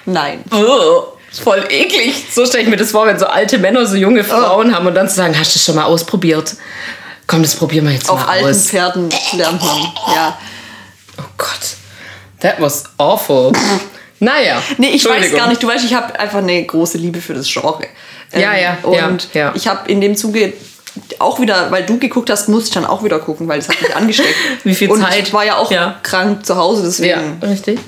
Nein. 0.06 0.42
oh, 0.52 1.02
voll 1.32 1.64
eklig. 1.68 2.26
So 2.32 2.44
stelle 2.46 2.64
ich 2.64 2.68
mir 2.68 2.76
das 2.76 2.90
vor, 2.90 3.06
wenn 3.06 3.18
so 3.18 3.26
alte 3.26 3.58
Männer 3.58 3.86
so 3.86 3.94
Oh. 3.94 3.98
junge 3.98 4.24
Frauen 4.24 4.74
haben 4.74 4.86
und 4.86 4.94
dann 4.94 5.08
zu 5.08 5.14
sagen, 5.16 5.38
hast 5.38 5.54
du 5.54 5.58
das 5.58 5.64
schon 5.64 5.74
mal 5.76 5.84
ausprobiert? 5.84 6.54
Komm, 7.26 7.42
das 7.42 7.54
probieren 7.56 7.84
wir 7.86 7.92
jetzt 7.92 8.08
Auf 8.08 8.20
mal 8.20 8.28
alten 8.32 8.48
aus. 8.50 8.66
Pferden 8.68 9.08
lernt 9.34 9.62
man. 9.62 9.82
Ja. 10.14 10.38
Oh 11.18 11.22
Gott, 11.36 11.76
that 12.40 12.60
was 12.60 12.84
awful. 12.96 13.52
naja. 14.20 14.62
Nee, 14.78 14.90
ich 14.90 15.04
weiß 15.04 15.32
gar 15.32 15.48
nicht. 15.48 15.62
Du 15.62 15.68
weißt, 15.68 15.84
ich 15.84 15.94
habe 15.94 16.18
einfach 16.18 16.38
eine 16.38 16.64
große 16.64 16.96
Liebe 16.98 17.20
für 17.20 17.34
das 17.34 17.46
Genre. 17.46 17.86
Ähm, 18.32 18.40
Ja, 18.40 18.56
ja, 18.56 18.78
Und 18.82 19.28
ja, 19.34 19.40
ja. 19.48 19.52
ich 19.54 19.68
habe 19.68 19.90
in 19.90 20.00
dem 20.00 20.16
Zuge 20.16 20.54
auch 21.18 21.38
wieder, 21.38 21.70
weil 21.70 21.84
du 21.84 21.98
geguckt 21.98 22.30
hast, 22.30 22.48
musste 22.48 22.68
ich 22.68 22.74
dann 22.74 22.86
auch 22.86 23.04
wieder 23.04 23.18
gucken, 23.18 23.46
weil 23.46 23.58
es 23.58 23.68
hat 23.68 23.80
mich 23.82 23.94
angesteckt. 23.96 24.34
Wie 24.64 24.74
viel 24.74 24.90
und 24.90 25.00
Zeit? 25.00 25.28
Ich 25.28 25.32
war 25.32 25.44
ja 25.44 25.56
auch 25.56 25.70
Ja. 25.70 25.96
krank 26.02 26.44
zu 26.46 26.56
Hause, 26.56 26.82
Ja, 27.06 27.16
deswegen. 27.18 27.38
richtig. 27.42 27.78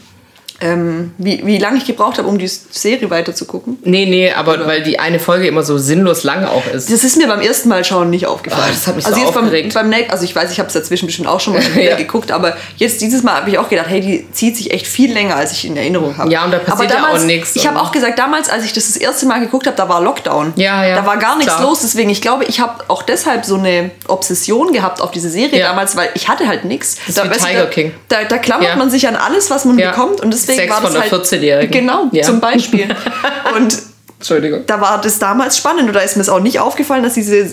Ähm, 0.62 1.14
wie, 1.16 1.40
wie 1.46 1.56
lange 1.58 1.78
ich 1.78 1.86
gebraucht 1.86 2.18
habe, 2.18 2.28
um 2.28 2.36
die 2.38 2.46
Serie 2.46 3.08
weiter 3.08 3.34
zu 3.34 3.46
gucken. 3.46 3.78
Nee, 3.82 4.04
nee, 4.04 4.30
aber 4.32 4.66
weil 4.66 4.82
die 4.82 4.98
eine 4.98 5.18
Folge 5.18 5.46
immer 5.48 5.62
so 5.62 5.78
sinnlos 5.78 6.22
lang 6.22 6.44
auch 6.44 6.66
ist. 6.66 6.92
Das 6.92 7.02
ist 7.02 7.16
mir 7.16 7.26
beim 7.28 7.40
ersten 7.40 7.70
Mal 7.70 7.82
schauen 7.82 8.10
nicht 8.10 8.26
aufgefallen. 8.26 8.64
Oh, 8.66 8.70
das 8.72 8.86
hat 8.86 8.96
mich 8.96 9.06
also 9.06 9.18
so 9.18 9.24
jetzt 9.26 9.36
aufgeregt. 9.36 9.72
Beim, 9.72 9.90
beim 9.90 9.98
Neck, 10.00 10.12
also 10.12 10.24
ich 10.24 10.36
weiß, 10.36 10.52
ich 10.52 10.58
habe 10.58 10.66
es 10.66 10.74
dazwischen 10.74 11.06
bestimmt 11.06 11.28
auch 11.28 11.40
schon 11.40 11.54
mal 11.54 11.62
Ja. 11.82 11.96
geguckt, 11.96 12.30
aber 12.30 12.56
jetzt 12.76 13.00
dieses 13.00 13.22
Mal 13.22 13.36
habe 13.36 13.48
ich 13.50 13.56
auch 13.58 13.70
gedacht, 13.70 13.86
hey, 13.88 14.00
die 14.02 14.30
zieht 14.32 14.56
sich 14.56 14.70
echt 14.70 14.86
viel 14.86 15.10
länger, 15.12 15.36
als 15.36 15.52
ich 15.52 15.64
in 15.64 15.76
Erinnerung 15.78 16.18
habe. 16.18 16.30
Ja, 16.30 16.44
und 16.44 16.50
da 16.52 16.58
passiert 16.58 16.90
aber 16.92 17.00
ja 17.00 17.00
auch 17.04 17.06
damals, 17.06 17.24
nichts 17.24 17.56
Ich 17.56 17.66
habe 17.66 17.78
und- 17.78 17.84
auch 17.86 17.92
gesagt, 17.92 18.18
damals, 18.18 18.50
als 18.50 18.64
ich 18.66 18.74
das 18.74 18.86
das 18.86 18.96
erste 18.98 19.24
Mal 19.26 19.40
geguckt 19.40 19.66
habe, 19.66 19.76
da 19.78 19.88
war 19.88 20.02
Lockdown. 20.02 20.52
Ja, 20.56 20.84
ja, 20.84 20.96
Da 20.96 21.06
war 21.06 21.16
gar 21.16 21.36
nichts 21.38 21.54
klar. 21.54 21.66
los, 21.66 21.80
deswegen 21.80 22.10
ich 22.10 22.20
glaube, 22.20 22.44
ich 22.44 22.60
habe 22.60 22.84
auch 22.88 23.02
deshalb 23.02 23.46
so 23.46 23.54
eine 23.56 23.90
Obsession 24.08 24.72
gehabt 24.72 25.00
auf 25.00 25.10
diese 25.10 25.30
Serie 25.30 25.58
Ja. 25.58 25.68
damals, 25.68 25.96
weil 25.96 26.10
ich 26.14 26.28
hatte 26.28 26.46
halt 26.46 26.64
nichts. 26.66 26.96
ist 27.08 27.16
Da, 27.16 27.24
wie 27.24 27.28
du, 27.30 27.34
Tiger 27.38 27.60
da, 27.60 27.66
King. 27.66 27.92
Da, 28.08 28.24
da 28.24 28.36
klammert 28.38 28.68
Ja. 28.68 28.76
man 28.76 28.90
sich 28.90 29.08
an 29.08 29.16
alles, 29.16 29.48
was 29.50 29.64
man 29.64 29.76
bekommt 29.76 30.20
und 30.20 30.34
deswegen 30.50 30.70
Sex 30.70 30.72
war 30.72 30.80
das 30.82 30.92
von 30.92 31.02
der 31.02 31.10
halt 31.10 31.24
14-Jährigen. 31.26 31.70
Genau, 31.70 32.08
Ja. 32.12 32.22
zum 32.24 32.40
Beispiel. 32.40 32.88
und 33.56 33.78
Entschuldigung. 34.18 34.64
da 34.66 34.80
war 34.80 35.00
das 35.00 35.18
damals 35.18 35.56
spannend 35.56 35.88
und 35.88 35.94
da 35.94 36.00
ist 36.00 36.16
mir 36.16 36.22
es 36.22 36.28
auch 36.28 36.40
nicht 36.40 36.60
aufgefallen, 36.60 37.02
dass 37.02 37.14
diese 37.14 37.50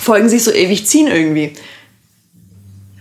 Folgen 0.00 0.28
sich 0.28 0.44
so 0.44 0.52
ewig 0.52 0.86
ziehen 0.86 1.08
irgendwie. 1.08 1.54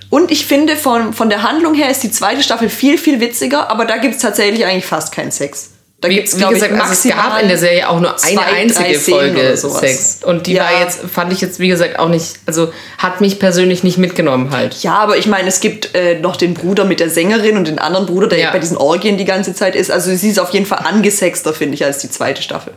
Und 0.09 0.31
ich 0.31 0.45
finde, 0.45 0.75
von, 0.75 1.13
von 1.13 1.29
der 1.29 1.43
Handlung 1.43 1.75
her 1.75 1.89
ist 1.91 2.01
die 2.01 2.11
zweite 2.11 2.41
Staffel 2.41 2.69
viel, 2.69 2.97
viel 2.97 3.19
witziger, 3.19 3.69
aber 3.69 3.85
da 3.85 3.97
gibt 3.97 4.15
es 4.15 4.21
tatsächlich 4.21 4.65
eigentlich 4.65 4.85
fast 4.85 5.11
keinen 5.13 5.31
Sex. 5.31 5.69
Da 6.01 6.07
Wie, 6.07 6.15
gibt's, 6.15 6.37
wie 6.39 6.45
gesagt, 6.47 6.71
ich, 6.73 6.81
also 6.81 7.09
es 7.09 7.13
gab 7.13 7.41
in 7.41 7.49
der 7.49 7.57
Serie 7.57 7.89
auch 7.89 7.99
nur 7.99 8.09
eine 8.11 8.17
zwei, 8.17 8.35
drei 8.35 8.41
einzige 8.61 8.97
Folge. 8.99 9.57
Sex. 9.57 10.19
Und 10.23 10.47
die 10.47 10.53
Ja. 10.53 10.63
war 10.63 10.79
jetzt, 10.81 11.01
fand 11.13 11.33
ich 11.33 11.41
jetzt, 11.41 11.59
wie 11.59 11.67
gesagt, 11.67 11.99
auch 11.99 12.07
nicht, 12.07 12.35
also 12.45 12.71
hat 12.97 13.19
mich 13.19 13.37
persönlich 13.37 13.83
nicht 13.83 13.97
mitgenommen 13.97 14.51
halt. 14.51 14.81
Ja, 14.81 14.97
aber 14.99 15.17
ich 15.17 15.27
meine, 15.27 15.49
es 15.49 15.59
gibt 15.59 15.93
äh, 15.95 16.17
noch 16.19 16.37
den 16.37 16.53
Bruder 16.53 16.85
mit 16.85 17.01
der 17.01 17.09
Sängerin 17.09 17.57
und 17.57 17.67
den 17.67 17.79
anderen 17.79 18.05
Bruder, 18.05 18.27
der 18.27 18.39
Ja. 18.39 18.51
bei 18.51 18.59
diesen 18.59 18.77
Orgien 18.77 19.17
die 19.17 19.25
ganze 19.25 19.53
Zeit 19.53 19.75
ist. 19.75 19.91
Also 19.91 20.15
sie 20.15 20.29
ist 20.29 20.39
auf 20.39 20.51
jeden 20.51 20.65
Fall 20.65 20.79
angesexter, 20.85 21.53
finde 21.53 21.73
ich, 21.75 21.83
als 21.83 21.97
die 21.97 22.09
zweite 22.09 22.41
Staffel. 22.41 22.71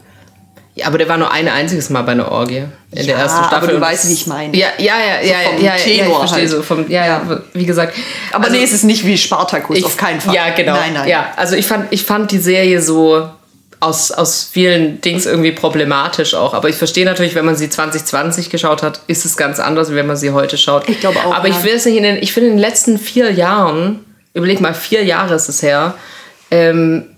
Ja, 0.75 0.87
aber 0.87 0.97
der 0.97 1.07
war 1.09 1.19
nur 1.19 1.31
ein 1.31 1.49
einziges 1.49 1.91
Mal 1.91 2.01
bei 2.03 2.13
einer 2.13 2.33
Orgie 2.33 2.65
in 2.93 3.07
der 3.07 3.17
Ja, 3.17 3.19
ersten 3.19 3.45
Staffel. 3.45 3.57
aber 3.57 3.67
du 3.73 3.81
weißt, 3.81 4.09
wie 4.09 4.13
ich 4.15 4.27
meine. 4.27 4.57
Ja, 4.57 4.69
ja, 4.79 4.95
ja, 4.99 5.21
ja, 5.21 5.35
vom 5.51 5.59
ja, 5.59 5.61
ja, 5.61 5.67
ja, 5.67 5.77
ich 5.77 5.83
Tenor 5.85 6.19
verstehe 6.21 6.39
halt. 6.41 6.49
so 6.51 6.63
vom, 6.63 6.91
ja, 6.91 7.05
ja, 7.07 7.41
wie 7.53 7.67
gesagt. 7.67 7.95
Aber 8.33 8.45
also- 8.45 8.57
nee, 8.57 8.65
es 8.65 8.73
ist 8.73 8.85
nicht 8.85 9.05
wie 9.05 9.19
Spartacus, 9.19 9.77
Ich- 9.77 9.85
auf 9.85 9.99
keinen 9.99 10.21
Fall. 10.23 10.35
Ja, 10.35 10.49
genau. 10.51 10.73
Nein, 10.73 10.95
nein. 10.95 11.09
Ja, 11.09 11.33
also 11.37 11.57
ich 11.57 11.67
fand, 11.67 11.89
ich 11.93 12.05
fand 12.05 12.31
die 12.31 12.39
Serie 12.39 12.81
so 12.81 13.29
aus, 13.81 14.13
aus 14.13 14.49
vielen 14.51 15.01
Dings 15.03 15.27
irgendwie 15.27 15.53
problematisch 15.53 16.33
auch. 16.35 16.55
Aber 16.55 16.71
ich 16.71 16.77
verstehe 16.77 17.05
natürlich, 17.05 17.35
wenn 17.35 17.45
man 17.45 17.57
sie 17.57 17.69
2020 17.69 18.49
geschaut 18.49 18.83
hat, 18.83 19.01
ist 19.09 19.27
es 19.27 19.37
ganz 19.37 19.59
anders, 19.61 19.91
wie 19.91 19.97
wenn 19.97 20.07
man 20.07 20.17
sie 20.17 20.31
heute 20.31 20.57
schaut. 20.57 20.89
Ich 20.89 21.01
glaube 21.01 21.19
auch, 21.27 21.35
Aber 21.35 21.49
ja. 21.49 21.55
ich 21.59 21.65
will 21.65 21.75
es 21.75 21.85
nicht 21.85 21.97
in 21.97 22.03
den, 22.05 22.17
ich 22.17 22.33
finde 22.33 22.49
in 22.51 22.57
den 22.57 22.61
letzten 22.63 22.99
vier 22.99 23.31
Jahren, 23.33 24.05
überleg 24.33 24.61
mal, 24.63 24.73
vier 24.73 25.05
Jahre 25.05 25.35
ist 25.35 25.49
es 25.51 25.63
her, 25.63 25.95
ähm, 26.51 27.09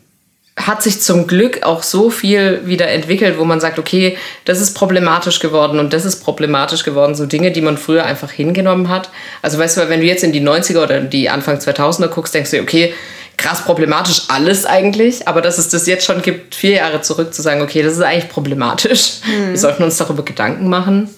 hat 0.57 0.83
sich 0.83 1.03
zum 1.03 1.27
Glück 1.27 1.65
auch 1.65 1.83
so 1.83 2.11
viel 2.11 2.63
wieder 2.65 2.89
entwickelt, 2.89 3.39
wo 3.39 3.45
man 3.45 3.61
sagt, 3.61 3.79
okay, 3.79 4.17
das 4.45 4.61
ist 4.61 4.75
problematisch 4.75 5.41
geworden 5.41 5.79
und 5.81 5.93
das 5.93 6.05
ist 6.05 6.23
problematisch 6.23 6.85
geworden. 6.85 7.15
So 7.15 7.27
Dinge, 7.27 7.51
die 7.51 7.61
man 7.61 7.77
früher 7.77 8.05
einfach 8.05 8.31
hingenommen 8.31 8.89
hat. 8.89 9.11
Also 9.43 9.59
weißt 9.59 9.77
du, 9.77 9.89
wenn 9.89 10.01
du 10.01 10.07
jetzt 10.07 10.23
in 10.23 10.33
die 10.33 10.41
90er 10.41 10.83
oder 10.83 11.01
die 11.01 11.29
Anfang 11.29 11.59
2000er 11.59 12.07
guckst, 12.07 12.35
denkst 12.35 12.53
du, 12.53 12.61
okay, 12.61 12.95
krass 13.37 13.65
problematisch 13.65 14.23
alles 14.29 14.65
eigentlich, 14.65 15.27
aber 15.27 15.41
dass 15.41 15.59
es 15.59 15.71
das 15.71 15.87
jetzt 15.89 16.05
schon 16.05 16.23
gibt, 16.23 16.55
vier 16.55 16.77
Jahre 16.77 17.01
zurück 17.01 17.35
zu 17.35 17.43
sagen, 17.43 17.61
okay, 17.61 17.83
das 17.83 17.95
ist 17.95 18.03
eigentlich 18.03 18.29
problematisch. 18.29 19.15
Wir 19.49 19.59
sollten 19.59 19.83
uns 19.83 19.97
darüber 19.97 20.25
Gedanken 20.25 20.69
machen. 20.69 21.11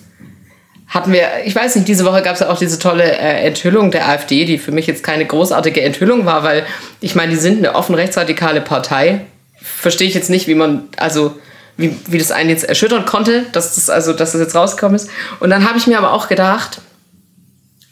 Hatten 0.88 1.12
wir, 1.12 1.44
ich 1.44 1.55
weiß 1.55 1.75
nicht, 1.77 1.88
diese 1.88 2.05
Woche 2.05 2.22
gab 2.22 2.35
es 2.35 2.40
ja 2.40 2.49
auch 2.49 2.59
diese 2.59 2.79
tolle 2.79 3.05
äh, 3.05 3.46
Enthüllung 3.46 3.90
der 3.90 4.09
AfD, 4.09 4.44
die 4.44 4.59
für 4.59 4.70
mich 4.70 4.87
jetzt 4.87 5.03
keine 5.03 5.27
großartige 5.27 5.83
Enthüllung 5.83 6.27
war, 6.27 6.44
weil 6.44 6.64
ich 7.01 7.14
meine, 7.16 7.33
die 7.33 7.38
sind 7.38 7.59
eine 7.59 7.75
offen 7.75 7.94
rechtsradikale 7.94 8.61
Partei. 8.61 9.22
Verstehe 9.61 10.07
ich 10.07 10.14
jetzt 10.14 10.31
nicht, 10.31 10.46
wie 10.46 10.55
man, 10.55 10.88
also 10.96 11.37
wie, 11.77 11.96
wie 12.07 12.18
das 12.18 12.31
einen 12.31 12.51
jetzt 12.51 12.64
erschüttern 12.64 13.05
konnte, 13.05 13.46
dass 13.53 13.75
das, 13.75 13.90
also, 13.90 14.12
dass 14.12 14.33
das 14.33 14.40
jetzt 14.40 14.55
rausgekommen 14.55 14.94
ist. 14.94 15.11
Und 15.40 15.51
dann 15.51 15.68
habe 15.68 15.77
ich 15.77 15.88
mir 15.88 15.99
aber 15.99 16.12
auch 16.12 16.29
gedacht, 16.29 16.81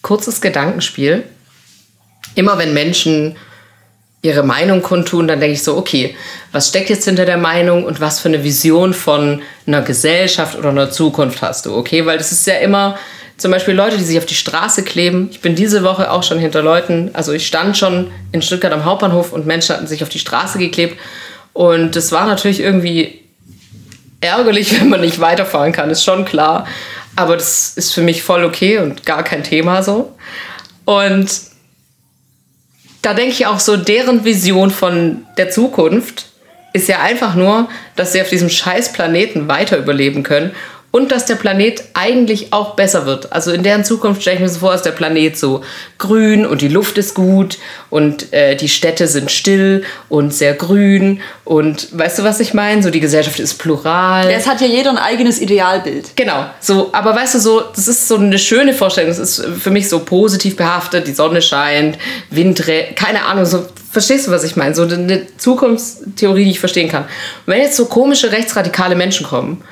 kurzes 0.03 0.41
Gedankenspiel, 0.41 1.25
immer 2.37 2.59
wenn 2.59 2.75
Menschen 2.75 3.37
ihre 4.25 4.43
Meinung 4.43 4.81
kundtun, 4.81 5.29
dann 5.29 5.39
denke 5.39 5.53
ich 5.53 5.63
so, 5.63 5.77
okay, 5.77 6.17
was 6.51 6.69
steckt 6.69 6.89
jetzt 6.89 7.05
hinter 7.05 7.27
der 7.27 7.37
Meinung 7.37 7.85
und 7.85 8.01
was 8.01 8.21
für 8.21 8.29
eine 8.29 8.43
Vision 8.43 8.95
von 8.95 9.43
einer 9.67 9.83
Gesellschaft 9.83 10.57
oder 10.57 10.71
einer 10.71 10.91
Zukunft 10.91 11.43
hast 11.43 11.67
du, 11.67 11.77
okay? 11.77 12.07
Weil 12.07 12.17
das 12.17 12.33
ist 12.33 12.47
ja 12.47 12.55
immer 12.55 12.97
zum 13.37 13.51
Beispiel 13.51 13.75
Leute, 13.75 13.99
die 13.99 14.03
sich 14.05 14.17
auf 14.17 14.25
die 14.25 14.35
Straße 14.35 14.83
kleben. 14.83 15.29
Ich 15.31 15.43
bin 15.43 15.55
diese 15.55 15.83
Woche 15.85 16.11
auch 16.11 16.23
schon 16.23 16.39
hinter 16.39 16.63
Leuten, 16.63 17.11
also 17.13 17.33
ich 17.33 17.47
stand 17.47 17.77
schon 17.77 18.11
in 18.33 18.41
Stuttgart 18.41 18.73
am 18.73 18.87
Hauptbahnhof 18.87 19.31
und 19.35 19.45
Menschen 19.45 19.77
hatten 19.77 19.87
sich 19.87 20.03
auf 20.03 20.09
die 20.09 20.19
Straße 20.19 20.59
geklebt 20.59 20.99
und 21.53 21.95
das 21.95 22.11
war 22.11 22.25
natürlich 22.27 22.61
irgendwie 22.61 23.21
ärgerlich, 24.23 24.81
wenn 24.81 24.89
man 24.89 25.03
nicht 25.03 25.21
weiterfahren 25.21 25.73
kann, 25.73 25.91
ist 25.91 26.03
schon 26.03 26.25
klar. 26.25 26.67
Aber 27.15 27.37
das 27.37 27.75
ist 27.77 27.93
für 27.93 28.01
mich 28.01 28.23
voll 28.23 28.43
okay 28.43 28.79
und 28.79 29.05
gar 29.05 29.23
kein 29.23 29.45
Thema 29.45 29.83
so. 29.83 30.17
Und 30.87 31.29
da 33.05 33.15
denke 33.15 33.33
ich 33.33 33.47
auch 33.47 33.61
so, 33.61 33.77
deren 33.77 34.25
Vision 34.25 34.71
von 34.71 35.27
der 35.37 35.51
Zukunft 35.51 36.27
ist 36.73 36.89
ja 36.89 37.01
einfach 37.01 37.35
nur, 37.35 37.69
dass 37.97 38.13
sie 38.13 38.21
auf 38.21 38.29
diesem 38.29 38.49
scheiß 38.49 38.93
Planeten 38.93 39.47
weiter 39.47 39.79
überleben 39.79 40.23
können 40.23 40.53
und 40.95 41.11
dass 41.11 41.27
der 41.27 41.35
Planet 41.35 41.83
eigentlich 41.95 42.53
auch 42.53 42.77
besser 42.77 43.05
wird. 43.05 43.33
Also 43.33 43.51
in 43.51 43.65
deren 43.65 43.85
Zukunft 43.85 44.23
stelle 44.23 44.37
ich 44.37 44.43
mir 44.43 44.49
so 44.49 44.61
vor, 44.61 44.77
ist 44.77 44.83
der 44.83 44.93
Planet 44.93 45.37
so 45.37 45.63
grün 45.99 46.47
und 46.47 46.61
die 46.61 46.69
Luft 46.69 46.99
ist 46.99 47.15
gut 47.15 47.59
und 47.91 48.33
äh, 48.33 48.55
die 48.55 48.69
Städte 48.69 49.09
sind 49.09 49.33
still 49.33 49.83
und 50.09 50.33
sehr 50.33 50.55
grün 50.55 51.21
und 51.43 51.89
weißt 51.99 52.21
du, 52.21 52.23
was 52.23 52.39
ich 52.39 52.55
meine? 52.55 52.81
So 52.81 52.91
die 52.91 53.01
Gesellschaft 53.01 53.41
ist 53.41 53.55
plural. 53.55 54.31
Es 54.31 54.47
hat 54.47 54.61
ja 54.61 54.69
jeder 54.69 54.91
ein 54.91 54.97
eigenes 54.97 55.41
Idealbild. 55.41 56.15
Genau, 56.15 56.47
so, 56.61 56.91
aber 56.93 57.17
weißt 57.17 57.35
du, 57.35 57.39
so, 57.41 57.63
das 57.75 57.89
ist 57.89 58.07
so 58.07 58.15
eine 58.17 58.39
schöne 58.39 58.73
Vorstellung. 58.73 59.11
Das 59.11 59.19
ist 59.19 59.45
für 59.45 59.73
mich 59.73 59.89
so 59.89 59.99
positiv 59.99 60.55
behaftet, 60.55 61.09
die 61.09 61.13
Sonne 61.13 61.43
scheint, 61.43 61.99
Wind, 62.31 62.63
keine 62.95 63.25
Ahnung, 63.25 63.47
so, 63.47 63.67
verstehst 63.91 64.29
du, 64.29 64.31
was 64.31 64.45
ich 64.45 64.55
meine? 64.55 64.77
So 64.77 64.85
eine 64.85 65.27
Zukunftstheorie, 65.39 66.45
die 66.45 66.51
ich 66.53 66.61
verstehen 66.61 66.89
kann. 66.89 67.03
Und 67.03 67.53
wenn 67.53 67.63
jetzt 67.63 67.75
so 67.75 67.87
komische 67.87 68.31
rechtsradikale 68.31 68.95
Menschen 68.95 69.27
kommen, 69.27 69.65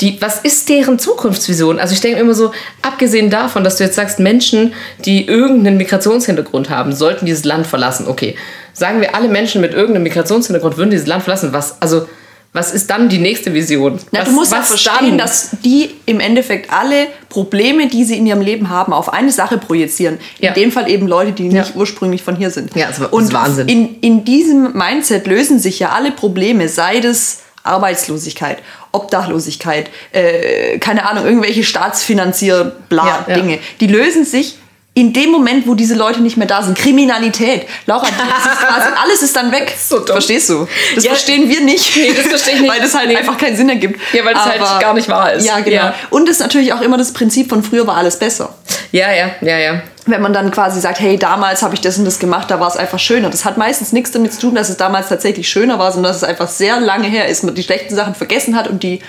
die, 0.00 0.20
was 0.20 0.40
ist 0.40 0.68
deren 0.68 0.98
Zukunftsvision? 0.98 1.78
Also 1.78 1.94
ich 1.94 2.00
denke 2.00 2.18
immer 2.18 2.34
so, 2.34 2.52
abgesehen 2.82 3.30
davon, 3.30 3.62
dass 3.62 3.76
du 3.76 3.84
jetzt 3.84 3.94
sagst, 3.94 4.18
Menschen, 4.18 4.74
die 5.04 5.26
irgendeinen 5.26 5.76
Migrationshintergrund 5.76 6.68
haben, 6.68 6.92
sollten 6.92 7.26
dieses 7.26 7.44
Land 7.44 7.66
verlassen. 7.66 8.08
Okay, 8.08 8.36
sagen 8.72 9.00
wir, 9.00 9.14
alle 9.14 9.28
Menschen 9.28 9.60
mit 9.60 9.72
irgendeinem 9.72 10.02
Migrationshintergrund 10.02 10.76
würden 10.76 10.90
dieses 10.90 11.06
Land 11.06 11.22
verlassen. 11.22 11.52
Was, 11.52 11.80
also, 11.80 12.08
was 12.52 12.72
ist 12.72 12.90
dann 12.90 13.08
die 13.08 13.18
nächste 13.18 13.54
Vision? 13.54 14.00
Na, 14.10 14.20
was, 14.20 14.28
du 14.28 14.34
musst 14.34 14.52
ja 14.52 14.62
verstehen, 14.62 15.10
dann? 15.10 15.18
dass 15.18 15.50
die 15.64 15.90
im 16.06 16.18
Endeffekt 16.18 16.72
alle 16.72 17.06
Probleme, 17.28 17.86
die 17.88 18.04
sie 18.04 18.16
in 18.16 18.26
ihrem 18.26 18.40
Leben 18.40 18.70
haben, 18.70 18.92
auf 18.92 19.12
eine 19.12 19.30
Sache 19.30 19.58
projizieren. 19.58 20.18
Ja. 20.40 20.50
In 20.50 20.54
dem 20.54 20.72
Fall 20.72 20.90
eben 20.90 21.06
Leute, 21.06 21.32
die 21.32 21.48
Ja. 21.48 21.62
nicht 21.62 21.76
ursprünglich 21.76 22.22
von 22.22 22.34
hier 22.34 22.50
sind. 22.50 22.74
Ja, 22.74 22.88
das 22.88 22.98
ist 22.98 23.12
Und 23.12 23.32
Wahnsinn. 23.32 23.68
In, 23.68 24.00
in 24.00 24.24
diesem 24.24 24.76
Mindset 24.76 25.28
lösen 25.28 25.60
sich 25.60 25.78
ja 25.78 25.90
alle 25.90 26.10
Probleme, 26.10 26.68
sei 26.68 26.98
das 26.98 27.42
Arbeitslosigkeit, 27.64 28.58
Obdachlosigkeit, 28.94 29.90
äh, 30.12 30.78
keine 30.78 31.08
Ahnung, 31.08 31.24
irgendwelche 31.26 31.64
staatsfinanzier 31.64 32.72
bla 32.88 33.24
Ja. 33.28 33.36
Die 33.80 33.86
lösen 33.86 34.24
sich 34.24 34.56
in 34.96 35.12
dem 35.12 35.30
Moment, 35.30 35.66
wo 35.66 35.74
diese 35.74 35.94
Leute 35.96 36.20
nicht 36.20 36.36
mehr 36.36 36.46
da 36.46 36.62
sind. 36.62 36.78
Kriminalität. 36.78 37.66
Laura, 37.86 38.06
ist 38.06 38.14
quasi, 38.16 38.88
alles 39.02 39.22
ist 39.22 39.34
dann 39.34 39.50
weg. 39.50 39.74
So 39.76 39.96
dumm. 39.98 40.06
Verstehst 40.06 40.48
du? 40.50 40.68
Das 40.94 41.02
Ja. 41.02 41.10
verstehen 41.10 41.48
wir 41.48 41.60
nicht. 41.62 41.96
Nee, 41.96 42.12
das 42.16 42.26
verstehe 42.28 42.54
ich 42.54 42.60
nicht. 42.60 42.70
Weil 42.72 42.80
das 42.80 42.94
halt 42.94 43.08
Nee. 43.08 43.16
einfach 43.16 43.36
keinen 43.36 43.56
Sinn 43.56 43.68
ergibt. 43.68 43.98
Ja, 44.12 44.24
weil 44.24 44.34
das 44.34 44.44
halt 44.44 44.60
gar 44.80 44.94
nicht 44.94 45.08
wahr 45.08 45.32
ist. 45.32 45.44
Ja, 45.46 45.58
genau. 45.60 45.92
Und 46.10 46.28
es 46.28 46.36
ist 46.36 46.42
natürlich 46.42 46.72
auch 46.72 46.80
immer 46.80 46.96
das 46.96 47.12
Prinzip 47.12 47.48
von 47.48 47.64
früher 47.64 47.84
war 47.88 47.96
alles 47.96 48.18
besser. 48.20 48.54
Ja, 48.92 49.12
ja, 49.12 49.30
ja, 49.40 49.58
ja. 49.58 49.82
Wenn 50.06 50.20
man 50.20 50.32
dann 50.32 50.50
quasi 50.50 50.80
sagt, 50.80 51.00
hey, 51.00 51.18
damals 51.18 51.62
habe 51.62 51.74
ich 51.74 51.80
das 51.80 51.98
und 51.98 52.04
das 52.04 52.18
gemacht, 52.18 52.50
da 52.50 52.60
war 52.60 52.68
es 52.68 52.76
einfach 52.76 52.98
schöner. 52.98 53.30
Das 53.30 53.44
hat 53.44 53.56
meistens 53.56 53.92
nichts 53.92 54.10
damit 54.10 54.34
zu 54.34 54.40
tun, 54.40 54.54
dass 54.54 54.68
es 54.68 54.76
damals 54.76 55.08
tatsächlich 55.08 55.48
schöner 55.48 55.78
war, 55.78 55.92
sondern 55.92 56.10
dass 56.10 56.18
es 56.18 56.24
einfach 56.24 56.48
sehr 56.48 56.78
lange 56.80 57.08
her 57.08 57.28
ist, 57.28 57.42
man 57.42 57.54
die 57.54 57.62
schlechten 57.62 57.94
Sachen 57.94 58.14
vergessen 58.14 58.54
hat 58.54 58.68
und 58.68 58.82
die 58.82 59.00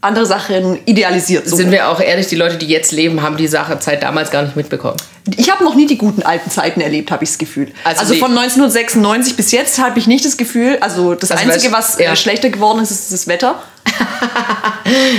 andere 0.00 0.26
Sachen 0.26 0.78
idealisiert. 0.84 1.48
So. 1.48 1.56
Sind 1.56 1.72
wir 1.72 1.88
auch 1.88 2.00
ehrlich, 2.00 2.28
die 2.28 2.36
Leute, 2.36 2.56
die 2.56 2.66
jetzt 2.68 2.92
leben, 2.92 3.20
haben 3.22 3.36
die 3.36 3.48
Sache 3.48 3.78
Zeit 3.80 4.02
damals 4.04 4.30
gar 4.30 4.42
nicht 4.42 4.54
mitbekommen. 4.54 4.96
Ich 5.36 5.50
habe 5.50 5.64
noch 5.64 5.74
nie 5.74 5.86
die 5.86 5.98
guten 5.98 6.22
alten 6.22 6.50
Zeiten 6.50 6.80
erlebt, 6.80 7.10
habe 7.10 7.24
ich 7.24 7.30
das 7.30 7.38
Gefühl. 7.38 7.72
Also 7.84 8.00
Also, 8.02 8.14
von 8.14 8.30
1996 8.30 9.36
bis 9.36 9.50
jetzt 9.50 9.78
habe 9.80 9.98
ich 9.98 10.06
nicht 10.06 10.24
das 10.24 10.36
Gefühl, 10.36 10.78
also 10.80 11.14
das 11.14 11.32
Also 11.32 11.50
Einzige, 11.50 11.72
was 11.72 11.98
ja. 11.98 12.12
äh, 12.12 12.16
schlechter 12.16 12.48
geworden 12.50 12.80
ist, 12.80 12.90
ist 12.92 13.12
das 13.12 13.26
Wetter. 13.26 13.56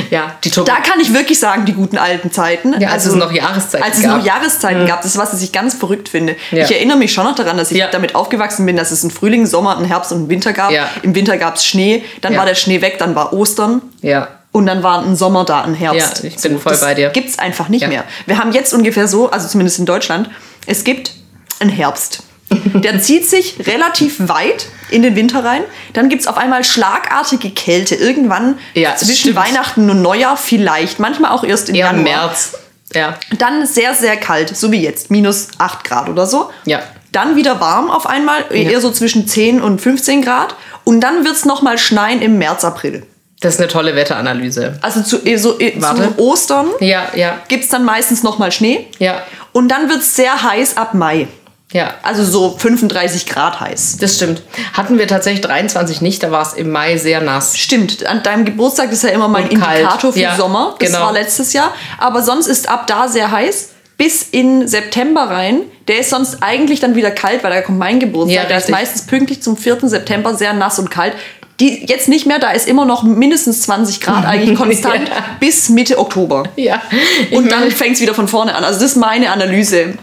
Ja, 0.10 0.36
die 0.44 0.50
Tur 0.50 0.66
Da 0.66 0.78
kann 0.78 1.00
ich 1.00 1.14
wirklich 1.14 1.40
sagen, 1.40 1.66
die 1.66 1.74
guten 1.74 1.98
alten 1.98 2.32
Zeiten. 2.32 2.74
Ja, 2.82 2.90
als 2.90 3.06
es 3.06 3.14
noch 3.14 3.32
Jahreszeiten 3.32 3.84
Als 3.84 3.98
es 3.98 4.04
gab. 4.04 4.18
noch 4.18 4.26
Jahreszeiten 4.26 4.88
gab, 4.88 5.02
das 5.04 5.12
ist, 5.12 5.18
was 5.18 5.40
ich 5.42 5.52
ganz 5.52 5.76
verrückt 5.76 6.10
finde. 6.10 6.36
Ja. 6.52 6.64
Ich 6.66 6.72
erinnere 6.72 6.98
mich 6.98 7.14
schon 7.14 7.26
noch 7.26 7.36
daran, 7.36 7.58
dass 7.58 7.70
ich 7.72 7.78
Ja. 7.78 7.88
damit 7.92 8.16
aufgewachsen 8.16 8.66
bin, 8.66 8.76
dass 8.78 8.90
es 8.92 9.04
einen 9.04 9.12
Frühling, 9.12 9.46
Sommer, 9.46 9.78
einen 9.78 9.86
Herbst 9.86 10.12
und 10.12 10.20
einen 10.20 10.30
Winter 10.30 10.54
gab. 10.54 10.72
Ja. 10.72 10.90
Im 11.04 11.14
Winter 11.14 11.38
gab 11.38 11.58
es 11.58 11.66
Schnee, 11.66 12.04
dann 12.22 12.34
Ja. 12.34 12.40
war 12.40 12.46
der 12.48 12.56
Schnee 12.56 12.82
weg, 12.82 12.98
dann 12.98 13.14
war 13.14 13.32
Ostern. 13.34 13.82
Ja. 14.02 14.28
Und 14.52 14.66
dann 14.66 14.82
war 14.82 15.04
ein 15.04 15.16
Sommer 15.16 15.46
da, 15.46 15.62
ein 15.62 15.76
Herbst. 15.76 16.24
Ja, 16.24 16.30
ich 16.30 16.36
bin 16.38 16.60
voll 16.60 16.76
bei 16.78 16.96
dir. 16.96 17.10
Gibt 17.10 17.30
es 17.30 17.38
einfach 17.40 17.70
nicht 17.70 17.84
Ja. 17.84 17.88
mehr. 17.88 18.04
Wir 18.26 18.38
haben 18.40 18.52
jetzt 18.52 18.74
ungefähr 18.74 19.08
so, 19.08 19.30
also 19.30 19.48
zumindest 19.48 19.78
in 19.80 19.86
Deutschland, 19.86 20.30
es 20.66 20.84
gibt 20.84 21.12
einen 21.60 21.70
Herbst. 21.70 22.24
Der 22.74 23.00
zieht 23.00 23.30
sich 23.30 23.68
relativ 23.68 24.28
weit 24.28 24.66
in 24.90 25.04
den 25.04 25.16
Winter 25.16 25.46
rein. 25.46 25.62
Dann 25.94 26.10
gibt 26.10 26.24
es 26.24 26.28
auf 26.28 26.36
einmal 26.38 26.64
schlagartige 26.64 27.52
Kälte. 27.52 27.94
Irgendwann 27.94 28.58
Ja, 28.74 28.96
zwischen 28.96 29.16
stimmt. 29.16 29.36
Weihnachten 29.36 29.88
und 29.90 30.02
Neujahr 30.02 30.36
vielleicht. 30.36 31.00
Manchmal 31.00 31.30
auch 31.32 31.44
erst 31.44 31.70
im 31.70 31.76
im 31.76 31.80
Januar. 31.82 32.04
März. 32.04 32.54
Ja. 32.96 33.20
Dann 33.38 33.68
sehr, 33.68 33.94
sehr 33.94 34.18
kalt, 34.18 34.58
so 34.58 34.72
wie 34.72 34.82
jetzt. 34.82 35.12
Minus 35.12 35.50
8 35.60 35.84
Grad 35.84 36.10
oder 36.10 36.26
so. 36.26 36.50
Ja. 36.66 36.80
Dann 37.12 37.36
wieder 37.36 37.60
warm 37.62 37.92
auf 37.92 38.08
einmal, 38.08 38.46
eher 38.52 38.82
so 38.82 38.90
zwischen 38.92 39.28
10 39.28 39.62
und 39.62 39.80
15 39.80 40.24
Grad. 40.24 40.56
Und 40.86 41.02
dann 41.02 41.24
wird 41.26 41.36
es 41.36 41.46
nochmal 41.46 41.78
schneien 41.78 42.20
im 42.20 42.40
März, 42.40 42.64
April. 42.66 43.06
Das 43.42 43.54
ist 43.56 43.60
eine 43.62 43.70
tolle 43.70 43.96
Wetteranalyse. 43.96 44.78
Also 44.82 45.02
zu, 45.02 45.26
eh 45.26 45.38
so, 45.38 45.60
eh, 45.60 45.80
zu 45.80 46.20
Ostern 46.20 46.68
Ja, 46.82 47.08
ja, 47.16 47.38
gibt 47.48 47.64
es 47.64 47.70
dann 47.70 47.86
meistens 47.86 48.22
nochmal 48.24 48.52
Schnee. 48.52 48.88
ja, 49.00 49.22
Und 49.54 49.70
dann 49.70 49.88
wird 49.90 50.00
es 50.00 50.16
sehr 50.16 50.44
heiß 50.44 50.76
ab 50.78 50.94
Mai. 50.94 51.28
ja. 51.72 51.94
Also 52.04 52.26
so 52.26 52.58
35 52.58 53.28
Grad 53.28 53.62
heiß. 53.62 53.98
Das 54.02 54.16
stimmt. 54.16 54.42
Hatten 54.74 54.98
wir 55.00 55.08
tatsächlich 55.08 55.42
23 55.42 56.02
nicht, 56.02 56.22
da 56.24 56.32
war 56.32 56.42
es 56.42 56.54
im 56.54 56.70
Mai 56.72 56.98
sehr 56.98 57.22
nass. 57.22 57.58
Stimmt, 57.58 58.06
an 58.06 58.24
deinem 58.24 58.44
Geburtstag 58.44 58.92
ist 58.92 59.04
ja 59.04 59.10
immer 59.12 59.28
mein 59.30 59.48
Und 59.50 59.60
kalt. 59.62 59.80
Indikator 59.80 60.12
für 60.14 60.20
Ja, 60.20 60.36
Sommer. 60.36 60.76
Das 60.80 60.90
genau. 60.90 61.06
war 61.06 61.14
letztes 61.14 61.54
Jahr. 61.54 61.74
Aber 61.98 62.22
sonst 62.24 62.48
ist 62.48 62.68
ab 62.68 62.88
da 62.88 63.08
sehr 63.08 63.32
heiß. 63.32 63.70
Bis 63.98 64.24
in 64.24 64.66
September 64.68 65.24
rein. 65.30 65.62
Der 65.90 66.00
ist 66.00 66.10
sonst 66.12 66.38
eigentlich 66.42 66.80
dann 66.80 66.96
wieder 66.96 67.12
kalt, 67.12 67.44
weil 67.44 67.52
da 67.52 67.62
kommt 67.62 67.80
mein 67.80 68.00
Geburtstag. 68.00 68.44
Ja, 68.44 68.48
der 68.48 68.58
ist 68.58 68.70
meistens 68.70 69.02
pünktlich 69.06 69.42
zum 69.42 69.58
4. 69.58 69.80
September 69.90 70.36
sehr 70.36 70.54
nass 70.54 70.80
und 70.80 70.90
kalt. 70.90 71.14
Die, 71.60 71.86
jetzt 71.88 72.08
nicht 72.08 72.26
mehr, 72.26 72.40
da 72.40 72.52
ist 72.52 72.68
immer 72.68 72.86
noch 72.86 73.04
mindestens 73.04 73.64
20 73.64 74.00
Grad 74.02 74.26
eigentlich 74.28 74.58
konstant 74.58 75.10
Ja. 75.10 75.26
bis 75.40 75.70
Mitte 75.70 75.98
Oktober. 76.00 76.44
Ja. 76.56 76.82
Ich, 77.30 77.36
Und 77.38 77.52
dann 77.52 77.70
fängt 77.72 77.96
es 77.96 78.02
wieder 78.02 78.14
von 78.14 78.28
vorne 78.28 78.56
an. 78.56 78.64
Also 78.64 78.80
das 78.80 78.92
ist 78.92 78.98
meine 78.98 79.32
Analyse. 79.32 79.94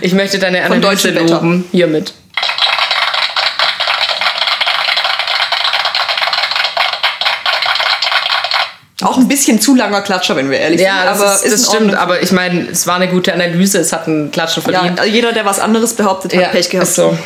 ich 0.00 0.12
möchte 0.14 0.38
deine 0.38 0.62
Analyse 0.64 1.10
loben. 1.10 1.64
Hiermit. 1.72 2.14
Auch 9.02 9.16
ein 9.16 9.28
bisschen 9.28 9.60
zu 9.60 9.76
langer 9.76 10.00
Klatscher, 10.02 10.34
wenn 10.34 10.50
wir 10.50 10.58
ehrlich 10.58 10.80
Ja, 10.80 10.96
sind. 10.96 11.06
das, 11.06 11.20
aber 11.20 11.44
ist, 11.46 11.52
das 11.52 11.66
stimmt. 11.72 11.94
Aber 11.94 12.20
ich 12.20 12.32
meine, 12.32 12.66
es 12.68 12.86
war 12.88 12.96
eine 12.96 13.06
gute 13.06 13.32
Analyse. 13.32 13.78
Es 13.78 13.92
hat 13.92 14.08
einen 14.08 14.32
Klatschen 14.32 14.62
Ja, 14.66 14.72
verdient. 14.72 14.98
also 14.98 15.12
jeder, 15.12 15.32
der 15.32 15.44
was 15.44 15.60
anderes 15.60 15.94
behauptet, 15.94 16.34
hat 16.36 16.50
Pech 16.50 16.68
gehabt. 16.68 16.88
ist 16.88 16.96
so. 16.96 17.16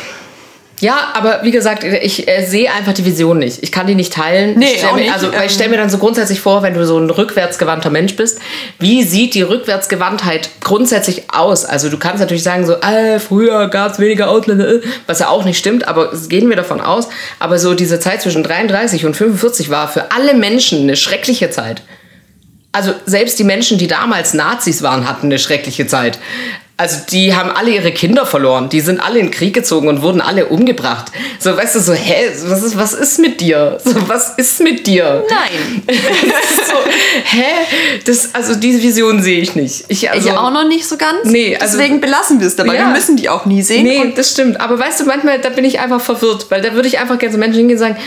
Ja, 0.79 1.11
aber 1.13 1.39
wie 1.43 1.51
gesagt, 1.51 1.83
ich 1.83 2.27
äh, 2.27 2.45
sehe 2.45 2.69
einfach 2.71 2.93
die 2.93 3.05
Vision 3.05 3.39
nicht. 3.39 3.63
Ich 3.63 3.71
kann 3.71 3.87
die 3.87 3.95
nicht 3.95 4.11
teilen. 4.11 4.57
Nee, 4.57 4.73
ich 4.75 4.85
auch 4.85 4.95
mir, 4.95 5.03
nicht. 5.03 5.13
Also, 5.13 5.27
weil 5.27 5.37
ich 5.37 5.43
Ähm. 5.43 5.49
stelle 5.49 5.69
mir 5.69 5.77
dann 5.77 5.89
so 5.89 5.97
grundsätzlich 5.97 6.41
vor, 6.41 6.61
wenn 6.61 6.73
du 6.73 6.85
so 6.85 6.97
ein 6.97 7.09
rückwärtsgewandter 7.09 7.89
Mensch 7.89 8.15
bist, 8.15 8.39
wie 8.79 9.03
sieht 9.03 9.33
die 9.33 9.43
Rückwärtsgewandtheit 9.43 10.49
grundsätzlich 10.61 11.23
aus? 11.31 11.63
Also 11.63 11.89
du 11.89 11.97
kannst 11.97 12.19
natürlich 12.19 12.43
sagen 12.43 12.65
so, 12.65 12.73
äh, 12.73 13.19
früher 13.19 13.69
gab 13.69 13.93
es 13.93 13.99
weniger 13.99 14.29
Ausländer, 14.29 14.67
äh, 14.67 14.81
was 15.07 15.19
ja 15.19 15.29
auch 15.29 15.45
nicht 15.45 15.57
stimmt, 15.57 15.87
aber 15.87 16.11
gehen 16.27 16.49
wir 16.49 16.57
davon 16.57 16.81
aus. 16.81 17.07
Aber 17.39 17.59
so 17.59 17.75
diese 17.75 17.99
Zeit 17.99 18.21
zwischen 18.21 18.43
33 18.43 19.05
und 19.05 19.15
45 19.15 19.69
war 19.69 19.87
für 19.87 20.11
alle 20.11 20.33
Menschen 20.33 20.81
eine 20.81 20.95
schreckliche 20.97 21.49
Zeit. 21.49 21.81
Also 22.73 22.91
selbst 23.05 23.37
die 23.37 23.43
Menschen, 23.43 23.77
die 23.77 23.85
damals 23.87 24.33
Nazis 24.33 24.81
waren, 24.81 25.07
hatten 25.07 25.27
eine 25.27 25.37
schreckliche 25.37 25.85
Zeit. 25.85 26.17
Also 26.75 26.97
die 27.11 27.35
haben 27.35 27.51
alle 27.51 27.69
ihre 27.69 27.91
Kinder 27.91 28.25
verloren. 28.25 28.67
Die 28.67 28.81
sind 28.81 28.99
alle 28.99 29.19
in 29.19 29.27
den 29.27 29.31
Krieg 29.31 29.53
gezogen 29.53 29.87
und 29.87 30.01
wurden 30.01 30.21
alle 30.21 30.47
umgebracht. 30.47 31.11
So, 31.37 31.55
weißt 31.55 31.75
du, 31.75 31.79
so, 31.79 31.93
hä, 31.93 32.31
was 32.47 32.63
ist, 32.63 32.75
was 32.77 32.93
ist 32.93 33.19
mit 33.19 33.39
dir? 33.41 33.77
So, 33.83 33.93
was 34.09 34.33
ist 34.37 34.59
mit 34.59 34.87
dir? 34.87 35.23
Nein. 35.29 35.83
so, 36.67 36.73
hä? 37.25 37.43
Das, 38.05 38.33
also 38.33 38.55
diese 38.55 38.81
Vision 38.81 39.21
sehe 39.21 39.39
ich 39.39 39.55
nicht. 39.55 39.85
Ich, 39.87 40.09
also, 40.09 40.27
ich 40.29 40.35
auch 40.35 40.49
noch 40.51 40.67
nicht 40.67 40.87
so 40.87 40.97
ganz. 40.97 41.25
Nee, 41.25 41.55
also- 41.55 41.77
Deswegen 41.77 42.01
belassen 42.01 42.39
wir 42.39 42.47
es 42.47 42.55
dabei. 42.55 42.73
Ja. 42.75 42.87
Wir 42.87 42.93
müssen 42.93 43.17
die 43.17 43.29
auch 43.29 43.45
nie 43.45 43.61
sehen. 43.61 43.83
Nee, 43.83 44.11
das 44.15 44.31
stimmt. 44.31 44.59
Aber 44.59 44.79
weißt 44.79 45.01
du, 45.01 45.05
manchmal, 45.05 45.39
da 45.39 45.49
bin 45.49 45.65
ich 45.65 45.79
einfach 45.79 46.01
verwirrt, 46.01 46.47
weil 46.49 46.63
da 46.63 46.73
würde 46.73 46.87
ich 46.87 46.97
einfach 46.97 47.19
gerne 47.19 47.33
so 47.33 47.37
Menschen 47.39 47.59
hingehen 47.59 47.77
und 47.77 47.83
sagen, 47.83 47.97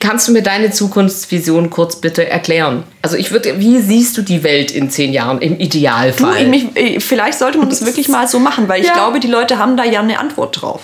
kannst 0.00 0.26
du 0.26 0.32
mir 0.32 0.42
deine 0.42 0.70
Zukunftsvision 0.72 1.70
kurz 1.70 1.96
bitte 1.96 2.28
erklären? 2.28 2.82
Also 3.02 3.16
ich 3.16 3.30
würde, 3.30 3.60
wie 3.60 3.78
siehst 3.78 4.16
du 4.18 4.22
die 4.22 4.42
Welt 4.42 4.70
in 4.72 4.90
zehn 4.90 5.12
Jahren 5.12 5.40
im 5.40 5.56
Du, 5.58 5.64
Idealfall? 5.64 6.42
ich 6.42 6.48
mich, 6.74 7.04
vielleicht 7.04 7.38
sollte 7.38 7.58
man 7.58 7.68
das 7.68 7.84
wirklich 7.86 8.08
mal 8.08 8.26
so 8.26 8.38
machen, 8.40 8.68
weil 8.68 8.80
ich 8.80 8.88
Ja. 8.88 8.94
glaube, 8.94 9.20
die 9.20 9.28
Leute 9.28 9.58
haben 9.58 9.76
da 9.76 9.84
ja 9.84 10.00
eine 10.00 10.18
Antwort 10.18 10.60
drauf. 10.60 10.82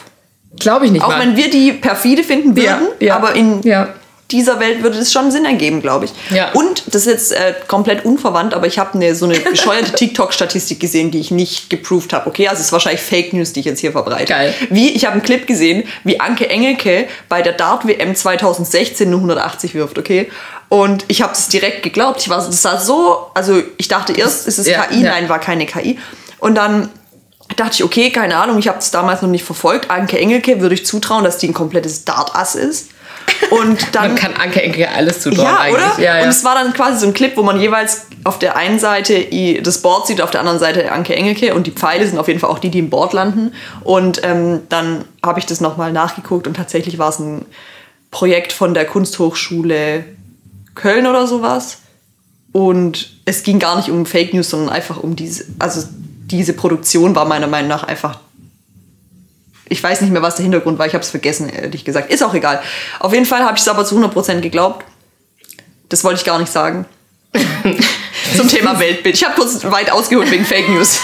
Glaube 0.60 0.86
ich 0.86 0.92
nicht 0.92 1.02
Auch 1.04 1.08
mal. 1.08 1.20
wenn 1.20 1.36
wir 1.36 1.50
die 1.50 1.72
perfide 1.72 2.22
finden 2.22 2.56
würden, 2.56 2.88
Ja, 3.00 3.06
ja, 3.08 3.16
aber 3.16 3.34
in 3.34 3.60
ja. 3.62 3.88
Dieser 4.30 4.58
Welt 4.58 4.82
würde 4.82 4.98
es 4.98 5.12
schon 5.12 5.30
Sinn 5.30 5.44
ergeben, 5.44 5.80
glaube 5.80 6.06
ich. 6.06 6.12
Ja. 6.34 6.50
Und 6.52 6.82
das 6.88 7.06
ist 7.06 7.06
jetzt 7.06 7.32
äh, 7.32 7.54
komplett 7.68 8.04
unverwandt, 8.04 8.54
aber 8.54 8.66
ich 8.66 8.78
habe 8.78 8.94
eine, 8.94 9.14
so 9.14 9.26
eine 9.26 9.38
bescheuerte 9.38 9.92
TikTok-Statistik 9.96 10.80
gesehen, 10.80 11.10
die 11.12 11.20
ich 11.20 11.30
nicht 11.30 11.70
geproved 11.70 12.12
habe. 12.12 12.28
Okay, 12.28 12.48
also 12.48 12.60
es 12.60 12.66
ist 12.66 12.72
wahrscheinlich 12.72 13.02
Fake 13.02 13.32
News, 13.32 13.52
die 13.52 13.60
ich 13.60 13.66
jetzt 13.66 13.80
hier 13.80 13.92
verbreite. 13.92 14.24
Geil. 14.24 14.54
Wie, 14.70 14.90
ich 14.90 15.04
habe 15.04 15.12
einen 15.12 15.22
Clip 15.22 15.46
gesehen, 15.46 15.84
wie 16.02 16.18
Anke 16.18 16.48
Engelke 16.48 17.06
bei 17.28 17.42
der 17.42 17.52
Dart-WM 17.52 18.16
2016 18.16 19.08
nur 19.08 19.20
180 19.20 19.74
wirft, 19.74 19.98
okay? 19.98 20.28
Und 20.68 21.04
ich 21.06 21.22
habe 21.22 21.32
das 21.32 21.48
direkt 21.48 21.84
geglaubt. 21.84 22.20
Ich 22.20 22.28
war, 22.28 22.38
das 22.44 22.60
sah 22.62 22.80
so, 22.80 23.26
also 23.34 23.62
ich 23.76 23.86
dachte 23.86 24.12
erst, 24.12 24.48
ist 24.48 24.58
es 24.58 24.66
Ja, 24.66 24.82
KI? 24.86 25.02
ja. 25.02 25.10
Nein, 25.12 25.28
war 25.28 25.38
keine 25.38 25.66
KI. 25.66 25.98
Und 26.40 26.56
dann 26.56 26.88
dachte 27.54 27.74
ich, 27.74 27.84
okay, 27.84 28.10
keine 28.10 28.36
Ahnung, 28.36 28.58
ich 28.58 28.66
habe 28.66 28.78
das 28.78 28.90
damals 28.90 29.22
noch 29.22 29.28
nicht 29.28 29.44
verfolgt. 29.44 29.88
Anke 29.90 30.18
Engelke 30.18 30.60
würde 30.60 30.74
ich 30.74 30.84
zutrauen, 30.84 31.22
dass 31.22 31.38
die 31.38 31.46
ein 31.46 31.54
komplettes 31.54 32.04
Dart-Ass 32.04 32.56
ist. 32.56 32.88
Und 33.50 33.94
dann 33.94 34.08
Man 34.08 34.16
kann 34.16 34.34
Anke 34.34 34.62
Enke 34.62 34.90
alles 34.90 35.20
zutrauen 35.20 35.46
ja, 35.46 35.58
eigentlich. 35.58 35.74
oder? 35.74 36.00
Ja, 36.00 36.16
ja. 36.18 36.22
Und 36.22 36.28
es 36.28 36.44
war 36.44 36.54
dann 36.54 36.72
quasi 36.72 36.98
so 36.98 37.06
ein 37.06 37.14
Clip, 37.14 37.36
wo 37.36 37.42
man 37.42 37.60
jeweils 37.60 38.06
auf 38.24 38.38
der 38.38 38.56
einen 38.56 38.78
Seite 38.78 39.26
das 39.62 39.82
Board 39.82 40.06
sieht, 40.06 40.20
auf 40.20 40.30
der 40.30 40.40
anderen 40.40 40.58
Seite 40.58 40.90
Anke 40.90 41.14
Engelke 41.14 41.54
und 41.54 41.66
die 41.66 41.70
Pfeile 41.70 42.06
sind 42.06 42.18
auf 42.18 42.28
jeden 42.28 42.40
Fall 42.40 42.50
auch 42.50 42.58
die, 42.58 42.70
die 42.70 42.80
im 42.80 42.90
Board 42.90 43.12
landen. 43.12 43.52
Und 43.82 44.20
ähm, 44.24 44.62
dann 44.68 45.04
habe 45.24 45.38
ich 45.38 45.46
das 45.46 45.60
nochmal 45.60 45.92
nachgeguckt 45.92 46.46
und 46.46 46.54
tatsächlich 46.54 46.98
war 46.98 47.10
es 47.10 47.18
ein 47.18 47.44
Projekt 48.10 48.52
von 48.52 48.74
der 48.74 48.84
Kunsthochschule 48.84 50.04
Köln 50.74 51.06
oder 51.06 51.26
sowas. 51.26 51.78
Und 52.52 53.10
es 53.26 53.42
ging 53.42 53.58
gar 53.58 53.76
nicht 53.76 53.90
um 53.90 54.06
Fake 54.06 54.32
News, 54.32 54.50
sondern 54.50 54.70
einfach 54.70 55.02
um 55.02 55.14
diese, 55.14 55.44
also 55.58 55.82
diese 56.26 56.52
Produktion 56.52 57.14
war 57.14 57.26
meiner 57.26 57.46
Meinung 57.46 57.68
nach 57.68 57.84
einfach 57.84 58.20
ich 59.68 59.82
weiß 59.82 60.00
nicht 60.00 60.12
mehr, 60.12 60.22
was 60.22 60.36
der 60.36 60.44
Hintergrund 60.44 60.78
war. 60.78 60.86
Ich 60.86 60.94
habe 60.94 61.02
es 61.02 61.10
vergessen, 61.10 61.48
ehrlich 61.48 61.84
gesagt. 61.84 62.10
Ist 62.12 62.22
auch 62.22 62.34
egal. 62.34 62.62
Auf 63.00 63.12
jeden 63.12 63.26
Fall 63.26 63.40
habe 63.44 63.56
ich 63.56 63.62
es 63.62 63.68
aber 63.68 63.84
zu 63.84 63.96
100% 63.98 64.40
geglaubt. 64.40 64.84
Das 65.88 66.02
wollte 66.04 66.20
ich 66.20 66.24
gar 66.26 66.38
nicht 66.38 66.50
sagen. 66.52 66.84
Zum 68.36 68.48
Thema 68.48 68.78
Weltbild. 68.80 69.14
Ich 69.14 69.24
habe 69.24 69.34
kurz 69.34 69.62
weit 69.64 69.90
ausgeholt 69.90 70.30
wegen 70.30 70.44
Fake 70.44 70.68
News. 70.68 71.00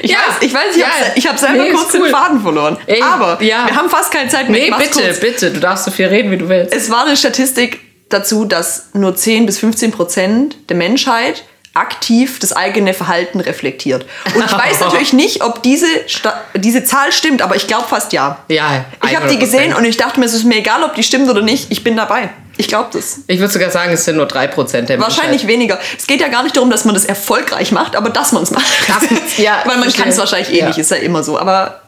Ich 0.00 0.10
Ja. 0.10 0.18
weiß, 0.18 0.36
ich, 0.42 0.54
weiß, 0.54 0.76
ich 0.76 0.80
Ja. 0.80 0.86
habe 0.86 1.28
hab 1.28 1.38
selber 1.38 1.64
Nee, 1.64 1.70
kurz 1.70 1.94
cool. 1.94 2.02
den 2.02 2.10
Faden 2.10 2.40
verloren. 2.40 2.76
Ey, 2.86 3.02
aber 3.02 3.42
ja. 3.42 3.66
wir 3.66 3.74
haben 3.76 3.88
fast 3.90 4.10
keine 4.12 4.28
Zeit 4.30 4.48
mehr. 4.48 4.60
nee, 4.70 4.72
bitte, 4.78 5.02
kurz. 5.02 5.20
bitte. 5.20 5.50
Du 5.50 5.60
darfst 5.60 5.84
so 5.84 5.90
viel 5.90 6.06
reden, 6.06 6.30
wie 6.30 6.38
du 6.38 6.48
willst. 6.48 6.72
Es 6.74 6.90
war 6.90 7.04
eine 7.06 7.16
Statistik 7.16 7.80
dazu, 8.08 8.44
dass 8.44 8.90
nur 8.94 9.14
10 9.16 9.46
bis 9.46 9.58
15 9.58 9.90
Prozent 9.92 10.56
der 10.68 10.76
Menschheit 10.76 11.44
aktiv 11.74 12.38
das 12.38 12.52
eigene 12.52 12.94
Verhalten 12.94 13.40
reflektiert. 13.40 14.06
Und 14.34 14.44
ich 14.44 14.52
weiß 14.52 14.80
natürlich 14.80 15.12
nicht, 15.12 15.42
ob 15.42 15.62
diese, 15.62 15.86
Sta 16.06 16.40
diese 16.56 16.84
Zahl 16.84 17.12
stimmt, 17.12 17.42
aber 17.42 17.56
ich 17.56 17.66
glaube 17.66 17.86
fast 17.88 18.12
ja. 18.12 18.38
ja, 18.48 18.84
Ich 19.06 19.16
habe 19.16 19.26
die 19.28 19.36
100%. 19.36 19.38
gesehen 19.40 19.74
und 19.74 19.84
ich 19.84 19.96
dachte 19.96 20.20
mir, 20.20 20.26
es 20.26 20.34
ist 20.34 20.44
mir 20.44 20.56
egal, 20.58 20.82
ob 20.84 20.94
die 20.94 21.02
stimmt 21.02 21.28
oder 21.28 21.42
nicht. 21.42 21.66
Ich 21.70 21.82
bin 21.84 21.96
dabei. 21.96 22.30
Ich 22.56 22.68
glaube 22.68 22.90
das. 22.92 23.18
Ich 23.26 23.40
würde 23.40 23.52
sogar 23.52 23.70
sagen, 23.70 23.92
es 23.92 24.04
sind 24.04 24.16
nur 24.16 24.26
3% 24.28 24.82
der 24.82 25.00
Wahrscheinlich 25.00 25.42
Menschheit. 25.42 25.48
weniger. 25.48 25.78
Es 25.98 26.06
geht 26.06 26.20
ja 26.20 26.28
gar 26.28 26.44
nicht 26.44 26.56
darum, 26.56 26.70
dass 26.70 26.84
man 26.84 26.94
das 26.94 27.04
erfolgreich 27.04 27.72
macht, 27.72 27.96
aber 27.96 28.10
dass 28.10 28.30
man 28.30 28.44
es 28.44 28.52
macht. 28.52 28.64
Das- 28.86 29.36
ja, 29.38 29.62
Weil 29.64 29.78
man 29.78 29.92
kann 29.92 30.08
es 30.08 30.18
wahrscheinlich 30.18 30.52
eh 30.52 30.60
Ja. 30.60 30.68
nicht, 30.68 30.78
ist 30.78 30.92
ja 30.92 30.98
immer 30.98 31.24
so. 31.24 31.36
Aber 31.38 31.80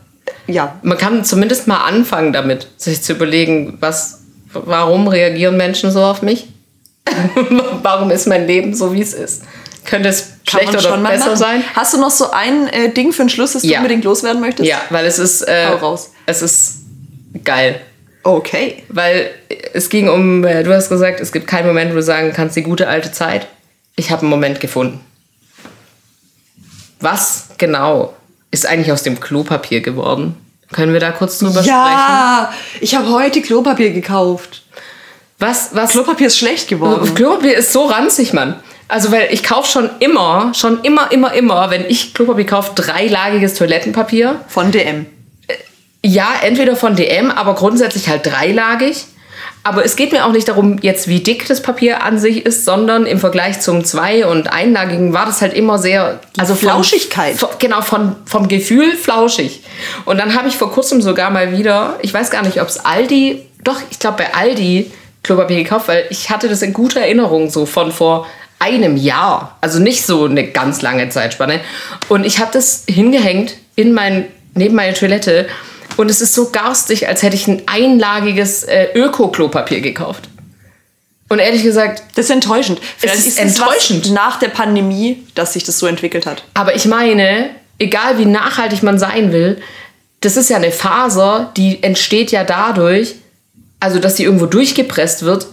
ja, 0.49 0.75
Man 0.83 0.99
kann 0.99 1.25
zumindest 1.25 1.69
mal 1.69 1.85
anfangen 1.85 2.33
damit, 2.33 2.67
sich 2.77 3.01
zu 3.03 3.13
überlegen, 3.13 3.77
was, 3.79 4.23
warum 4.53 5.07
reagieren 5.07 5.57
Menschen 5.57 5.93
so 5.93 6.03
auf 6.03 6.23
mich? 6.23 6.49
warum 7.83 8.11
ist 8.11 8.27
mein 8.27 8.49
Leben 8.49 8.75
so, 8.75 8.93
wie 8.93 9.01
es 9.03 9.15
ist? 9.15 9.43
Könnte 9.87 10.09
es 10.09 10.33
man 10.53 10.69
oder 10.69 10.81
schon 10.81 11.03
mal 11.03 11.13
besser 11.13 11.27
machen. 11.27 11.37
sein? 11.37 11.65
Hast 11.75 11.95
du 11.95 11.99
noch 12.01 12.11
so 12.11 12.31
ein 12.31 12.69
äh, 12.69 12.93
Ding 12.93 13.13
für 13.13 13.23
den 13.23 13.29
Schluss, 13.29 13.53
das 13.53 13.63
du 13.63 13.69
Ja. 13.69 13.79
unbedingt 13.79 14.05
loswerden 14.05 14.41
möchtest? 14.41 14.69
Ja, 14.69 14.81
weil 14.91 15.07
es 15.07 15.19
ist, 15.19 15.43
äh, 15.43 15.69
es 16.27 16.43
ist 16.43 16.75
geil. 17.45 17.81
Okay. 18.23 18.83
Weil 18.89 19.31
es 19.73 19.89
ging 19.89 20.09
um, 20.09 20.43
äh, 20.45 20.65
du 20.65 20.75
hast 20.75 20.89
gesagt, 20.89 21.21
es 21.21 21.31
gibt 21.31 21.47
keinen 21.47 21.67
Moment, 21.67 21.93
wo 21.93 21.97
du 21.97 22.03
sagen 22.03 22.33
kannst, 22.35 22.57
die 22.57 22.63
gute 22.63 22.89
alte 22.89 23.13
Zeit. 23.13 23.47
Ich 23.95 24.11
habe 24.11 24.23
einen 24.23 24.31
Moment 24.31 24.61
gefunden. 24.61 25.01
Was 27.01 27.49
genau 27.59 28.15
ist 28.51 28.67
eigentlich 28.67 28.93
aus 28.93 29.03
dem 29.03 29.21
Klopapier 29.21 29.81
geworden? 29.81 30.35
Können 30.73 30.93
wir 30.93 31.01
da 31.01 31.13
kurz 31.13 31.39
drüber 31.39 31.63
sprechen? 31.63 31.69
Ja, 31.69 32.53
ich 32.81 32.95
habe 32.97 33.11
heute 33.13 33.41
Klopapier 33.43 33.93
gekauft. 33.93 34.63
Was, 35.39 35.71
was, 35.75 35.93
Klopapier 35.93 36.27
ist 36.29 36.39
schlecht 36.39 36.69
geworden. 36.69 37.15
Klopapier 37.15 37.59
ist 37.59 37.73
so 37.73 37.85
ranzig, 37.87 38.33
Mann. 38.33 38.57
Also, 38.89 39.11
weil 39.11 39.29
ich 39.31 39.43
kaufe 39.43 39.71
schon 39.71 39.91
immer, 39.99 40.53
schon 40.55 40.83
immer, 40.83 41.11
immer, 41.11 41.33
immer, 41.33 41.71
wenn 41.71 41.85
ich 41.89 42.15
Klopapier 42.15 42.47
kaufe, 42.47 42.73
dreilagiges 42.75 43.55
Toilettenpapier. 43.55 44.41
Von 44.49 44.71
DM. 44.71 45.07
Ja, 46.05 46.29
entweder 46.43 46.77
von 46.77 46.95
DM, 46.95 47.31
aber 47.31 47.55
grundsätzlich 47.55 48.09
halt 48.09 48.27
dreilagig. 48.27 49.07
Aber 49.65 49.85
es 49.85 49.97
geht 49.97 50.13
mir 50.13 50.25
auch 50.25 50.31
nicht 50.31 50.47
darum, 50.47 50.79
jetzt 50.83 51.09
wie 51.09 51.19
dick 51.19 51.49
das 51.49 51.61
Papier 51.61 52.05
an 52.05 52.21
sich 52.21 52.47
ist, 52.47 52.65
sondern 52.65 53.05
im 53.05 53.19
Vergleich 53.19 53.61
zum 53.61 53.85
zwei- 53.85 54.25
und 54.25 54.53
einlagigen 54.53 55.13
war 55.13 55.27
das 55.27 55.43
halt 55.43 55.55
immer 55.55 55.79
sehr. 55.79 56.21
Also 56.39 56.55
Flauschigkeit. 56.55 57.37
Von, 57.37 57.49
genau, 57.59 57.81
von, 57.81 58.15
vom 58.27 58.47
Gefühl 58.47 58.93
flauschig. 58.95 59.65
Und 60.05 60.19
dann 60.19 60.37
habe 60.37 60.47
ich 60.47 60.57
vor 60.57 60.71
kurzem 60.71 61.03
sogar 61.03 61.31
mal 61.31 61.59
wieder, 61.59 61.99
ich 62.03 62.15
weiß 62.15 62.31
gar 62.31 62.43
nicht, 62.43 62.63
ob 62.63 62.69
es 62.69 62.79
Aldi, 62.79 63.45
doch, 63.65 63.81
ich 63.91 63.99
glaube 63.99 64.19
bei 64.19 64.35
Aldi 64.35 64.93
Klopapier 65.25 65.57
gekauft, 65.57 65.89
weil 65.89 66.07
ich 66.11 66.31
hatte 66.31 66.49
das 66.49 66.63
in 66.63 66.73
guter 66.73 67.01
Erinnerung 67.01 67.51
so 67.51 67.67
von 67.67 67.91
vor 67.91 68.29
einem 68.59 68.97
Jahr. 68.97 69.59
Also 69.61 69.79
nicht 69.79 70.05
so 70.05 70.25
eine 70.25 70.49
ganz 70.49 70.83
lange 70.83 71.09
Zeitspanne. 71.09 71.61
Und 72.09 72.25
ich 72.25 72.39
habe 72.39 72.51
das 72.53 72.85
hingehängt 72.89 73.57
in 73.75 73.93
mein, 73.93 74.27
neben 74.55 74.75
meine 74.75 74.95
Toilette. 74.95 75.49
Und 75.97 76.11
es 76.11 76.21
ist 76.21 76.35
so 76.35 76.51
garstig, 76.51 77.09
als 77.09 77.23
hätte 77.23 77.37
ich 77.37 77.49
ein 77.49 77.63
einlagiges 77.67 78.65
äh, 78.65 78.89
Öko-Klopapier 78.95 79.81
gekauft. 79.81 80.29
Und 81.29 81.39
ehrlich 81.39 81.63
gesagt, 81.63 82.03
Das 82.15 82.27
ist 82.27 82.31
enttäuschend. 82.31 82.81
Vielleicht 82.97 83.19
ist 83.19 83.27
es 83.27 83.39
enttäuschend. 83.39 84.13
Nach 84.13 84.39
der 84.39 84.49
Pandemie, 84.49 85.27
dass 85.35 85.55
sich 85.55 85.65
das 85.65 85.79
so 85.79 85.87
entwickelt 85.87 86.25
hat. 86.27 86.45
aber 86.55 86.77
ich 86.77 86.85
meine, 86.85 87.51
egal 87.79 88.19
wie 88.19 88.27
nachhaltig 88.27 88.83
man 88.83 88.99
sein 88.99 89.33
will, 89.33 89.61
das 90.21 90.37
ist 90.37 90.51
ja 90.51 90.57
eine 90.57 90.71
Faser, 90.71 91.53
die 91.57 91.83
entsteht 91.83 92.31
ja 92.31 92.45
dadurch, 92.45 93.17
also 93.81 93.99
dass 93.99 94.15
die 94.15 94.25
irgendwo 94.25 94.47
durchgepresst 94.47 95.23
wird 95.23 95.47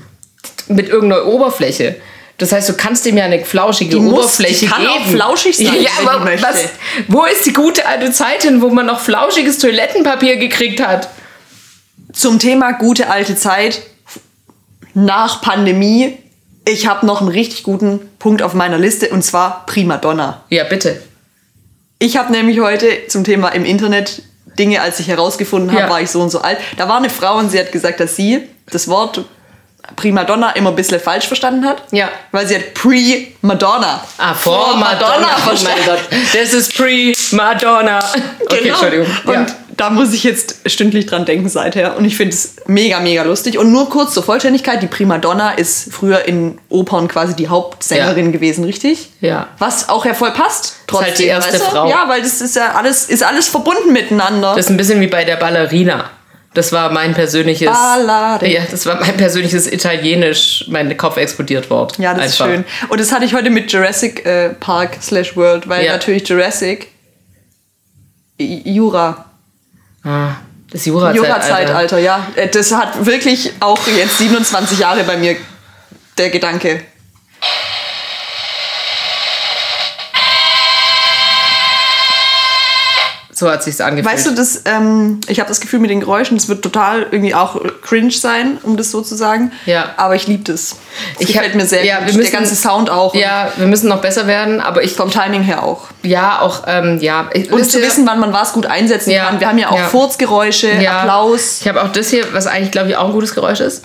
mit 0.67 0.89
irgendeiner 0.89 1.25
Oberfläche. 1.25 1.95
Das 2.43 2.51
heißt, 2.51 2.67
du 2.67 2.73
kannst 2.73 3.05
dem 3.05 3.15
ja 3.17 3.23
eine 3.23 3.43
flauschige 3.45 3.91
Die 3.95 3.99
muss- 4.01 4.19
Oberfläche 4.25 4.59
die 4.59 4.67
kann 4.67 4.81
geben. 4.81 4.93
auch 4.93 5.05
flauschig 5.05 5.55
sein, 5.57 5.75
Ja, 5.81 5.91
aber 6.05 6.25
was, 6.41 6.65
wo 7.07 7.23
ist 7.23 7.45
die 7.45 7.53
gute 7.53 7.85
alte 7.85 8.11
Zeit 8.11 8.43
hin, 8.43 8.61
wo 8.61 8.67
man 8.69 8.85
noch 8.85 8.99
flauschiges 8.99 9.59
Toilettenpapier 9.59 10.35
gekriegt 10.35 10.85
hat? 10.85 11.07
Zum 12.11 12.39
Thema 12.39 12.73
gute 12.73 13.09
alte 13.09 13.37
Zeit 13.37 13.81
nach 14.93 15.41
Pandemie. 15.41 16.17
Ich 16.67 16.85
habe 16.87 17.05
noch 17.05 17.21
einen 17.21 17.29
richtig 17.29 17.63
guten 17.63 17.99
Punkt 18.19 18.41
auf 18.41 18.53
meiner 18.53 18.77
Liste 18.77 19.09
und 19.09 19.23
zwar 19.23 19.65
Primadonna. 19.65 20.43
Ja, 20.49 20.65
bitte. 20.65 21.01
Ich 21.99 22.17
habe 22.17 22.31
nämlich 22.33 22.59
heute 22.59 23.07
zum 23.07 23.23
Thema 23.23 23.49
im 23.49 23.63
Internet 23.65 24.21
Dinge, 24.59 24.81
als 24.81 24.99
ich 24.99 25.07
herausgefunden 25.07 25.71
habe, 25.71 25.83
Ja. 25.83 25.89
war 25.89 26.01
ich 26.01 26.09
so 26.11 26.21
und 26.21 26.29
so 26.29 26.41
alt. 26.41 26.57
Da 26.77 26.87
war 26.89 26.97
eine 26.97 27.09
Frau 27.09 27.37
und 27.37 27.49
sie 27.51 27.57
hat 27.59 27.71
gesagt, 27.71 27.99
dass 28.01 28.15
sie 28.17 28.41
das 28.69 28.87
Wort 28.89 29.23
Primadonna 29.95 30.51
immer 30.51 30.69
ein 30.69 30.75
bisschen 30.75 30.99
falsch 30.99 31.27
verstanden 31.27 31.65
hat. 31.65 31.83
Ja. 31.91 32.09
Weil 32.31 32.47
sie 32.47 32.55
hat 32.55 32.73
Pre-Madonna. 32.73 34.03
Ah, 34.17 34.33
vor 34.33 34.75
Madonna. 34.77 35.15
Oh 35.17 35.19
mein 35.21 35.41
verstanden. 35.57 35.81
Gott. 35.85 35.99
Das 36.33 36.53
ist 36.53 36.75
pre-Madonna. 36.77 37.99
Okay, 38.41 38.57
Genau. 38.63 38.69
Entschuldigung. 38.73 39.07
Und 39.25 39.33
Ja. 39.33 39.45
da 39.75 39.89
muss 39.89 40.13
ich 40.13 40.23
jetzt 40.23 40.55
stündlich 40.65 41.05
dran 41.05 41.25
denken 41.25 41.49
seither. 41.49 41.97
Und 41.97 42.05
ich 42.05 42.15
finde 42.15 42.33
es 42.33 42.55
mega, 42.67 42.99
mega 43.01 43.23
lustig. 43.23 43.57
Und 43.57 43.71
nur 43.71 43.89
kurz 43.89 44.13
zur 44.13 44.23
Vollständigkeit: 44.23 44.81
Die 44.81 44.87
Primadonna 44.87 45.51
ist 45.51 45.93
früher 45.93 46.25
in 46.25 46.59
Opern 46.69 47.07
quasi 47.07 47.35
die 47.35 47.49
Hauptsängerin 47.49 48.27
Ja. 48.27 48.31
gewesen, 48.31 48.63
richtig? 48.63 49.09
Ja. 49.21 49.47
Was 49.59 49.89
auch 49.89 50.05
ja 50.05 50.13
voll 50.13 50.31
passt. 50.31 50.75
Trotzdem, 50.87 51.07
halt 51.09 51.19
die 51.19 51.25
erste 51.25 51.53
weißt 51.53 51.65
du? 51.65 51.69
Frau. 51.71 51.89
Ja, 51.89 52.05
weil 52.07 52.21
das 52.21 52.41
ist 52.41 52.55
ja 52.55 52.71
alles, 52.73 53.05
ist 53.09 53.23
alles 53.23 53.47
verbunden 53.49 53.91
miteinander. 53.91 54.55
Das 54.55 54.65
ist 54.65 54.71
ein 54.71 54.77
bisschen 54.77 55.01
wie 55.01 55.07
bei 55.07 55.23
der 55.25 55.35
Ballerina. 55.35 56.09
Das 56.53 56.71
war 56.71 56.91
mein 56.91 57.13
persönliches. 57.13 57.67
Ballade. 57.69 58.47
Ja, 58.47 58.61
das 58.69 58.85
war 58.85 58.99
mein 58.99 59.17
persönliches 59.17 59.71
Italienisch, 59.71 60.65
mein 60.69 60.95
Kopf 60.97 61.17
explodiert 61.17 61.69
Wort. 61.69 61.97
ja, 61.97 62.13
das 62.13 62.23
Einfach. 62.39 62.45
ist 62.47 62.51
schön. 62.53 62.65
Und 62.89 62.99
das 62.99 63.11
hatte 63.11 63.25
ich 63.25 63.33
heute 63.33 63.49
mit 63.49 63.71
Jurassic 63.71 64.25
äh, 64.25 64.49
Park 64.49 64.97
slash 65.01 65.35
World, 65.35 65.67
weil 65.67 65.85
Ja. 65.85 65.93
natürlich 65.93 66.27
Jurassic 66.27 66.87
Jura. 68.37 69.25
Ah, 70.03 70.31
das 70.71 70.85
Jura-Zeitalter. 70.85 71.27
Jura-Zeitalter, 71.27 71.99
ja. 71.99 72.27
Äh, 72.35 72.47
Das 72.49 72.71
hat 72.73 73.05
wirklich 73.05 73.51
auch 73.59 73.79
jetzt 73.87 74.17
27 74.17 74.79
Jahre 74.79 75.03
bei 75.03 75.17
mir 75.17 75.35
der 76.17 76.29
Gedanke. 76.29 76.81
So 83.35 83.49
hat 83.49 83.63
sich's 83.63 83.81
angefühlt. 83.81 84.13
Weißt 84.13 84.27
du, 84.27 84.31
das, 84.35 84.61
ähm, 84.65 85.19
ich 85.27 85.39
habe 85.39 85.49
das 85.49 85.59
Gefühl 85.59 85.79
mit 85.79 85.89
den 85.89 85.99
Geräuschen, 86.01 86.37
das 86.37 86.49
wird 86.49 86.61
total 86.61 87.07
irgendwie 87.09 87.33
auch 87.33 87.59
cringe 87.81 88.11
sein, 88.11 88.59
um 88.61 88.77
das 88.77 88.91
so 88.91 89.01
zu 89.01 89.15
sagen. 89.15 89.51
Ja. 89.65 89.93
Aber 89.97 90.15
ich 90.15 90.27
liebe 90.27 90.43
das. 90.43 90.75
Das 91.17 91.21
Ich 91.21 91.33
gefällt 91.33 91.55
mir 91.55 91.65
sehr 91.65 91.83
ja, 91.83 91.97
gut. 91.97 92.07
wir 92.09 92.13
müssen- 92.17 92.31
der 92.31 92.39
ganze 92.39 92.55
Sound 92.55 92.91
auch. 92.91 93.15
ja, 93.15 93.51
wir 93.57 93.65
müssen 93.65 93.89
noch 93.89 94.01
besser 94.01 94.27
werden, 94.27 94.61
aber 94.61 94.83
ich 94.83 94.93
Vom 94.93 95.09
Timing 95.09 95.41
her 95.41 95.63
auch. 95.63 95.87
ja 96.03 96.41
auch 96.41 96.63
ähm, 96.67 96.99
ja. 97.01 97.27
Ich, 97.33 97.51
Und 97.51 97.69
zu 97.69 97.81
wissen, 97.81 98.05
wann 98.05 98.19
man 98.19 98.33
was 98.33 98.53
gut 98.53 98.67
einsetzen 98.67 99.09
Ja. 99.09 99.25
kann. 99.25 99.39
Wir 99.39 99.47
haben 99.49 99.57
ja 99.57 99.69
auch 99.71 99.77
Ja. 99.79 99.87
Furzgeräusche, 99.87 100.71
ja, 100.73 100.99
Applaus. 100.99 101.61
Ich 101.61 101.67
habe 101.67 101.81
auch 101.81 101.91
das 101.91 102.09
hier, 102.09 102.31
was 102.33 102.45
eigentlich 102.45 102.71
glaube 102.71 102.89
ich 102.89 102.97
auch 102.97 103.05
ein 103.07 103.13
gutes 103.13 103.33
Geräusch 103.33 103.61
ist. 103.61 103.83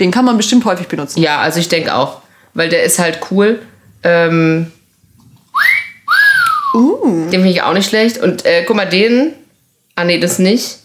Den 0.00 0.10
kann 0.10 0.24
man 0.24 0.36
bestimmt 0.36 0.64
häufig 0.64 0.88
benutzen. 0.88 1.20
Ja, 1.20 1.38
also 1.38 1.60
ich 1.60 1.68
denke 1.68 1.94
auch, 1.94 2.18
weil 2.54 2.68
der 2.68 2.82
ist 2.82 2.98
halt 2.98 3.20
cool. 3.30 3.60
Ähm, 4.02 4.72
Uh. 6.74 7.28
Den 7.30 7.30
finde 7.30 7.50
ich 7.50 7.62
auch 7.62 7.74
nicht 7.74 7.88
schlecht. 7.88 8.18
Und 8.18 8.44
äh, 8.44 8.64
guck 8.64 8.76
mal, 8.76 8.86
den. 8.86 9.34
Ah, 9.94 10.04
nee, 10.04 10.18
das 10.18 10.38
nicht. 10.38 10.78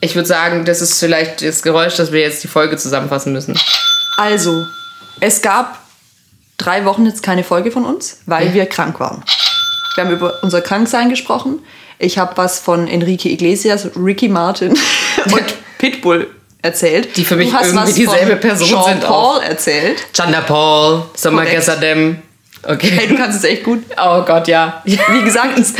Ich 0.00 0.14
würde 0.14 0.26
sagen, 0.28 0.64
das 0.64 0.80
ist 0.80 0.98
vielleicht 0.98 1.42
das 1.42 1.62
Geräusch, 1.62 1.96
dass 1.96 2.10
wir 2.10 2.20
jetzt 2.20 2.42
die 2.42 2.48
Folge 2.48 2.78
zusammenfassen 2.78 3.32
müssen. 3.32 3.58
Also, 4.16 4.66
es 5.20 5.42
gab 5.42 5.78
drei 6.56 6.84
Wochen 6.86 7.04
jetzt 7.04 7.22
keine 7.22 7.44
Folge 7.44 7.70
von 7.70 7.84
uns, 7.84 8.20
weil 8.26 8.54
wir 8.54 8.66
krank 8.66 8.98
waren. 8.98 9.22
Wir 9.94 10.04
haben 10.04 10.12
über 10.12 10.42
unser 10.42 10.62
Kranksein 10.62 11.10
gesprochen. 11.10 11.58
Ich 11.98 12.16
habe 12.16 12.36
was 12.36 12.58
von 12.58 12.88
Enrique 12.88 13.26
Iglesias, 13.26 13.90
Ricky 13.94 14.28
Martin 14.28 14.70
und 15.26 15.44
Pitbull 15.78 16.28
erzählt. 16.62 17.16
Die 17.16 17.24
für 17.24 17.36
mich 17.36 17.50
du 17.50 17.56
hast 17.56 17.66
irgendwie 17.66 17.82
was 17.84 17.94
dieselbe 17.94 18.30
von 18.32 18.40
Person 18.40 18.68
Jean 18.68 18.84
sind 18.84 19.00
Paul 19.00 19.42
erzählt. 19.42 20.06
Chanda 20.14 20.40
Paul, 20.40 21.04
Sommer 21.14 21.44
Korrekt. 21.44 21.68
Gesadem. 22.62 22.78
Hey, 22.80 22.98
Okay. 22.98 23.06
du 23.08 23.16
kannst 23.16 23.38
es 23.38 23.44
echt 23.44 23.64
gut. 23.64 23.82
Oh 24.02 24.22
Gott, 24.22 24.48
ja. 24.48 24.82
Wie 24.84 25.22
gesagt, 25.24 25.58
das 25.58 25.72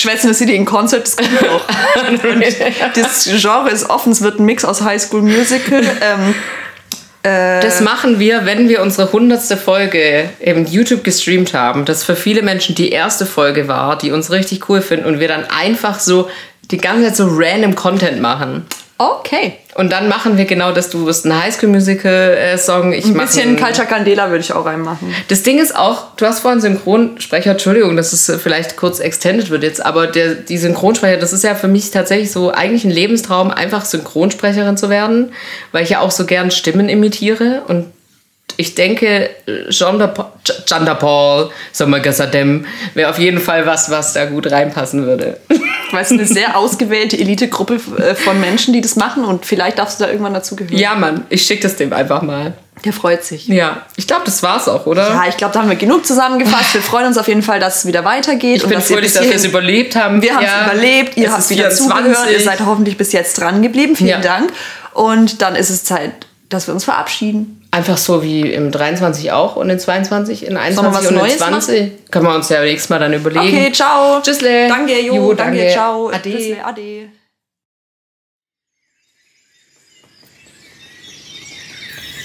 Schwätzen 0.00 0.34
City 0.34 0.54
in 0.54 0.64
Concert, 0.64 1.06
das 1.06 1.16
kommt 1.16 1.48
auch. 1.48 1.64
Das 2.94 3.24
Genre 3.40 3.70
ist 3.70 3.88
offen, 3.88 4.12
es 4.12 4.22
wird 4.22 4.38
ein 4.40 4.44
Mix 4.44 4.64
aus 4.64 4.82
High 4.82 5.00
School 5.02 5.22
Musical. 5.22 5.82
Ähm, 6.00 6.34
Das 7.60 7.80
machen 7.80 8.18
wir, 8.18 8.46
wenn 8.46 8.68
wir 8.68 8.80
unsere 8.82 9.10
hundertste 9.12 9.56
Folge 9.56 10.28
im 10.40 10.64
YouTube 10.66 11.02
gestreamt 11.04 11.52
haben, 11.54 11.84
das 11.84 12.04
für 12.04 12.16
viele 12.16 12.42
Menschen 12.42 12.74
die 12.74 12.90
erste 12.90 13.26
Folge 13.26 13.68
war, 13.68 13.98
die 13.98 14.12
uns 14.12 14.30
richtig 14.30 14.68
cool 14.68 14.80
finden 14.80 15.06
und 15.06 15.20
wir 15.20 15.28
dann 15.28 15.44
einfach 15.44 15.98
so 15.98 16.28
die 16.70 16.78
ganze 16.78 17.06
Zeit 17.08 17.16
so 17.16 17.26
random 17.30 17.74
Content 17.74 18.20
machen. 18.20 18.66
Okay. 18.98 19.54
Und 19.74 19.92
dann 19.92 20.08
machen 20.08 20.36
wir 20.36 20.44
genau 20.44 20.72
das. 20.72 20.90
Du 20.90 21.06
wirst 21.06 21.24
ein 21.24 21.40
Highschool-Musical-Song. 21.40 22.92
Ich 22.92 23.04
Ein 23.06 23.14
bisschen 23.14 23.56
Culture 23.56 23.86
Candela 23.86 24.30
würde 24.30 24.40
ich 24.40 24.52
auch 24.52 24.66
reinmachen. 24.66 25.14
Das 25.28 25.42
Ding 25.44 25.58
ist 25.58 25.76
auch, 25.76 26.16
du 26.16 26.26
hast 26.26 26.40
vorhin 26.40 26.60
Synchronsprecher, 26.60 27.52
Entschuldigung, 27.52 27.96
dass 27.96 28.12
es 28.12 28.28
äh, 28.28 28.38
vielleicht 28.38 28.76
kurz 28.76 28.98
extended 28.98 29.50
wird 29.50 29.62
jetzt, 29.62 29.84
aber 29.84 30.08
der, 30.08 30.34
die 30.34 30.58
Synchronsprecher, 30.58 31.18
das 31.18 31.32
ist 31.32 31.44
ja 31.44 31.54
für 31.54 31.68
mich 31.68 31.90
tatsächlich 31.90 32.32
so 32.32 32.50
eigentlich 32.50 32.84
ein 32.84 32.90
Lebenstraum, 32.90 33.50
einfach 33.50 33.84
Synchronsprecherin 33.84 34.76
zu 34.76 34.90
werden, 34.90 35.32
weil 35.70 35.84
ich 35.84 35.90
ja 35.90 36.00
auch 36.00 36.10
so 36.10 36.26
gern 36.26 36.50
Stimmen 36.50 36.88
imitiere 36.88 37.62
und 37.68 37.86
ich 38.56 38.74
denke, 38.74 39.30
de 39.46 40.94
Paul, 40.98 41.50
Sommer 41.72 42.00
Gassadem, 42.00 42.66
wäre 42.94 43.10
auf 43.10 43.18
jeden 43.18 43.40
Fall 43.40 43.66
was, 43.66 43.90
was 43.90 44.14
da 44.14 44.24
gut 44.26 44.50
reinpassen 44.50 45.06
würde. 45.06 45.38
Weil 45.90 46.02
es 46.02 46.10
eine 46.10 46.26
sehr 46.26 46.56
ausgewählte 46.56 47.16
Elitegruppe 47.18 47.80
äh, 47.98 48.14
von 48.14 48.40
Menschen, 48.40 48.74
die 48.74 48.80
das 48.80 48.96
machen 48.96 49.24
und 49.24 49.46
vielleicht 49.46 49.78
darfst 49.78 50.00
du 50.00 50.04
da 50.04 50.10
irgendwann 50.10 50.34
dazugehören. 50.34 50.76
Ja, 50.76 50.94
Mann, 50.94 51.24
ich 51.30 51.42
schicke 51.46 51.62
das 51.62 51.76
dem 51.76 51.92
einfach 51.92 52.22
mal. 52.22 52.54
Der 52.84 52.92
freut 52.92 53.24
sich. 53.24 53.48
Ja, 53.48 53.82
ich 53.96 54.06
glaube, 54.06 54.22
das 54.24 54.42
war's 54.42 54.68
auch, 54.68 54.86
oder? 54.86 55.08
Ja, 55.08 55.24
ich 55.28 55.36
glaube, 55.36 55.52
da 55.54 55.60
haben 55.60 55.68
wir 55.68 55.76
genug 55.76 56.06
zusammengefasst. 56.06 56.74
Wir 56.74 56.82
freuen 56.82 57.06
uns 57.06 57.18
auf 57.18 57.26
jeden 57.26 57.42
Fall, 57.42 57.58
dass 57.58 57.78
es 57.78 57.86
wieder 57.86 58.04
weitergeht. 58.04 58.58
ich 58.58 58.62
bin 58.64 58.72
dass 58.72 58.88
ihr 58.90 58.96
fröhlich, 58.96 59.12
dass 59.12 59.24
wir 59.24 59.34
es 59.34 59.44
überlebt 59.44 59.96
haben. 59.96 60.22
Wir 60.22 60.34
haben 60.34 60.44
es 60.44 60.50
Ja, 60.50 60.66
überlebt, 60.66 61.16
ihr 61.16 61.26
es 61.28 61.32
habt 61.32 61.50
wieder 61.50 61.70
24. 61.70 61.86
zugehört, 62.04 62.30
ihr 62.30 62.40
seid 62.40 62.60
hoffentlich 62.60 62.96
bis 62.96 63.12
jetzt 63.12 63.40
dran 63.40 63.62
geblieben. 63.62 63.96
Vielen 63.96 64.10
Ja. 64.10 64.20
Dank. 64.20 64.52
Und 64.92 65.42
dann 65.42 65.56
ist 65.56 65.70
es 65.70 65.84
Zeit, 65.84 66.12
dass 66.50 66.66
wir 66.68 66.74
uns 66.74 66.84
verabschieden. 66.84 67.57
Einfach 67.70 67.98
so 67.98 68.22
wie 68.22 68.50
im 68.52 68.70
23 68.70 69.30
auch 69.32 69.56
und 69.56 69.68
in 69.68 69.78
22, 69.78 70.46
in 70.46 70.54
wir 70.54 70.60
21 70.60 70.94
was 70.94 71.06
und 71.06 71.12
in 71.12 71.18
Neues 71.20 71.36
20. 71.36 72.10
Können 72.10 72.26
wir 72.26 72.34
uns 72.34 72.48
ja 72.48 72.62
nächstes 72.62 72.88
Mal 72.88 72.98
dann 72.98 73.12
überlegen. 73.12 73.46
Okay, 73.46 73.70
ciao. 73.72 74.22
Tschüssle. 74.22 74.68
Danke, 74.68 74.98
jo, 75.00 75.14
Jo, 75.14 75.34
danke, 75.34 75.58
danke. 75.58 75.72
ciao. 75.72 76.08
Ade. 76.08 76.30
Tschüssle, 76.30 76.64
ade. 76.64 77.10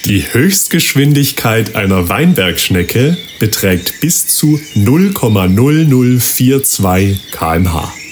Die 0.05 0.33
Höchstgeschwindigkeit 0.33 1.75
einer 1.75 2.09
Weinbergschnecke 2.09 3.15
beträgt 3.39 4.01
bis 4.01 4.27
zu 4.27 4.59
0,0042 4.75 7.31
km/h. 7.31 8.02